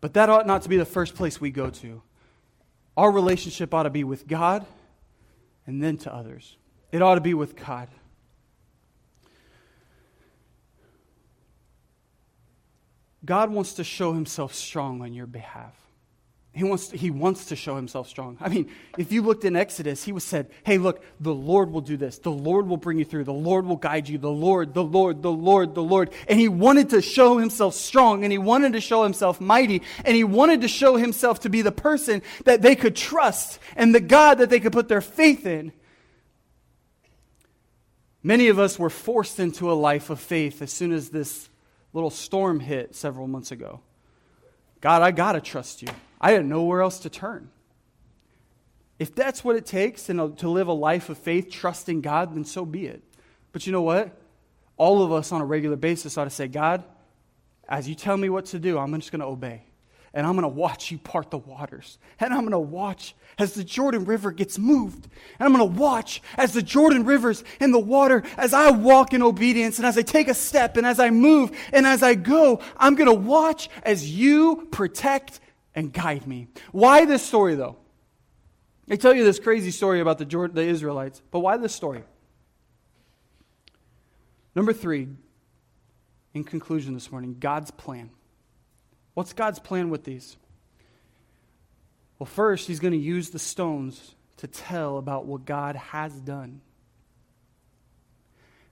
But 0.00 0.14
that 0.14 0.28
ought 0.28 0.46
not 0.46 0.62
to 0.62 0.68
be 0.68 0.76
the 0.76 0.84
first 0.84 1.14
place 1.14 1.40
we 1.40 1.50
go 1.50 1.70
to. 1.70 2.02
Our 2.96 3.12
relationship 3.12 3.72
ought 3.72 3.84
to 3.84 3.90
be 3.90 4.02
with 4.02 4.26
God 4.26 4.66
and 5.66 5.82
then 5.82 5.98
to 5.98 6.12
others. 6.12 6.56
It 6.90 7.02
ought 7.02 7.16
to 7.16 7.20
be 7.20 7.34
with 7.34 7.54
God. 7.54 7.88
God 13.24 13.50
wants 13.50 13.74
to 13.74 13.84
show 13.84 14.12
himself 14.12 14.54
strong 14.54 15.02
on 15.02 15.12
your 15.12 15.26
behalf. 15.26 15.74
He 16.56 16.64
wants, 16.64 16.88
to, 16.88 16.96
he 16.96 17.10
wants 17.10 17.44
to 17.46 17.56
show 17.56 17.76
himself 17.76 18.08
strong. 18.08 18.38
I 18.40 18.48
mean, 18.48 18.70
if 18.96 19.12
you 19.12 19.20
looked 19.20 19.44
in 19.44 19.56
Exodus, 19.56 20.02
he 20.02 20.12
was 20.12 20.24
said, 20.24 20.50
Hey, 20.64 20.78
look, 20.78 21.04
the 21.20 21.34
Lord 21.34 21.70
will 21.70 21.82
do 21.82 21.98
this. 21.98 22.18
The 22.18 22.30
Lord 22.30 22.66
will 22.66 22.78
bring 22.78 22.98
you 22.98 23.04
through. 23.04 23.24
The 23.24 23.32
Lord 23.34 23.66
will 23.66 23.76
guide 23.76 24.08
you. 24.08 24.16
The 24.16 24.30
Lord, 24.30 24.72
the 24.72 24.82
Lord, 24.82 25.20
the 25.20 25.30
Lord, 25.30 25.74
the 25.74 25.82
Lord. 25.82 26.14
And 26.26 26.40
he 26.40 26.48
wanted 26.48 26.88
to 26.90 27.02
show 27.02 27.36
himself 27.36 27.74
strong 27.74 28.24
and 28.24 28.32
he 28.32 28.38
wanted 28.38 28.72
to 28.72 28.80
show 28.80 29.02
himself 29.02 29.38
mighty 29.38 29.82
and 30.02 30.16
he 30.16 30.24
wanted 30.24 30.62
to 30.62 30.68
show 30.68 30.96
himself 30.96 31.40
to 31.40 31.50
be 31.50 31.60
the 31.60 31.72
person 31.72 32.22
that 32.46 32.62
they 32.62 32.74
could 32.74 32.96
trust 32.96 33.58
and 33.76 33.94
the 33.94 34.00
God 34.00 34.38
that 34.38 34.48
they 34.48 34.58
could 34.58 34.72
put 34.72 34.88
their 34.88 35.02
faith 35.02 35.44
in. 35.44 35.72
Many 38.22 38.48
of 38.48 38.58
us 38.58 38.78
were 38.78 38.88
forced 38.88 39.38
into 39.38 39.70
a 39.70 39.74
life 39.74 40.08
of 40.08 40.20
faith 40.20 40.62
as 40.62 40.72
soon 40.72 40.92
as 40.92 41.10
this 41.10 41.50
little 41.92 42.08
storm 42.08 42.60
hit 42.60 42.94
several 42.94 43.26
months 43.26 43.50
ago. 43.50 43.80
God, 44.80 45.02
I 45.02 45.10
got 45.10 45.32
to 45.32 45.42
trust 45.42 45.82
you. 45.82 45.88
I 46.20 46.32
had 46.32 46.46
nowhere 46.46 46.82
else 46.82 47.00
to 47.00 47.10
turn. 47.10 47.50
If 48.98 49.14
that's 49.14 49.44
what 49.44 49.56
it 49.56 49.66
takes 49.66 50.04
to, 50.04 50.14
live 50.48 50.68
a 50.68 50.72
life 50.72 51.10
of 51.10 51.18
faith, 51.18 51.50
trusting 51.50 52.00
God, 52.00 52.34
then 52.34 52.44
so 52.44 52.64
be 52.64 52.86
it. 52.86 53.02
But 53.52 53.66
you 53.66 53.72
know 53.72 53.82
what? 53.82 54.16
All 54.76 55.02
of 55.02 55.12
us 55.12 55.32
on 55.32 55.40
a 55.40 55.44
regular 55.44 55.76
basis 55.76 56.16
ought 56.16 56.24
to 56.24 56.30
say, 56.30 56.48
God, 56.48 56.82
as 57.68 57.88
you 57.88 57.94
tell 57.94 58.16
me 58.16 58.28
what 58.28 58.46
to 58.46 58.58
do, 58.58 58.78
I'm 58.78 58.94
just 58.94 59.12
going 59.12 59.20
to 59.20 59.26
obey. 59.26 59.64
And 60.14 60.26
I'm 60.26 60.32
going 60.32 60.44
to 60.44 60.48
watch 60.48 60.90
you 60.90 60.96
part 60.96 61.30
the 61.30 61.36
waters. 61.36 61.98
And 62.18 62.32
I'm 62.32 62.40
going 62.40 62.52
to 62.52 62.58
watch 62.58 63.14
as 63.38 63.52
the 63.52 63.64
Jordan 63.64 64.06
River 64.06 64.32
gets 64.32 64.58
moved. 64.58 65.08
And 65.38 65.46
I'm 65.46 65.54
going 65.54 65.74
to 65.74 65.78
watch 65.78 66.22
as 66.38 66.54
the 66.54 66.62
Jordan 66.62 67.04
Rivers 67.04 67.44
in 67.60 67.70
the 67.70 67.78
water, 67.78 68.22
as 68.38 68.54
I 68.54 68.70
walk 68.70 69.12
in 69.12 69.22
obedience 69.22 69.76
and 69.76 69.86
as 69.86 69.98
I 69.98 70.02
take 70.02 70.28
a 70.28 70.34
step 70.34 70.78
and 70.78 70.86
as 70.86 70.98
I 70.98 71.10
move 71.10 71.50
and 71.70 71.86
as 71.86 72.02
I 72.02 72.14
go, 72.14 72.60
I'm 72.78 72.94
going 72.94 73.10
to 73.10 73.14
watch 73.14 73.68
as 73.82 74.10
you 74.10 74.66
protect 74.70 75.40
and 75.76 75.92
guide 75.92 76.26
me. 76.26 76.48
Why 76.72 77.04
this 77.04 77.22
story, 77.22 77.54
though? 77.54 77.76
I 78.90 78.96
tell 78.96 79.14
you 79.14 79.22
this 79.22 79.38
crazy 79.38 79.70
story 79.70 80.00
about 80.00 80.18
the, 80.18 80.24
Jordan, 80.24 80.56
the 80.56 80.62
Israelites, 80.62 81.20
but 81.30 81.40
why 81.40 81.56
this 81.58 81.74
story? 81.74 82.02
Number 84.54 84.72
three, 84.72 85.08
in 86.32 86.44
conclusion 86.44 86.94
this 86.94 87.12
morning, 87.12 87.36
God's 87.38 87.70
plan. 87.70 88.10
What's 89.14 89.34
God's 89.34 89.58
plan 89.58 89.90
with 89.90 90.04
these? 90.04 90.36
Well, 92.18 92.26
first, 92.26 92.66
He's 92.66 92.80
going 92.80 92.92
to 92.92 92.98
use 92.98 93.30
the 93.30 93.38
stones 93.38 94.14
to 94.38 94.46
tell 94.46 94.96
about 94.96 95.26
what 95.26 95.44
God 95.44 95.76
has 95.76 96.14
done. 96.14 96.62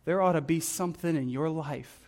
There 0.07 0.23
ought 0.23 0.33
to 0.33 0.41
be 0.41 0.61
something 0.61 1.17
in 1.17 1.29
your 1.29 1.51
life 1.51 2.04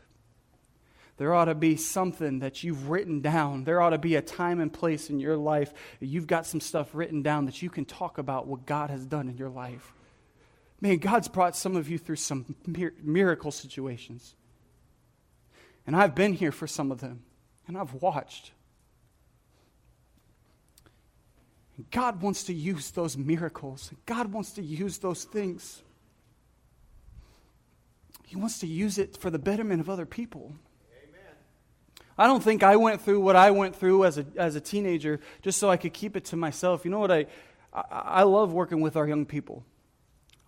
there 1.16 1.32
ought 1.32 1.46
to 1.46 1.54
be 1.54 1.76
something 1.76 2.40
that 2.40 2.62
you've 2.62 2.90
written 2.90 3.20
down. 3.20 3.64
There 3.64 3.80
ought 3.80 3.90
to 3.90 3.98
be 3.98 4.16
a 4.16 4.22
time 4.22 4.60
and 4.60 4.72
place 4.72 5.08
in 5.08 5.18
your 5.18 5.36
life. 5.36 5.72
You've 5.98 6.26
got 6.26 6.46
some 6.46 6.60
stuff 6.60 6.90
written 6.92 7.22
down 7.22 7.46
that 7.46 7.62
you 7.62 7.70
can 7.70 7.86
talk 7.86 8.18
about 8.18 8.46
what 8.46 8.66
God 8.66 8.90
has 8.90 9.06
done 9.06 9.28
in 9.28 9.36
your 9.38 9.48
life. 9.48 9.94
Man, 10.80 10.98
God's 10.98 11.28
brought 11.28 11.56
some 11.56 11.74
of 11.74 11.88
you 11.88 11.96
through 11.96 12.16
some 12.16 12.54
miracle 12.66 13.50
situations. 13.50 14.34
And 15.86 15.96
I've 15.96 16.14
been 16.14 16.34
here 16.34 16.52
for 16.52 16.66
some 16.66 16.90
of 16.90 17.00
them, 17.00 17.22
and 17.66 17.78
I've 17.78 17.94
watched. 17.94 18.52
God 21.90 22.20
wants 22.20 22.44
to 22.44 22.54
use 22.54 22.90
those 22.90 23.16
miracles. 23.16 23.90
God 24.04 24.32
wants 24.32 24.52
to 24.52 24.62
use 24.62 24.98
those 24.98 25.24
things. 25.24 25.82
He 28.26 28.36
wants 28.36 28.58
to 28.58 28.66
use 28.66 28.98
it 28.98 29.16
for 29.16 29.30
the 29.30 29.38
betterment 29.38 29.80
of 29.80 29.88
other 29.88 30.06
people. 30.06 30.52
I 32.18 32.26
don't 32.26 32.42
think 32.42 32.62
I 32.62 32.76
went 32.76 33.02
through 33.02 33.20
what 33.20 33.36
I 33.36 33.50
went 33.50 33.76
through 33.76 34.04
as 34.04 34.18
a, 34.18 34.26
as 34.36 34.56
a 34.56 34.60
teenager 34.60 35.20
just 35.42 35.58
so 35.58 35.68
I 35.68 35.76
could 35.76 35.92
keep 35.92 36.16
it 36.16 36.24
to 36.26 36.36
myself. 36.36 36.84
You 36.84 36.90
know 36.90 36.98
what? 36.98 37.12
I, 37.12 37.26
I, 37.72 37.82
I 37.90 38.22
love 38.22 38.52
working 38.52 38.80
with 38.80 38.96
our 38.96 39.06
young 39.06 39.26
people. 39.26 39.64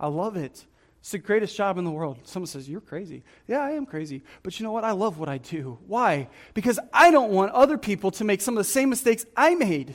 I 0.01 0.09
love 0.09 0.37
it. 0.37 0.65
It's 1.01 1.13
the 1.13 1.19
greatest 1.19 1.57
job 1.57 1.79
in 1.79 1.85
the 1.85 1.91
world. 1.91 2.19
Someone 2.25 2.47
says, 2.47 2.69
You're 2.69 2.81
crazy. 2.81 3.23
Yeah, 3.47 3.61
I 3.61 3.73
am 3.73 3.87
crazy. 3.87 4.23
But 4.43 4.59
you 4.59 4.65
know 4.65 4.73
what? 4.73 4.85
I 4.85 4.93
love 4.93 5.19
what 5.19 5.29
I 5.29 5.39
do. 5.39 5.79
Why? 5.87 6.29
Because 6.55 6.79
I 6.93 7.11
don't 7.11 7.31
want 7.31 7.53
other 7.53 7.79
people 7.79 8.11
to 8.13 8.25
make 8.25 8.41
some 8.41 8.57
of 8.57 8.59
the 8.65 8.71
same 8.71 8.91
mistakes 8.91 9.25
I 9.37 9.55
made. 9.55 9.95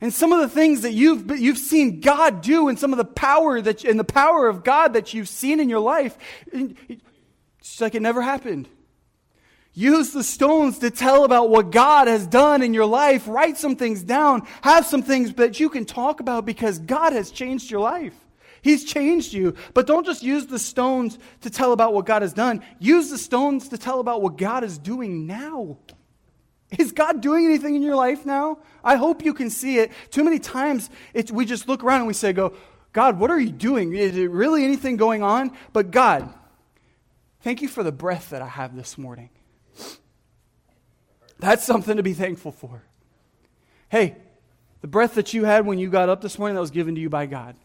And 0.00 0.12
some 0.12 0.32
of 0.32 0.40
the 0.40 0.48
things 0.48 0.82
that 0.82 0.92
you've, 0.92 1.38
you've 1.38 1.58
seen 1.58 2.00
God 2.00 2.42
do 2.42 2.68
and 2.68 2.76
some 2.76 2.92
of 2.92 2.96
the 2.96 3.04
power 3.04 3.60
that, 3.60 3.84
and 3.84 3.98
the 4.00 4.04
power 4.04 4.48
of 4.48 4.64
God 4.64 4.94
that 4.94 5.14
you've 5.14 5.28
seen 5.28 5.60
in 5.60 5.68
your 5.68 5.78
life, 5.78 6.18
it's 6.52 7.80
like 7.80 7.94
it 7.94 8.02
never 8.02 8.20
happened. 8.20 8.68
Use 9.74 10.10
the 10.12 10.22
stones 10.22 10.78
to 10.80 10.90
tell 10.90 11.24
about 11.24 11.48
what 11.48 11.70
God 11.70 12.06
has 12.06 12.26
done 12.26 12.62
in 12.62 12.74
your 12.74 12.84
life. 12.84 13.26
Write 13.26 13.56
some 13.56 13.74
things 13.74 14.02
down. 14.02 14.46
Have 14.60 14.84
some 14.84 15.02
things 15.02 15.32
that 15.34 15.58
you 15.58 15.70
can 15.70 15.86
talk 15.86 16.20
about 16.20 16.44
because 16.44 16.78
God 16.78 17.14
has 17.14 17.30
changed 17.30 17.70
your 17.70 17.80
life. 17.80 18.14
He's 18.60 18.84
changed 18.84 19.32
you. 19.32 19.54
But 19.72 19.86
don't 19.86 20.04
just 20.04 20.22
use 20.22 20.46
the 20.46 20.58
stones 20.58 21.18
to 21.40 21.50
tell 21.50 21.72
about 21.72 21.94
what 21.94 22.04
God 22.04 22.22
has 22.22 22.34
done. 22.34 22.62
Use 22.78 23.10
the 23.10 23.18
stones 23.18 23.70
to 23.70 23.78
tell 23.78 23.98
about 23.98 24.20
what 24.20 24.36
God 24.36 24.62
is 24.62 24.76
doing 24.76 25.26
now. 25.26 25.78
Is 26.78 26.92
God 26.92 27.20
doing 27.20 27.44
anything 27.44 27.74
in 27.74 27.82
your 27.82 27.96
life 27.96 28.24
now? 28.24 28.58
I 28.84 28.96
hope 28.96 29.24
you 29.24 29.34
can 29.34 29.50
see 29.50 29.78
it. 29.78 29.90
Too 30.10 30.22
many 30.22 30.38
times 30.38 30.90
we 31.32 31.44
just 31.44 31.66
look 31.66 31.82
around 31.82 32.00
and 32.00 32.06
we 32.06 32.14
say, 32.14 32.32
go, 32.32 32.54
God, 32.92 33.18
what 33.18 33.30
are 33.30 33.40
you 33.40 33.50
doing? 33.50 33.94
Is 33.94 34.16
it 34.16 34.30
really 34.30 34.64
anything 34.64 34.96
going 34.96 35.22
on? 35.22 35.50
But 35.72 35.90
God, 35.90 36.32
thank 37.40 37.62
you 37.62 37.68
for 37.68 37.82
the 37.82 37.90
breath 37.90 38.30
that 38.30 38.42
I 38.42 38.48
have 38.48 38.76
this 38.76 38.96
morning. 38.96 39.30
That's 41.42 41.64
something 41.64 41.96
to 41.96 42.04
be 42.04 42.12
thankful 42.12 42.52
for. 42.52 42.84
Hey, 43.88 44.14
the 44.80 44.86
breath 44.86 45.16
that 45.16 45.34
you 45.34 45.42
had 45.42 45.66
when 45.66 45.76
you 45.76 45.90
got 45.90 46.08
up 46.08 46.20
this 46.20 46.38
morning, 46.38 46.54
that 46.54 46.60
was 46.60 46.70
given 46.70 46.94
to 46.94 47.00
you 47.00 47.10
by 47.10 47.26
God. 47.26 47.56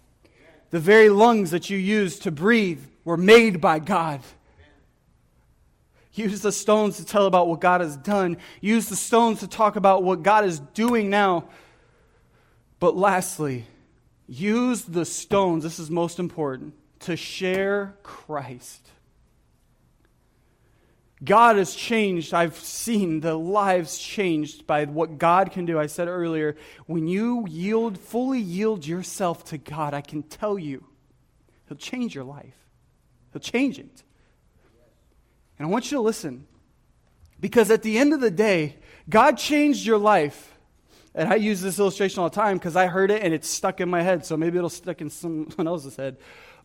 The 0.72 0.80
very 0.80 1.10
lungs 1.10 1.52
that 1.52 1.70
you 1.70 1.78
used 1.78 2.24
to 2.24 2.32
breathe 2.32 2.82
were 3.06 3.18
made 3.18 3.62
by 3.62 3.78
God. 3.78 4.22
Use 6.14 6.42
the 6.42 6.52
stones 6.52 6.98
to 6.98 7.06
tell 7.06 7.28
about 7.28 7.48
what 7.48 7.62
God 7.62 7.82
has 7.82 7.96
done. 7.98 8.38
Use 8.62 8.90
the 8.90 8.96
stones 8.96 9.42
to 9.42 9.48
talk 9.48 9.76
about 9.76 10.02
what 10.02 10.24
God 10.24 10.44
is 10.44 10.58
doing 10.58 11.12
now. 11.12 11.48
But 12.80 12.98
lastly, 12.98 13.66
use 14.28 14.82
the 14.86 15.06
stones, 15.06 15.64
this 15.64 15.78
is 15.78 15.92
most 15.92 16.18
important, 16.18 16.74
to 17.02 17.16
share 17.16 17.96
Christ. 18.02 18.90
God 21.24 21.56
has 21.56 21.74
changed. 21.74 22.34
I've 22.34 22.58
seen 22.58 23.22
the 23.22 23.36
lives 23.36 23.98
changed 23.98 24.68
by 24.68 24.86
what 24.86 25.18
God 25.18 25.52
can 25.52 25.66
do. 25.66 25.80
I 25.80 25.88
said 25.88 26.08
earlier, 26.08 26.56
when 26.86 27.08
you 27.08 27.46
yield, 27.50 27.98
fully 27.98 28.40
yield 28.40 28.86
yourself 28.86 29.44
to 29.46 29.58
God, 29.58 29.94
I 29.94 30.02
can 30.02 30.24
tell 30.24 30.60
you, 30.60 30.86
He'll 31.68 31.78
change 31.78 32.14
your 32.14 32.24
life. 32.24 32.56
He'll 33.34 33.42
change 33.42 33.80
it. 33.80 34.04
And 35.58 35.68
I 35.68 35.72
want 35.72 35.92
you 35.92 35.98
to 35.98 36.02
listen. 36.02 36.46
Because 37.40 37.72
at 37.72 37.84
the 37.84 37.98
end 37.98 38.14
of 38.14 38.22
the 38.22 38.32
day, 38.32 38.78
God 39.10 39.38
changed 39.38 39.86
your 39.86 39.98
life. 39.98 40.56
And 41.14 41.30
I 41.30 41.36
use 41.36 41.62
this 41.62 41.80
illustration 41.80 42.20
all 42.22 42.30
the 42.30 42.36
time 42.36 42.58
because 42.58 42.76
I 42.76 42.88
heard 42.88 43.10
it 43.10 43.24
and 43.24 43.34
it's 43.34 43.50
stuck 43.50 43.82
in 43.82 43.90
my 43.90 44.04
head, 44.04 44.24
so 44.24 44.38
maybe 44.38 44.58
it'll 44.58 44.70
stick 44.70 45.02
in 45.02 45.10
someone 45.10 45.68
else's 45.68 45.96
head. 45.96 46.18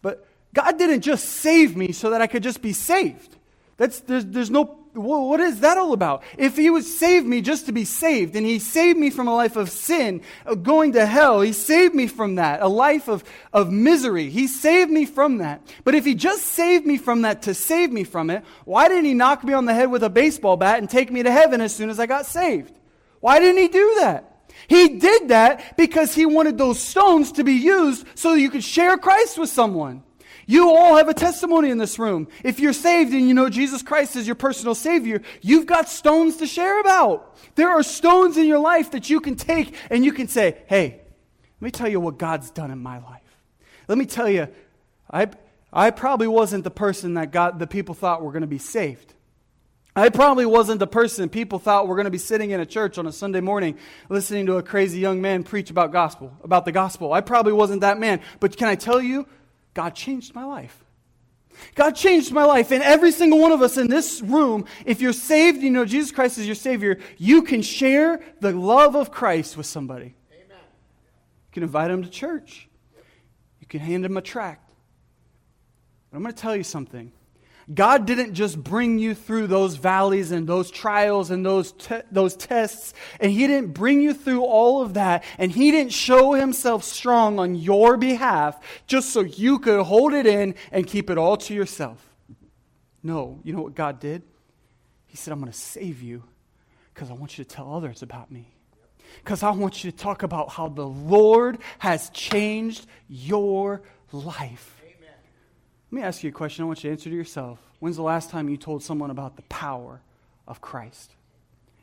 But 0.03 0.27
God 0.53 0.77
didn't 0.79 1.01
just 1.01 1.27
save 1.27 1.75
me 1.75 1.93
so 1.93 2.11
that 2.11 2.21
I 2.21 2.27
could 2.27 2.43
just 2.43 2.61
be 2.61 2.75
saved. 2.75 3.37
That's, 3.83 3.99
there's, 3.99 4.25
there's 4.25 4.51
no, 4.53 4.79
what 4.93 5.41
is 5.41 5.59
that 5.59 5.77
all 5.77 5.93
about? 5.93 6.23
If 6.39 6.57
He 6.57 6.71
would 6.71 6.85
save 6.85 7.25
me 7.27 7.41
just 7.41 7.67
to 7.67 7.73
be 7.73 7.85
saved, 7.85 8.37
and 8.37 8.47
He 8.47 8.61
saved 8.61 8.97
me 8.97 9.11
from 9.11 9.27
a 9.27 9.35
life 9.35 9.57
of 9.57 9.71
sin, 9.71 10.23
uh, 10.47 10.55
going 10.55 10.93
to 10.93 11.05
hell, 11.05 11.41
He 11.41 11.53
saved 11.53 11.93
me 11.93 12.07
from 12.07 12.37
that, 12.37 12.63
a 12.63 12.69
life 12.69 13.09
of, 13.09 13.25
of 13.53 13.73
misery. 13.73 14.31
He 14.31 14.47
saved 14.47 14.89
me 14.89 15.05
from 15.05 15.39
that. 15.39 15.67
But 15.83 15.97
if 15.97 16.05
He 16.05 16.15
just 16.15 16.45
saved 16.45 16.87
me 16.87 16.97
from 16.97 17.23
that 17.23 17.43
to 17.43 17.55
save 17.55 17.91
me 17.91 18.05
from 18.05 18.31
it, 18.31 18.45
why 18.67 18.87
didn't 18.87 19.07
He 19.07 19.15
knock 19.15 19.43
me 19.43 19.53
on 19.53 19.65
the 19.65 19.75
head 19.75 19.91
with 19.91 20.05
a 20.05 20.09
baseball 20.11 20.57
bat 20.57 20.79
and 20.79 20.89
take 20.89 21.11
me 21.11 21.25
to 21.25 21.33
heaven 21.33 21.61
as 21.61 21.75
soon 21.75 21.91
as 21.91 21.99
I 21.99 22.07
got 22.07 22.25
saved? 22.25 22.73
Why 23.19 23.41
didn't 23.41 23.61
He 23.61 23.67
do 23.67 23.97
that? 23.99 24.47
He 24.69 24.91
did 24.91 25.31
that 25.31 25.77
because 25.77 26.15
He 26.15 26.25
wanted 26.25 26.57
those 26.57 26.79
stones 26.79 27.33
to 27.33 27.43
be 27.43 27.55
used 27.55 28.07
so 28.15 28.35
you 28.35 28.49
could 28.49 28.63
share 28.63 28.97
Christ 28.97 29.39
with 29.39 29.51
someone. 29.51 30.05
You 30.53 30.77
all 30.77 30.97
have 30.97 31.09
a 31.09 31.15
testimony 31.15 31.71
in 31.71 31.79
this 31.79 31.99
room. 31.99 32.29
If 32.45 32.61
you're 32.61 32.75
saved 32.75 33.15
and 33.15 33.27
you 33.27 33.33
know 33.33 33.49
Jesus 33.49 33.83
Christ 33.83 34.17
is 34.17 34.27
your 34.27 34.37
personal 34.37 34.75
Savior, 34.75 35.23
you've 35.41 35.65
got 35.65 35.89
stones 35.89 36.37
to 36.37 36.47
share 36.47 36.79
about. 36.79 37.35
There 37.55 37.71
are 37.71 37.83
stones 37.83 38.37
in 38.37 38.47
your 38.47 38.59
life 38.59 38.91
that 38.91 39.09
you 39.09 39.21
can 39.21 39.37
take 39.37 39.75
and 39.89 40.05
you 40.05 40.13
can 40.13 40.29
say, 40.29 40.59
hey, 40.67 41.01
let 41.59 41.63
me 41.63 41.71
tell 41.71 41.89
you 41.89 42.01
what 42.01 42.19
God's 42.19 42.51
done 42.51 42.71
in 42.71 42.81
my 42.81 42.99
life. 42.99 43.23
Let 43.89 43.97
me 43.97 44.05
tell 44.05 44.29
you, 44.29 44.47
I, 45.11 45.29
I 45.73 45.91
probably 45.91 46.29
wasn't 46.29 46.65
the 46.65 46.71
person 46.71 47.15
that 47.15 47.31
God, 47.31 47.59
the 47.59 47.67
people 47.67 47.95
thought 47.95 48.21
were 48.21 48.31
going 48.31 48.43
to 48.43 48.47
be 48.47 48.59
saved. 48.59 49.15
I 49.97 50.11
probably 50.11 50.45
wasn't 50.45 50.81
the 50.81 50.87
person 50.87 51.31
people 51.31 51.61
thought 51.61 51.89
were 51.89 51.97
going 51.97 52.05
to 52.05 52.11
be 52.11 52.19
sitting 52.19 52.51
in 52.51 52.61
a 52.61 52.67
church 52.67 52.99
on 52.99 53.07
a 53.07 53.13
Sunday 53.13 53.41
morning 53.41 53.79
listening 54.11 54.45
to 54.47 54.59
a 54.59 54.63
crazy 54.63 55.01
young 55.01 55.23
man 55.23 55.45
preach 55.45 55.71
about 55.71 55.93
gospel, 55.93 56.37
about 56.45 56.67
the 56.67 56.73
gospel. 56.73 57.15
I 57.15 57.23
probably 57.23 57.55
wasn't 57.55 57.81
that 57.81 57.99
man. 57.99 58.21
But 58.39 58.59
can 58.59 58.69
I 58.69 58.75
tell 58.75 59.01
you, 59.01 59.27
God 59.75 59.95
changed 59.95 60.35
my 60.35 60.45
life. 60.45 60.85
God 61.75 61.93
changed 61.93 62.33
my 62.33 62.45
life. 62.45 62.71
And 62.71 62.83
every 62.83 63.13
single 63.13 63.39
one 63.39 63.53
of 63.53 63.63
us 63.63 63.77
in 63.77 63.89
this 63.89 64.21
room, 64.23 64.65
if 64.85 65.01
you're 65.01 65.13
saved, 65.13 65.63
you 65.63 65.71
know 65.71 65.85
Jesus 65.85 66.11
Christ 66.11 66.39
is 66.39 66.47
your 66.47 66.55
Savior, 66.55 66.99
you 67.19 67.43
can 67.43 67.63
share 67.63 68.21
the 68.41 68.53
love 68.53 68.95
of 68.95 69.11
Christ 69.11 69.57
with 69.57 69.67
somebody. 69.67 70.15
Amen. 70.33 70.47
You 70.49 71.53
can 71.53 71.63
invite 71.63 71.91
them 71.91 72.03
to 72.03 72.11
church, 72.11 72.69
you 73.61 73.67
can 73.67 73.81
hand 73.81 74.05
them 74.05 74.17
a 74.17 74.23
tract. 74.23 74.71
But 76.11 76.19
I'm 76.19 76.23
going 76.23 76.35
to 76.35 76.41
tell 76.41 76.57
you 76.57 76.65
something. 76.65 77.13
God 77.73 78.07
didn't 78.07 78.35
just 78.35 78.63
bring 78.63 78.99
you 78.99 79.15
through 79.15 79.47
those 79.47 79.77
valleys 79.77 80.33
and 80.33 80.47
those 80.47 80.71
trials 80.71 81.31
and 81.31 81.47
those, 81.47 81.73
te- 81.73 82.03
those 82.11 82.37
tests, 82.37 82.93
and 83.21 83.31
He 83.31 83.47
didn't 83.47 83.73
bring 83.73 84.01
you 84.01 84.15
through 84.15 84.45
all 84.45 84.83
of 84.83 84.95
that, 84.95 85.25
and 85.39 85.53
He 85.53 85.71
didn't 85.71 85.93
show 85.93 86.33
Himself 86.33 86.85
strong 86.85 87.39
on 87.39 87.55
your 87.55 87.97
behalf 87.97 88.59
just 88.87 89.11
so 89.11 89.21
you 89.21 89.59
could 89.59 89.85
hold 89.85 90.13
it 90.13 90.27
in 90.27 90.55
and 90.71 90.87
keep 90.87 91.11
it 91.11 91.19
all 91.19 91.37
to 91.37 91.55
yourself. 91.55 92.13
No, 93.03 93.41
you 93.45 93.53
know 93.53 93.63
what 93.63 93.75
God 93.75 94.01
did? 94.01 94.23
He 95.07 95.17
said, 95.17 95.33
I'm 95.33 95.41
going 95.41 95.53
to 95.53 95.59
save 95.59 96.03
you 96.03 96.25
because 96.95 97.11
I 97.11 97.15
want 97.15 97.37
you 97.37 97.45
to 97.45 97.51
tell 97.51 97.75
others 97.75 98.03
about 98.03 98.31
me. 98.31 98.49
Because 99.23 99.43
I 99.43 99.51
want 99.51 99.85
you 99.85 99.91
to 99.91 99.97
talk 99.97 100.23
about 100.23 100.51
how 100.51 100.69
the 100.69 100.87
Lord 100.87 101.59
has 101.79 102.09
changed 102.11 102.87
your 103.09 103.83
life. 104.11 104.82
Let 105.93 105.97
me 105.97 106.05
ask 106.05 106.23
you 106.25 106.31
a 106.31 106.33
question 106.33 106.65
I 106.65 106.67
want 106.67 106.83
you 106.83 106.89
to 106.89 106.93
answer 106.93 107.11
to 107.11 107.15
yourself. 107.15 107.59
When's 107.79 107.97
the 107.97 108.03
last 108.03 108.31
time 108.31 108.49
you 108.49 108.57
told 108.57 108.83
someone 108.83 109.11
about 109.11 109.37
the 109.37 109.43
power 109.43 110.01
of 110.49 110.63
Christ 110.63 111.15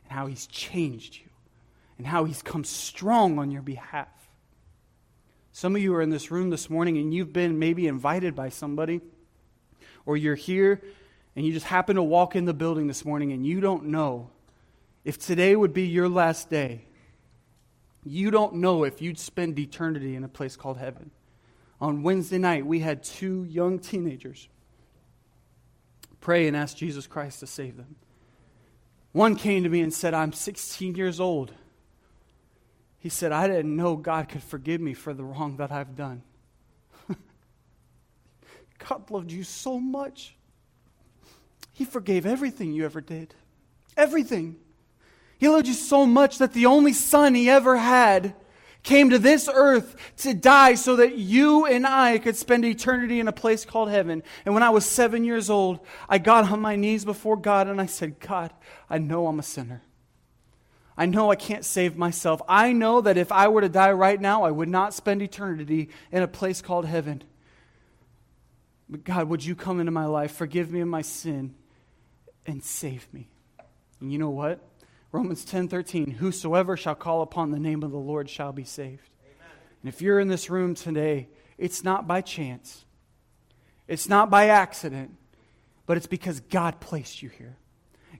and 0.02 0.18
how 0.18 0.26
he's 0.26 0.48
changed 0.48 1.14
you 1.14 1.30
and 1.96 2.04
how 2.04 2.24
he's 2.24 2.42
come 2.42 2.64
strong 2.64 3.38
on 3.38 3.52
your 3.52 3.62
behalf? 3.62 4.08
Some 5.52 5.76
of 5.76 5.82
you 5.82 5.94
are 5.94 6.02
in 6.02 6.10
this 6.10 6.32
room 6.32 6.50
this 6.50 6.68
morning 6.68 6.98
and 6.98 7.14
you've 7.14 7.32
been 7.32 7.60
maybe 7.60 7.86
invited 7.86 8.34
by 8.34 8.48
somebody, 8.48 9.00
or 10.04 10.16
you're 10.16 10.34
here 10.34 10.82
and 11.36 11.46
you 11.46 11.52
just 11.52 11.66
happen 11.66 11.94
to 11.94 12.02
walk 12.02 12.34
in 12.34 12.46
the 12.46 12.54
building 12.54 12.88
this 12.88 13.04
morning 13.04 13.30
and 13.30 13.46
you 13.46 13.60
don't 13.60 13.84
know 13.84 14.30
if 15.04 15.20
today 15.20 15.54
would 15.54 15.72
be 15.72 15.86
your 15.86 16.08
last 16.08 16.50
day. 16.50 16.84
You 18.04 18.32
don't 18.32 18.54
know 18.54 18.82
if 18.82 19.00
you'd 19.00 19.20
spend 19.20 19.56
eternity 19.56 20.16
in 20.16 20.24
a 20.24 20.28
place 20.28 20.56
called 20.56 20.78
heaven 20.78 21.12
on 21.80 22.02
Wednesday 22.02 22.38
night, 22.38 22.66
we 22.66 22.80
had 22.80 23.02
two 23.02 23.44
young 23.44 23.78
teenagers 23.78 24.48
pray 26.20 26.46
and 26.46 26.56
ask 26.56 26.76
Jesus 26.76 27.06
Christ 27.06 27.40
to 27.40 27.46
save 27.46 27.76
them. 27.76 27.96
One 29.12 29.36
came 29.36 29.62
to 29.62 29.68
me 29.68 29.80
and 29.80 29.92
said, 29.92 30.14
I'm 30.14 30.32
16 30.32 30.94
years 30.94 31.18
old. 31.18 31.52
He 32.98 33.08
said, 33.08 33.32
I 33.32 33.48
didn't 33.48 33.74
know 33.74 33.96
God 33.96 34.28
could 34.28 34.42
forgive 34.42 34.80
me 34.80 34.92
for 34.92 35.14
the 35.14 35.24
wrong 35.24 35.56
that 35.56 35.72
I've 35.72 35.96
done. 35.96 36.22
God 38.88 39.10
loved 39.10 39.32
you 39.32 39.42
so 39.42 39.80
much. 39.80 40.36
He 41.72 41.86
forgave 41.86 42.26
everything 42.26 42.74
you 42.74 42.84
ever 42.84 43.00
did. 43.00 43.34
Everything. 43.96 44.56
He 45.38 45.48
loved 45.48 45.66
you 45.66 45.74
so 45.74 46.04
much 46.04 46.38
that 46.38 46.52
the 46.52 46.66
only 46.66 46.92
son 46.92 47.34
he 47.34 47.48
ever 47.48 47.78
had 47.78 48.34
came 48.82 49.10
to 49.10 49.18
this 49.18 49.48
earth 49.52 49.96
to 50.18 50.34
die 50.34 50.74
so 50.74 50.96
that 50.96 51.16
you 51.16 51.66
and 51.66 51.86
I 51.86 52.18
could 52.18 52.36
spend 52.36 52.64
eternity 52.64 53.20
in 53.20 53.28
a 53.28 53.32
place 53.32 53.64
called 53.64 53.90
heaven. 53.90 54.22
And 54.44 54.54
when 54.54 54.62
I 54.62 54.70
was 54.70 54.84
seven 54.84 55.24
years 55.24 55.50
old, 55.50 55.80
I 56.08 56.18
got 56.18 56.50
on 56.50 56.60
my 56.60 56.76
knees 56.76 57.04
before 57.04 57.36
God 57.36 57.68
and 57.68 57.80
I 57.80 57.86
said, 57.86 58.20
God, 58.20 58.52
I 58.88 58.98
know 58.98 59.26
I'm 59.26 59.38
a 59.38 59.42
sinner. 59.42 59.82
I 60.96 61.06
know 61.06 61.30
I 61.30 61.36
can't 61.36 61.64
save 61.64 61.96
myself. 61.96 62.42
I 62.48 62.72
know 62.72 63.00
that 63.00 63.16
if 63.16 63.32
I 63.32 63.48
were 63.48 63.62
to 63.62 63.68
die 63.68 63.92
right 63.92 64.20
now, 64.20 64.42
I 64.42 64.50
would 64.50 64.68
not 64.68 64.92
spend 64.92 65.22
eternity 65.22 65.88
in 66.12 66.22
a 66.22 66.28
place 66.28 66.60
called 66.60 66.84
heaven. 66.84 67.22
But 68.88 69.04
God, 69.04 69.28
would 69.28 69.44
you 69.44 69.54
come 69.54 69.80
into 69.80 69.92
my 69.92 70.06
life, 70.06 70.32
forgive 70.32 70.70
me 70.70 70.80
of 70.80 70.88
my 70.88 71.02
sin, 71.02 71.54
and 72.44 72.62
save 72.62 73.06
me? 73.14 73.28
And 74.00 74.12
you 74.12 74.18
know 74.18 74.30
what? 74.30 74.60
Romans 75.12 75.44
10:13, 75.44 76.12
whosoever 76.12 76.76
shall 76.76 76.94
call 76.94 77.22
upon 77.22 77.50
the 77.50 77.58
name 77.58 77.82
of 77.82 77.90
the 77.90 77.98
Lord 77.98 78.30
shall 78.30 78.52
be 78.52 78.64
saved. 78.64 79.10
Amen. 79.24 79.50
And 79.82 79.88
if 79.88 80.00
you're 80.00 80.20
in 80.20 80.28
this 80.28 80.48
room 80.48 80.74
today, 80.74 81.28
it's 81.58 81.82
not 81.82 82.06
by 82.06 82.20
chance. 82.20 82.84
It's 83.88 84.08
not 84.08 84.30
by 84.30 84.46
accident, 84.46 85.16
but 85.86 85.96
it's 85.96 86.06
because 86.06 86.40
God 86.40 86.80
placed 86.80 87.22
you 87.22 87.28
here. 87.28 87.56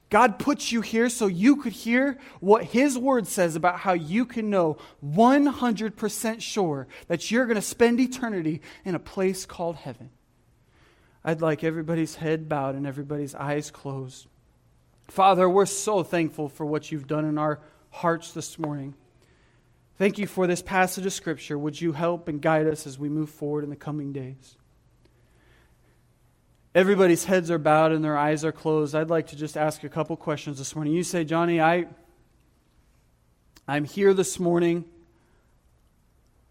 God 0.08 0.40
put 0.40 0.72
you 0.72 0.80
here 0.80 1.08
so 1.08 1.28
you 1.28 1.56
could 1.56 1.72
hear 1.72 2.18
what 2.40 2.64
His 2.64 2.98
Word 2.98 3.28
says 3.28 3.54
about 3.54 3.78
how 3.78 3.92
you 3.92 4.26
can 4.26 4.50
know 4.50 4.76
100% 5.04 6.42
sure 6.42 6.88
that 7.06 7.30
you're 7.30 7.46
going 7.46 7.54
to 7.54 7.62
spend 7.62 8.00
eternity 8.00 8.60
in 8.84 8.96
a 8.96 8.98
place 8.98 9.46
called 9.46 9.76
heaven. 9.76 10.10
I'd 11.24 11.40
like 11.40 11.62
everybody's 11.62 12.16
head 12.16 12.48
bowed 12.48 12.74
and 12.74 12.86
everybody's 12.86 13.36
eyes 13.36 13.70
closed. 13.70 14.26
Father, 15.10 15.48
we're 15.48 15.66
so 15.66 16.04
thankful 16.04 16.48
for 16.48 16.64
what 16.64 16.92
you've 16.92 17.08
done 17.08 17.24
in 17.24 17.36
our 17.36 17.58
hearts 17.90 18.32
this 18.32 18.58
morning. 18.58 18.94
Thank 19.98 20.18
you 20.18 20.26
for 20.28 20.46
this 20.46 20.62
passage 20.62 21.04
of 21.04 21.12
Scripture. 21.12 21.58
Would 21.58 21.80
you 21.80 21.92
help 21.92 22.28
and 22.28 22.40
guide 22.40 22.66
us 22.68 22.86
as 22.86 22.98
we 22.98 23.08
move 23.08 23.28
forward 23.28 23.64
in 23.64 23.70
the 23.70 23.76
coming 23.76 24.12
days? 24.12 24.56
Everybody's 26.74 27.24
heads 27.24 27.50
are 27.50 27.58
bowed 27.58 27.90
and 27.90 28.04
their 28.04 28.16
eyes 28.16 28.44
are 28.44 28.52
closed. 28.52 28.94
I'd 28.94 29.10
like 29.10 29.26
to 29.28 29.36
just 29.36 29.56
ask 29.56 29.82
a 29.82 29.88
couple 29.88 30.16
questions 30.16 30.58
this 30.58 30.76
morning. 30.76 30.92
You 30.92 31.02
say, 31.02 31.24
Johnny, 31.24 31.60
I, 31.60 31.88
I'm 33.66 33.84
here 33.84 34.14
this 34.14 34.38
morning, 34.38 34.84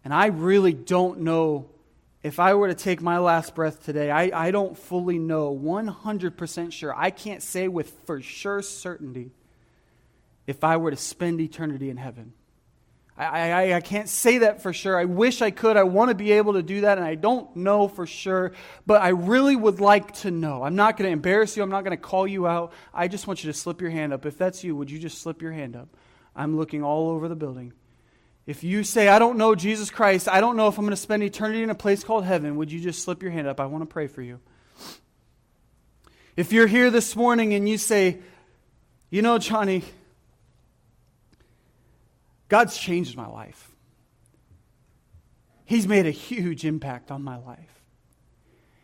and 0.04 0.12
I 0.12 0.26
really 0.26 0.74
don't 0.74 1.20
know 1.20 1.64
if 2.22 2.38
I 2.38 2.54
were 2.54 2.68
to 2.68 2.74
take 2.74 3.00
my 3.00 3.18
last 3.18 3.54
breath 3.54 3.84
today, 3.84 4.10
I, 4.10 4.48
I 4.48 4.50
don't 4.50 4.76
fully 4.76 5.18
know, 5.18 5.56
100% 5.56 6.72
sure, 6.72 6.94
I 6.94 7.10
can't 7.10 7.42
say 7.42 7.68
with 7.68 7.90
for 8.04 8.20
sure 8.20 8.62
certainty 8.62 9.30
if 10.46 10.64
I 10.64 10.76
were 10.76 10.90
to 10.90 10.96
spend 10.96 11.40
eternity 11.40 11.90
in 11.90 11.96
heaven. 11.96 12.32
I, 13.16 13.50
I, 13.50 13.76
I 13.76 13.80
can't 13.80 14.08
say 14.08 14.38
that 14.38 14.62
for 14.62 14.72
sure. 14.72 14.98
I 14.98 15.04
wish 15.04 15.42
I 15.42 15.50
could. 15.50 15.76
I 15.76 15.82
want 15.82 16.08
to 16.08 16.14
be 16.14 16.32
able 16.32 16.54
to 16.54 16.62
do 16.62 16.82
that, 16.82 16.96
and 16.96 17.06
I 17.06 17.16
don't 17.16 17.54
know 17.54 17.86
for 17.86 18.06
sure, 18.06 18.52
but 18.86 19.02
I 19.02 19.08
really 19.08 19.56
would 19.56 19.78
like 19.78 20.12
to 20.20 20.30
know. 20.30 20.62
I'm 20.62 20.74
not 20.74 20.96
going 20.96 21.08
to 21.08 21.12
embarrass 21.12 21.56
you. 21.56 21.62
I'm 21.62 21.70
not 21.70 21.84
going 21.84 21.96
to 21.96 22.02
call 22.02 22.26
you 22.26 22.46
out. 22.46 22.72
I 22.94 23.08
just 23.08 23.26
want 23.26 23.44
you 23.44 23.52
to 23.52 23.58
slip 23.58 23.80
your 23.80 23.90
hand 23.90 24.14
up. 24.14 24.24
If 24.24 24.38
that's 24.38 24.64
you, 24.64 24.74
would 24.74 24.90
you 24.90 24.98
just 24.98 25.20
slip 25.20 25.42
your 25.42 25.52
hand 25.52 25.76
up? 25.76 25.88
I'm 26.34 26.56
looking 26.56 26.82
all 26.82 27.10
over 27.10 27.28
the 27.28 27.36
building. 27.36 27.74
If 28.46 28.64
you 28.64 28.82
say, 28.84 29.08
I 29.08 29.18
don't 29.18 29.36
know 29.36 29.54
Jesus 29.54 29.90
Christ, 29.90 30.28
I 30.28 30.40
don't 30.40 30.56
know 30.56 30.66
if 30.68 30.78
I'm 30.78 30.84
going 30.84 30.90
to 30.90 30.96
spend 30.96 31.22
eternity 31.22 31.62
in 31.62 31.70
a 31.70 31.74
place 31.74 32.02
called 32.02 32.24
heaven, 32.24 32.56
would 32.56 32.72
you 32.72 32.80
just 32.80 33.02
slip 33.02 33.22
your 33.22 33.30
hand 33.30 33.46
up? 33.46 33.60
I 33.60 33.66
want 33.66 33.82
to 33.82 33.86
pray 33.86 34.06
for 34.06 34.22
you. 34.22 34.40
If 36.36 36.52
you're 36.52 36.66
here 36.66 36.90
this 36.90 37.14
morning 37.14 37.54
and 37.54 37.68
you 37.68 37.76
say, 37.76 38.18
you 39.10 39.22
know, 39.22 39.38
Johnny, 39.38 39.82
God's 42.48 42.76
changed 42.76 43.16
my 43.16 43.26
life. 43.26 43.70
He's 45.64 45.86
made 45.86 46.06
a 46.06 46.10
huge 46.10 46.64
impact 46.64 47.10
on 47.10 47.22
my 47.22 47.36
life. 47.36 47.82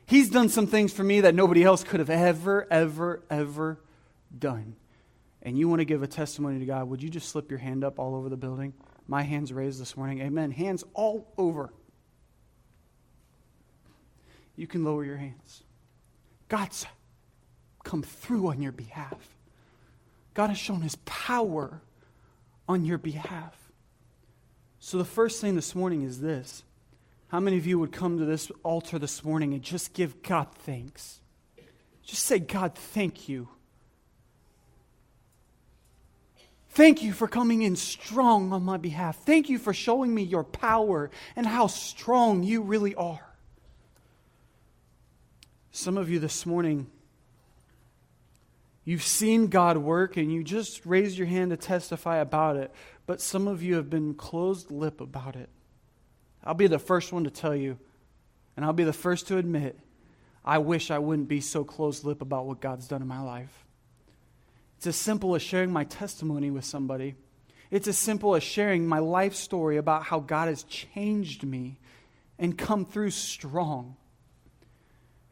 He's 0.07 0.31
done 0.31 0.49
some 0.49 0.69
things 0.69 0.93
for 0.93 1.03
me 1.03 1.23
that 1.23 1.35
nobody 1.35 1.65
else 1.65 1.83
could 1.83 1.99
have 1.99 2.11
ever, 2.11 2.67
ever, 2.71 3.23
ever 3.29 3.81
done. 4.37 4.77
and 5.43 5.57
you 5.57 5.69
want 5.69 5.81
to 5.81 5.85
give 5.85 6.03
a 6.03 6.07
testimony 6.07 6.59
to 6.59 6.67
God, 6.67 6.89
would 6.89 7.03
you 7.03 7.09
just 7.09 7.29
slip 7.29 7.51
your 7.51 7.61
hand 7.61 7.85
up 7.85 7.99
all 7.99 8.17
over 8.17 8.29
the 8.29 8.37
building? 8.37 8.75
My 9.09 9.23
hand's 9.23 9.53
raised 9.53 9.81
this 9.81 9.97
morning. 9.97 10.21
Amen. 10.21 10.51
Hands 10.51 10.83
all 10.95 11.33
over. 11.39 11.73
You 14.57 14.67
can 14.67 14.85
lower 14.85 15.05
your 15.05 15.17
hands. 15.17 15.63
God's 16.49 16.87
come 17.85 18.03
through 18.03 18.49
on 18.49 18.61
your 18.61 18.73
behalf. 18.73 19.37
God 20.35 20.49
has 20.49 20.59
shown 20.59 20.83
his 20.83 20.97
power 21.05 21.81
on 22.69 22.85
your 22.85 22.99
behalf. 22.99 23.55
So, 24.81 24.99
the 24.99 25.05
first 25.05 25.41
thing 25.41 25.55
this 25.55 25.75
morning 25.75 26.03
is 26.03 26.21
this 26.21 26.63
How 27.29 27.41
many 27.41 27.57
of 27.57 27.67
you 27.67 27.79
would 27.79 27.93
come 27.93 28.19
to 28.19 28.25
this 28.25 28.51
altar 28.63 28.99
this 28.99 29.25
morning 29.25 29.55
and 29.55 29.63
just 29.63 29.95
give 29.95 30.23
God 30.23 30.49
thanks? 30.59 31.21
Just 32.03 32.25
say, 32.25 32.39
God, 32.39 32.75
thank 32.77 33.29
you. 33.29 33.49
Thank 36.77 37.03
you 37.03 37.15
for 37.15 37.27
coming 37.27 37.63
in 37.63 37.75
strong 37.75 38.53
on 38.53 38.63
my 38.63 38.77
behalf. 38.77 39.17
Thank 39.25 39.49
you 39.49 39.59
for 39.59 39.73
showing 39.73 40.15
me 40.15 40.23
your 40.23 40.45
power 40.45 41.11
and 41.35 41.47
how 41.47 41.69
strong 41.69 42.43
you 42.43 42.61
really 42.61 42.95
are. 42.95 43.27
Some 45.71 45.97
of 45.97 46.11
you 46.11 46.19
this 46.19 46.45
morning, 46.45 46.89
you've 48.85 49.03
seen 49.03 49.47
God 49.47 49.79
work 49.79 50.19
and 50.19 50.31
you 50.31 50.45
just 50.45 50.85
raised 50.85 51.17
your 51.17 51.27
hand 51.27 51.51
to 51.51 51.57
testify 51.57 52.19
about 52.19 52.57
it, 52.57 52.71
but 53.07 53.23
some 53.23 53.49
of 53.49 53.63
you 53.63 53.77
have 53.77 53.89
been 53.89 54.13
closed 54.13 54.71
lip 54.71 55.01
about 55.01 55.35
it. 55.35 55.49
I'll 56.45 56.53
be 56.53 56.67
the 56.67 56.79
first 56.79 57.11
one 57.11 57.25
to 57.25 57.31
tell 57.31 57.57
you, 57.57 57.79
and 58.55 58.67
I'll 58.67 58.75
be 58.75 58.85
the 58.85 58.93
first 58.93 59.29
to 59.29 59.39
admit, 59.39 59.79
I 60.45 60.59
wish 60.59 60.91
I 60.91 60.99
wouldn't 60.99 61.29
be 61.29 61.41
so 61.41 61.65
closed 61.65 62.05
lip 62.05 62.21
about 62.21 62.45
what 62.45 62.61
God's 62.61 62.87
done 62.87 63.01
in 63.01 63.09
my 63.09 63.23
life. 63.23 63.66
It's 64.77 64.87
as 64.87 64.97
simple 64.97 65.35
as 65.35 65.43
sharing 65.43 65.73
my 65.73 65.85
testimony 65.85 66.51
with 66.51 66.65
somebody. 66.65 67.15
It's 67.71 67.89
as 67.89 67.99
simple 67.99 68.35
as 68.35 68.43
sharing 68.43 68.87
my 68.87 68.99
life 68.99 69.35
story 69.35 69.77
about 69.77 70.05
how 70.05 70.21
God 70.21 70.49
has 70.49 70.63
changed 70.65 71.43
me 71.45 71.79
and 72.39 72.57
come 72.57 72.85
through 72.85 73.11
strong. 73.11 73.97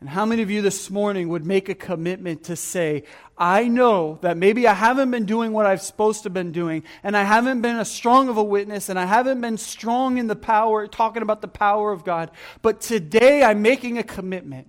And 0.00 0.08
how 0.10 0.26
many 0.26 0.42
of 0.42 0.50
you 0.50 0.60
this 0.60 0.90
morning 0.90 1.30
would 1.30 1.46
make 1.46 1.68
a 1.68 1.74
commitment 1.74 2.44
to 2.44 2.56
say, 2.56 3.04
I 3.38 3.68
know 3.68 4.18
that 4.20 4.36
maybe 4.36 4.66
I 4.66 4.74
haven't 4.74 5.10
been 5.10 5.24
doing 5.24 5.52
what 5.52 5.64
I've 5.64 5.80
supposed 5.80 6.24
to 6.24 6.30
been 6.30 6.52
doing, 6.52 6.82
and 7.02 7.16
I 7.16 7.22
haven't 7.22 7.62
been 7.62 7.76
as 7.76 7.90
strong 7.90 8.28
of 8.28 8.36
a 8.36 8.42
witness, 8.42 8.90
and 8.90 8.98
I 8.98 9.06
haven't 9.06 9.40
been 9.40 9.56
strong 9.56 10.18
in 10.18 10.26
the 10.26 10.36
power, 10.36 10.86
talking 10.88 11.22
about 11.22 11.40
the 11.40 11.48
power 11.48 11.90
of 11.90 12.04
God, 12.04 12.30
but 12.60 12.82
today 12.82 13.42
I'm 13.42 13.62
making 13.62 13.96
a 13.96 14.02
commitment 14.02 14.68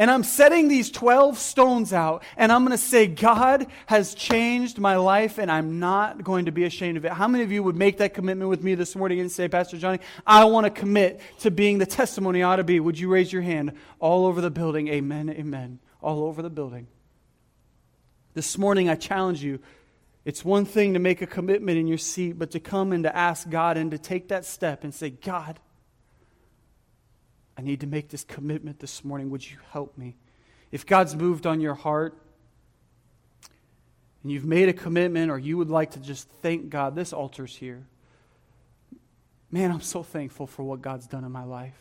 and 0.00 0.10
I'm 0.10 0.22
setting 0.24 0.68
these 0.68 0.90
12 0.90 1.36
stones 1.36 1.92
out, 1.92 2.22
and 2.38 2.50
I'm 2.50 2.64
going 2.64 2.76
to 2.76 2.82
say, 2.82 3.06
God 3.06 3.66
has 3.84 4.14
changed 4.14 4.78
my 4.78 4.96
life, 4.96 5.36
and 5.36 5.50
I'm 5.50 5.78
not 5.78 6.24
going 6.24 6.46
to 6.46 6.52
be 6.52 6.64
ashamed 6.64 6.96
of 6.96 7.04
it. 7.04 7.12
How 7.12 7.28
many 7.28 7.44
of 7.44 7.52
you 7.52 7.62
would 7.62 7.76
make 7.76 7.98
that 7.98 8.14
commitment 8.14 8.48
with 8.48 8.64
me 8.64 8.74
this 8.74 8.96
morning 8.96 9.20
and 9.20 9.30
say, 9.30 9.46
Pastor 9.46 9.76
Johnny, 9.76 9.98
I 10.26 10.46
want 10.46 10.64
to 10.64 10.70
commit 10.70 11.20
to 11.40 11.50
being 11.50 11.76
the 11.76 11.84
testimony 11.84 12.42
I 12.42 12.48
ought 12.48 12.56
to 12.56 12.64
be? 12.64 12.80
Would 12.80 12.98
you 12.98 13.12
raise 13.12 13.30
your 13.30 13.42
hand 13.42 13.74
all 13.98 14.24
over 14.24 14.40
the 14.40 14.50
building? 14.50 14.88
Amen, 14.88 15.28
amen. 15.28 15.80
All 16.00 16.24
over 16.24 16.40
the 16.40 16.48
building. 16.48 16.86
This 18.32 18.56
morning, 18.56 18.88
I 18.88 18.94
challenge 18.94 19.44
you. 19.44 19.60
It's 20.24 20.42
one 20.42 20.64
thing 20.64 20.94
to 20.94 20.98
make 20.98 21.20
a 21.20 21.26
commitment 21.26 21.76
in 21.76 21.86
your 21.86 21.98
seat, 21.98 22.38
but 22.38 22.52
to 22.52 22.60
come 22.60 22.92
and 22.92 23.04
to 23.04 23.14
ask 23.14 23.50
God 23.50 23.76
and 23.76 23.90
to 23.90 23.98
take 23.98 24.28
that 24.28 24.46
step 24.46 24.82
and 24.82 24.94
say, 24.94 25.10
God, 25.10 25.60
I 27.60 27.62
need 27.62 27.80
to 27.80 27.86
make 27.86 28.08
this 28.08 28.24
commitment 28.24 28.78
this 28.78 29.04
morning. 29.04 29.28
Would 29.28 29.48
you 29.48 29.58
help 29.72 29.98
me? 29.98 30.16
If 30.72 30.86
God's 30.86 31.14
moved 31.14 31.46
on 31.46 31.60
your 31.60 31.74
heart 31.74 32.16
and 34.22 34.32
you've 34.32 34.46
made 34.46 34.70
a 34.70 34.72
commitment 34.72 35.30
or 35.30 35.38
you 35.38 35.58
would 35.58 35.68
like 35.68 35.90
to 35.90 35.98
just 35.98 36.26
thank 36.40 36.70
God, 36.70 36.94
this 36.94 37.12
altar's 37.12 37.54
here. 37.54 37.84
Man, 39.50 39.70
I'm 39.70 39.82
so 39.82 40.02
thankful 40.02 40.46
for 40.46 40.62
what 40.62 40.80
God's 40.80 41.06
done 41.06 41.22
in 41.22 41.30
my 41.32 41.44
life. 41.44 41.76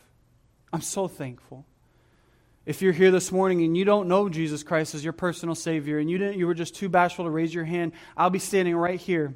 I'm 0.74 0.82
so 0.82 1.08
thankful. 1.08 1.66
If 2.66 2.82
you're 2.82 2.92
here 2.92 3.10
this 3.10 3.32
morning 3.32 3.64
and 3.64 3.78
you 3.78 3.86
don't 3.86 4.10
know 4.10 4.28
Jesus 4.28 4.64
Christ 4.64 4.96
as 4.96 5.04
your 5.06 5.14
personal 5.14 5.56
Savior 5.56 5.98
and 5.98 6.10
you, 6.10 6.18
didn't, 6.18 6.38
you 6.38 6.46
were 6.46 6.54
just 6.54 6.76
too 6.76 6.90
bashful 6.90 7.24
to 7.24 7.32
raise 7.32 7.54
your 7.54 7.64
hand, 7.64 7.94
I'll 8.18 8.30
be 8.30 8.40
standing 8.40 8.76
right 8.76 9.00
here. 9.00 9.34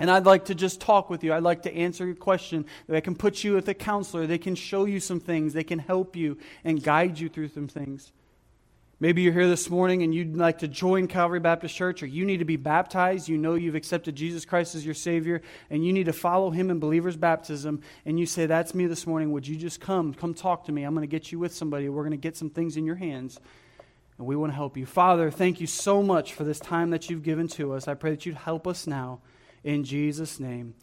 And 0.00 0.10
I'd 0.10 0.24
like 0.24 0.46
to 0.46 0.54
just 0.54 0.80
talk 0.80 1.10
with 1.10 1.22
you. 1.22 1.34
I'd 1.34 1.42
like 1.42 1.62
to 1.62 1.74
answer 1.74 2.06
your 2.06 2.14
question. 2.16 2.64
I 2.90 3.00
can 3.00 3.14
put 3.14 3.44
you 3.44 3.52
with 3.52 3.68
a 3.68 3.74
counselor. 3.74 4.26
They 4.26 4.38
can 4.38 4.54
show 4.54 4.86
you 4.86 4.98
some 4.98 5.20
things. 5.20 5.52
They 5.52 5.62
can 5.62 5.78
help 5.78 6.16
you 6.16 6.38
and 6.64 6.82
guide 6.82 7.18
you 7.20 7.28
through 7.28 7.48
some 7.48 7.68
things. 7.68 8.10
Maybe 9.02 9.22
you're 9.22 9.32
here 9.32 9.48
this 9.48 9.70
morning 9.70 10.02
and 10.02 10.14
you'd 10.14 10.36
like 10.36 10.58
to 10.58 10.68
join 10.68 11.06
Calvary 11.06 11.40
Baptist 11.40 11.74
Church, 11.74 12.02
or 12.02 12.06
you 12.06 12.26
need 12.26 12.38
to 12.38 12.44
be 12.44 12.56
baptized. 12.56 13.28
You 13.28 13.38
know 13.38 13.54
you've 13.54 13.74
accepted 13.74 14.14
Jesus 14.14 14.44
Christ 14.44 14.74
as 14.74 14.84
your 14.84 14.94
Savior, 14.94 15.40
and 15.70 15.84
you 15.84 15.90
need 15.90 16.04
to 16.04 16.12
follow 16.12 16.50
Him 16.50 16.70
in 16.70 16.80
believer's 16.80 17.16
baptism. 17.16 17.80
And 18.04 18.20
you 18.20 18.26
say, 18.26 18.44
That's 18.44 18.74
me 18.74 18.86
this 18.86 19.06
morning. 19.06 19.32
Would 19.32 19.48
you 19.48 19.56
just 19.56 19.80
come? 19.80 20.12
Come 20.12 20.34
talk 20.34 20.66
to 20.66 20.72
me. 20.72 20.82
I'm 20.82 20.94
going 20.94 21.08
to 21.08 21.10
get 21.10 21.32
you 21.32 21.38
with 21.38 21.54
somebody. 21.54 21.88
We're 21.88 22.02
going 22.02 22.10
to 22.10 22.18
get 22.18 22.36
some 22.36 22.50
things 22.50 22.76
in 22.76 22.84
your 22.84 22.96
hands, 22.96 23.40
and 24.18 24.26
we 24.26 24.36
want 24.36 24.52
to 24.52 24.56
help 24.56 24.76
you. 24.76 24.84
Father, 24.84 25.30
thank 25.30 25.62
you 25.62 25.66
so 25.66 26.02
much 26.02 26.34
for 26.34 26.44
this 26.44 26.60
time 26.60 26.90
that 26.90 27.08
you've 27.08 27.22
given 27.22 27.48
to 27.48 27.72
us. 27.72 27.88
I 27.88 27.94
pray 27.94 28.10
that 28.10 28.26
you'd 28.26 28.34
help 28.34 28.66
us 28.66 28.86
now. 28.86 29.20
In 29.62 29.84
Jesus' 29.84 30.40
name. 30.40 30.74